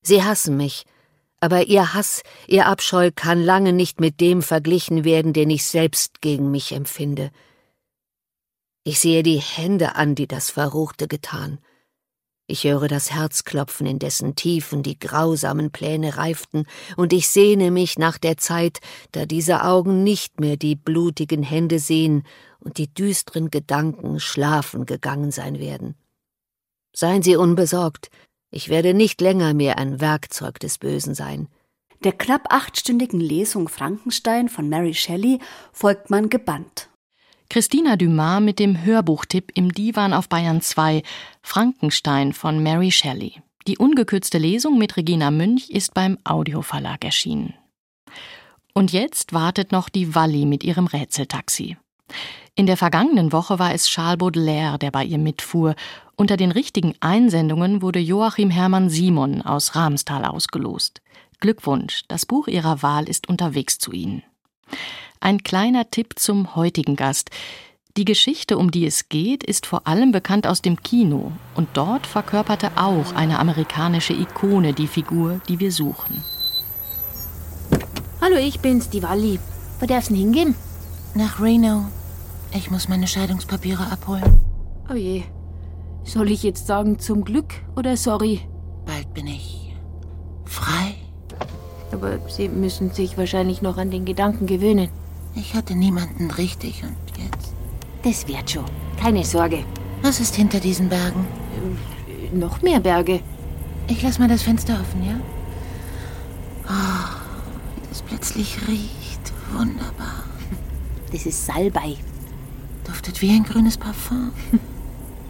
Sie 0.00 0.22
hassen 0.22 0.56
mich, 0.56 0.84
aber 1.40 1.66
ihr 1.66 1.92
Hass, 1.92 2.22
ihr 2.46 2.66
Abscheu 2.66 3.10
kann 3.12 3.42
lange 3.42 3.72
nicht 3.72 3.98
mit 3.98 4.20
dem 4.20 4.42
verglichen 4.42 5.04
werden, 5.04 5.32
den 5.32 5.50
ich 5.50 5.64
selbst 5.64 6.20
gegen 6.20 6.52
mich 6.52 6.70
empfinde. 6.70 7.32
Ich 8.84 9.00
sehe 9.00 9.24
die 9.24 9.40
Hände 9.40 9.96
an, 9.96 10.14
die 10.14 10.28
das 10.28 10.50
Verruchte 10.50 11.08
getan. 11.08 11.58
Ich 12.48 12.62
höre 12.62 12.86
das 12.86 13.10
Herzklopfen, 13.10 13.86
in 13.86 13.98
dessen 13.98 14.36
Tiefen 14.36 14.84
die 14.84 14.98
grausamen 14.98 15.72
Pläne 15.72 16.16
reiften, 16.16 16.66
und 16.96 17.12
ich 17.12 17.28
sehne 17.28 17.72
mich 17.72 17.98
nach 17.98 18.18
der 18.18 18.36
Zeit, 18.36 18.80
da 19.10 19.26
diese 19.26 19.64
Augen 19.64 20.04
nicht 20.04 20.38
mehr 20.38 20.56
die 20.56 20.76
blutigen 20.76 21.42
Hände 21.42 21.80
sehen 21.80 22.22
und 22.60 22.78
die 22.78 22.92
düsteren 22.92 23.50
Gedanken 23.50 24.20
schlafen 24.20 24.86
gegangen 24.86 25.32
sein 25.32 25.58
werden. 25.58 25.96
Seien 26.94 27.22
Sie 27.22 27.34
unbesorgt, 27.34 28.10
ich 28.50 28.68
werde 28.68 28.94
nicht 28.94 29.20
länger 29.20 29.52
mehr 29.52 29.76
ein 29.76 30.00
Werkzeug 30.00 30.60
des 30.60 30.78
Bösen 30.78 31.14
sein. 31.14 31.48
Der 32.04 32.12
knapp 32.12 32.46
achtstündigen 32.50 33.20
Lesung 33.20 33.68
Frankenstein 33.68 34.48
von 34.48 34.68
Mary 34.68 34.94
Shelley 34.94 35.40
folgt 35.72 36.10
man 36.10 36.28
gebannt. 36.28 36.90
Christina 37.48 37.96
Dumas 37.96 38.40
mit 38.40 38.58
dem 38.58 38.84
Hörbuchtipp 38.84 39.52
im 39.54 39.72
Divan 39.72 40.12
auf 40.12 40.28
Bayern 40.28 40.60
2 40.60 41.02
Frankenstein 41.42 42.32
von 42.32 42.62
Mary 42.62 42.90
Shelley. 42.90 43.40
Die 43.66 43.78
ungekürzte 43.78 44.38
Lesung 44.38 44.78
mit 44.78 44.96
Regina 44.96 45.30
Münch 45.30 45.70
ist 45.70 45.94
beim 45.94 46.18
Audioverlag 46.24 47.04
erschienen. 47.04 47.54
Und 48.74 48.92
jetzt 48.92 49.32
wartet 49.32 49.72
noch 49.72 49.88
die 49.88 50.14
Walli 50.14 50.44
mit 50.44 50.64
ihrem 50.64 50.86
Rätseltaxi. 50.86 51.76
In 52.54 52.66
der 52.66 52.76
vergangenen 52.76 53.32
Woche 53.32 53.58
war 53.58 53.72
es 53.72 53.86
Charles 53.86 54.18
Baudelaire, 54.18 54.78
der 54.78 54.90
bei 54.90 55.04
ihr 55.04 55.18
mitfuhr. 55.18 55.74
Unter 56.16 56.36
den 56.36 56.50
richtigen 56.50 56.94
Einsendungen 57.00 57.80
wurde 57.80 57.98
Joachim 57.98 58.50
Hermann 58.50 58.90
Simon 58.90 59.42
aus 59.42 59.74
Ramstal 59.74 60.24
ausgelost. 60.24 61.00
Glückwunsch, 61.40 62.04
das 62.08 62.26
Buch 62.26 62.48
Ihrer 62.48 62.82
Wahl 62.82 63.08
ist 63.08 63.28
unterwegs 63.28 63.78
zu 63.78 63.92
Ihnen. 63.92 64.22
Ein 65.20 65.42
kleiner 65.42 65.90
Tipp 65.90 66.18
zum 66.18 66.54
heutigen 66.56 66.96
Gast. 66.96 67.30
Die 67.96 68.04
Geschichte, 68.04 68.58
um 68.58 68.70
die 68.70 68.84
es 68.84 69.08
geht, 69.08 69.42
ist 69.42 69.64
vor 69.64 69.86
allem 69.86 70.12
bekannt 70.12 70.46
aus 70.46 70.60
dem 70.60 70.82
Kino. 70.82 71.32
Und 71.54 71.68
dort 71.72 72.06
verkörperte 72.06 72.72
auch 72.76 73.14
eine 73.14 73.38
amerikanische 73.38 74.12
Ikone 74.12 74.74
die 74.74 74.86
Figur, 74.86 75.40
die 75.48 75.58
wir 75.60 75.72
suchen. 75.72 76.22
Hallo, 78.20 78.36
ich 78.36 78.60
bin's, 78.60 78.90
die 78.90 79.02
Walli. 79.02 79.40
Wo 79.80 79.86
darf's 79.86 80.08
denn 80.08 80.16
hingehen? 80.16 80.54
Nach 81.14 81.40
Reno. 81.40 81.86
Ich 82.52 82.70
muss 82.70 82.88
meine 82.88 83.06
Scheidungspapiere 83.06 83.90
abholen. 83.90 84.40
Oh 84.90 84.94
je. 84.94 85.22
Soll 86.04 86.30
ich 86.30 86.42
jetzt 86.42 86.66
sagen 86.66 86.98
zum 86.98 87.24
Glück 87.24 87.54
oder 87.76 87.96
sorry? 87.96 88.42
Bald 88.84 89.12
bin 89.14 89.26
ich 89.26 89.74
frei. 90.44 90.94
Aber 91.92 92.18
Sie 92.28 92.48
müssen 92.48 92.90
sich 92.90 93.16
wahrscheinlich 93.16 93.62
noch 93.62 93.78
an 93.78 93.90
den 93.90 94.04
Gedanken 94.04 94.46
gewöhnen. 94.46 94.90
Ich 95.36 95.54
hatte 95.54 95.74
niemanden 95.74 96.30
richtig 96.30 96.82
und 96.82 96.96
jetzt. 97.22 97.52
Das 98.02 98.26
wird 98.26 98.50
schon. 98.50 98.64
Keine 98.98 99.22
Sorge. 99.22 99.64
Was 100.00 100.18
ist 100.18 100.34
hinter 100.34 100.60
diesen 100.60 100.88
Bergen? 100.88 101.26
Äh, 102.08 102.34
noch 102.34 102.62
mehr 102.62 102.80
Berge. 102.80 103.20
Ich 103.86 104.02
lasse 104.02 104.18
mal 104.18 104.28
das 104.28 104.42
Fenster 104.42 104.80
offen, 104.80 105.04
ja? 105.04 105.20
Oh, 106.68 107.76
wie 107.76 107.88
das 107.90 108.00
plötzlich 108.00 108.66
riecht. 108.66 109.32
Wunderbar. 109.52 110.24
Das 111.12 111.26
ist 111.26 111.44
Salbei. 111.44 111.96
Duftet 112.84 113.20
wie 113.20 113.30
ein 113.30 113.44
grünes 113.44 113.76
Parfum. 113.76 114.32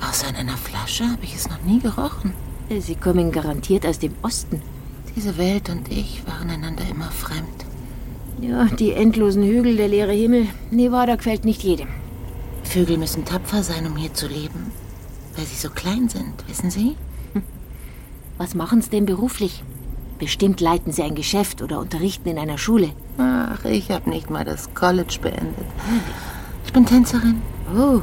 Außer 0.08 0.28
in 0.28 0.36
einer 0.36 0.56
Flasche 0.56 1.04
habe 1.10 1.24
ich 1.24 1.34
es 1.34 1.50
noch 1.50 1.62
nie 1.62 1.80
gerochen. 1.80 2.32
Sie 2.78 2.94
kommen 2.94 3.32
garantiert 3.32 3.84
aus 3.84 3.98
dem 3.98 4.14
Osten. 4.22 4.62
Diese 5.16 5.36
Welt 5.36 5.68
und 5.68 5.90
ich 5.90 6.22
waren 6.26 6.48
einander 6.48 6.84
immer 6.88 7.10
fremd. 7.10 7.65
Ja, 8.40 8.66
die 8.66 8.92
endlosen 8.92 9.42
Hügel, 9.42 9.76
der 9.76 9.88
leere 9.88 10.12
Himmel. 10.12 10.46
Nevada 10.70 11.16
gefällt 11.16 11.44
nicht 11.44 11.62
jedem. 11.62 11.88
Vögel 12.64 12.98
müssen 12.98 13.24
tapfer 13.24 13.62
sein, 13.62 13.86
um 13.86 13.96
hier 13.96 14.12
zu 14.12 14.26
leben. 14.26 14.72
Weil 15.36 15.46
sie 15.46 15.56
so 15.56 15.70
klein 15.70 16.08
sind, 16.08 16.46
wissen 16.46 16.70
Sie? 16.70 16.96
Hm. 17.32 17.42
Was 18.36 18.54
machen 18.54 18.82
Sie 18.82 18.90
denn 18.90 19.06
beruflich? 19.06 19.62
Bestimmt 20.18 20.60
leiten 20.60 20.92
Sie 20.92 21.02
ein 21.02 21.14
Geschäft 21.14 21.62
oder 21.62 21.78
unterrichten 21.78 22.28
in 22.28 22.38
einer 22.38 22.58
Schule. 22.58 22.90
Ach, 23.18 23.64
ich 23.64 23.90
habe 23.90 24.10
nicht 24.10 24.30
mal 24.30 24.44
das 24.44 24.72
College 24.74 25.18
beendet. 25.20 25.66
Ich 26.64 26.72
bin 26.72 26.86
Tänzerin. 26.86 27.42
Oh, 27.76 28.00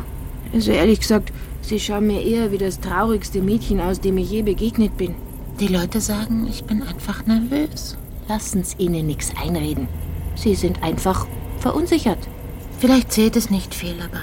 also 0.54 0.72
ehrlich 0.72 1.00
gesagt, 1.00 1.32
Sie 1.62 1.80
schauen 1.80 2.08
mir 2.08 2.22
eher 2.22 2.52
wie 2.52 2.58
das 2.58 2.80
traurigste 2.80 3.42
Mädchen 3.42 3.80
aus, 3.80 4.00
dem 4.00 4.18
ich 4.18 4.30
je 4.30 4.42
begegnet 4.42 4.98
bin. 4.98 5.16
Die 5.60 5.68
Leute 5.68 6.02
sagen, 6.02 6.48
ich 6.50 6.64
bin 6.66 6.84
einfach 6.84 7.26
nervös. 7.26 7.98
Lassen 8.28 8.64
Sie 8.64 8.78
ihnen 8.78 9.08
nichts 9.08 9.32
einreden. 9.36 9.88
Sie 10.36 10.56
sind 10.56 10.84
einfach 10.84 11.28
verunsichert. 11.60 12.20
Vielleicht 12.80 13.12
zählt 13.12 13.36
es 13.36 13.50
nicht 13.50 13.74
viel, 13.74 13.96
aber, 14.02 14.22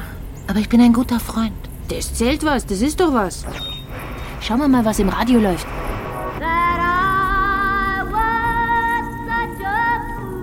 aber 0.48 0.58
ich 0.58 0.68
bin 0.68 0.80
ein 0.80 0.92
guter 0.92 1.20
Freund. 1.20 1.52
Das 1.88 2.14
zählt 2.14 2.44
was, 2.44 2.66
das 2.66 2.82
ist 2.82 3.00
doch 3.00 3.14
was. 3.14 3.44
Schauen 4.40 4.60
wir 4.60 4.68
mal, 4.68 4.84
was 4.84 4.98
im 4.98 5.08
Radio 5.08 5.40
läuft. 5.40 5.66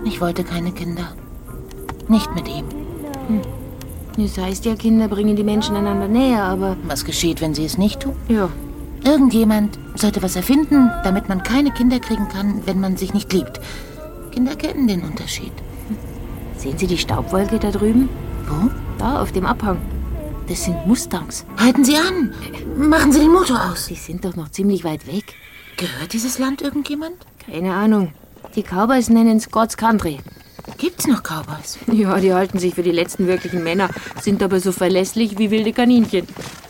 Ich 0.05 0.21
wollte 0.21 0.43
keine 0.43 0.71
Kinder. 0.71 1.13
Nicht 2.07 2.33
mit 2.33 2.47
ihm. 2.47 2.65
Hm. 3.27 3.41
Das 4.17 4.37
heißt 4.37 4.65
ja, 4.65 4.75
Kinder 4.75 5.07
bringen 5.07 5.35
die 5.35 5.43
Menschen 5.43 5.75
einander 5.75 6.07
näher, 6.07 6.43
aber. 6.43 6.75
Was 6.87 7.05
geschieht, 7.05 7.41
wenn 7.41 7.53
sie 7.53 7.65
es 7.65 7.77
nicht 7.77 7.99
tun? 7.99 8.15
Ja, 8.29 8.49
Irgendjemand 9.03 9.79
sollte 9.95 10.21
was 10.21 10.35
erfinden, 10.35 10.91
damit 11.03 11.29
man 11.29 11.43
keine 11.43 11.71
Kinder 11.71 11.99
kriegen 11.99 12.27
kann, 12.27 12.61
wenn 12.65 12.79
man 12.79 12.97
sich 12.97 13.13
nicht 13.13 13.31
liebt. 13.31 13.59
Kinder 14.37 14.55
kennen 14.55 14.87
den 14.87 15.01
Unterschied. 15.01 15.51
Sehen 16.57 16.77
Sie 16.77 16.85
die 16.85 16.99
Staubwolke 16.99 17.57
da 17.57 17.71
drüben? 17.71 18.07
Wo? 18.47 18.69
Da, 18.99 19.19
auf 19.19 19.31
dem 19.31 19.47
Abhang. 19.47 19.81
Das 20.47 20.63
sind 20.63 20.85
Mustangs. 20.85 21.43
Halten 21.57 21.83
Sie 21.83 21.95
an! 21.95 22.35
Machen 22.77 23.11
Sie 23.11 23.19
den 23.19 23.31
Motor 23.31 23.71
aus! 23.71 23.87
Sie 23.87 23.95
sind 23.95 24.23
doch 24.23 24.35
noch 24.35 24.51
ziemlich 24.51 24.83
weit 24.83 25.07
weg. 25.07 25.33
Gehört 25.77 26.13
dieses 26.13 26.37
Land 26.37 26.61
irgendjemand? 26.61 27.15
Keine 27.49 27.73
Ahnung. 27.73 28.13
Die 28.55 28.61
Cowboys 28.61 29.09
nennen 29.09 29.37
es 29.37 29.49
God's 29.49 29.75
Country. 29.75 30.19
Gibt's 30.77 31.07
noch 31.07 31.23
Cowboys? 31.23 31.79
Ja, 31.91 32.19
die 32.19 32.31
halten 32.31 32.59
sich 32.59 32.75
für 32.75 32.83
die 32.83 32.91
letzten 32.91 33.25
wirklichen 33.25 33.63
Männer, 33.63 33.89
sind 34.21 34.43
aber 34.43 34.59
so 34.59 34.71
verlässlich 34.71 35.39
wie 35.39 35.49
wilde 35.49 35.73
Kaninchen. 35.73 36.27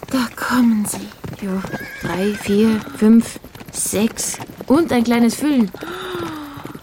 Da 0.09 0.25
kommen 0.37 0.85
sie. 0.85 1.45
Ja, 1.45 1.61
drei, 2.01 2.33
vier, 2.33 2.79
fünf, 2.95 3.41
sechs 3.73 4.37
und 4.67 4.93
ein 4.93 5.03
kleines 5.03 5.35
Füllen. 5.35 5.69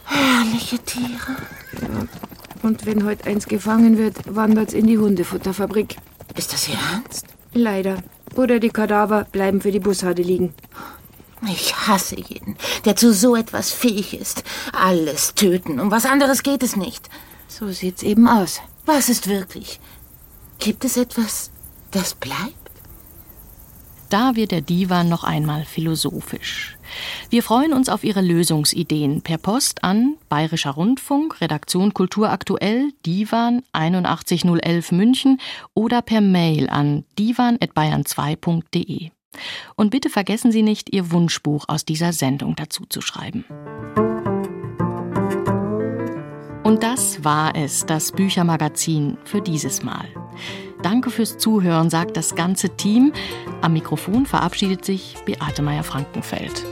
Herrliche 0.05 0.79
Tiere. 0.79 1.37
Ja. 1.81 2.07
Und 2.63 2.87
wenn 2.87 3.05
heute 3.05 3.27
eins 3.27 3.47
gefangen 3.47 3.99
wird, 3.99 4.17
wandert's 4.35 4.73
in 4.73 4.87
die 4.87 4.99
Hundefutterfabrik. 4.99 5.97
Ist 6.37 6.53
das 6.53 6.69
Ihr 6.69 6.77
Ernst? 6.93 7.27
Leider. 7.53 8.03
Oder 8.37 8.59
die 8.59 8.71
Kadaver 8.71 9.25
bleiben 9.25 9.61
für 9.61 9.71
die 9.71 9.81
Bussarde 9.81 10.23
liegen. 10.23 10.55
Ich 11.47 11.77
hasse 11.77 12.17
jeden, 12.17 12.57
der 12.85 12.97
zu 12.97 13.13
so 13.13 13.37
etwas 13.37 13.71
fähig 13.71 14.19
ist. 14.19 14.45
Alles 14.73 15.35
töten. 15.35 15.79
Um 15.79 15.91
was 15.91 16.07
anderes 16.07 16.43
geht 16.43 16.63
es 16.63 16.77
nicht. 16.77 17.09
So 17.49 17.71
sieht's 17.71 18.03
eben 18.03 18.27
aus. 18.27 18.61
Was 18.87 19.09
ist 19.09 19.29
wirklich? 19.29 19.81
Gibt 20.59 20.85
es 20.85 20.97
etwas, 20.97 21.51
das 21.91 22.15
bleibt? 22.15 22.55
Da 24.09 24.37
wird 24.37 24.53
der 24.53 24.61
Divan 24.61 25.09
noch 25.09 25.25
einmal 25.25 25.65
philosophisch. 25.65 26.74
Wir 27.31 27.43
freuen 27.43 27.73
uns 27.73 27.89
auf 27.89 28.05
Ihre 28.05 28.21
Lösungsideen 28.21 29.23
per 29.23 29.39
Post 29.39 29.85
an 29.85 30.17
Bayerischer 30.29 30.71
Rundfunk, 30.73 31.41
Redaktion 31.41 31.95
Kultur 31.95 32.31
aktuell, 32.31 32.93
Divan 33.07 33.63
81011 33.73 34.93
München 34.93 35.41
oder 35.75 36.03
per 36.03 36.21
Mail 36.21 36.69
an 36.69 37.05
divan.bayern2.de. 37.19 39.11
Und 39.75 39.91
bitte 39.91 40.11
vergessen 40.11 40.53
Sie 40.53 40.63
nicht, 40.63 40.93
Ihr 40.93 41.11
Wunschbuch 41.11 41.65
aus 41.69 41.85
dieser 41.85 42.13
Sendung 42.13 42.55
dazu 42.57 42.85
zu 42.89 43.01
schreiben. 43.01 43.45
Und 46.65 46.83
das 46.83 47.23
war 47.23 47.55
es, 47.55 47.85
das 47.85 48.11
Büchermagazin 48.11 49.19
für 49.25 49.43
dieses 49.43 49.83
Mal. 49.83 50.09
Danke 50.83 51.11
fürs 51.11 51.37
Zuhören, 51.37 51.91
sagt 51.91 52.17
das 52.17 52.35
ganze 52.35 52.71
Team. 52.71 53.13
Am 53.61 53.75
Mikrofon 53.75 54.25
verabschiedet 54.25 54.83
sich 54.85 55.15
Beate 55.27 55.61
Meyer-Frankenfeld. 55.61 56.65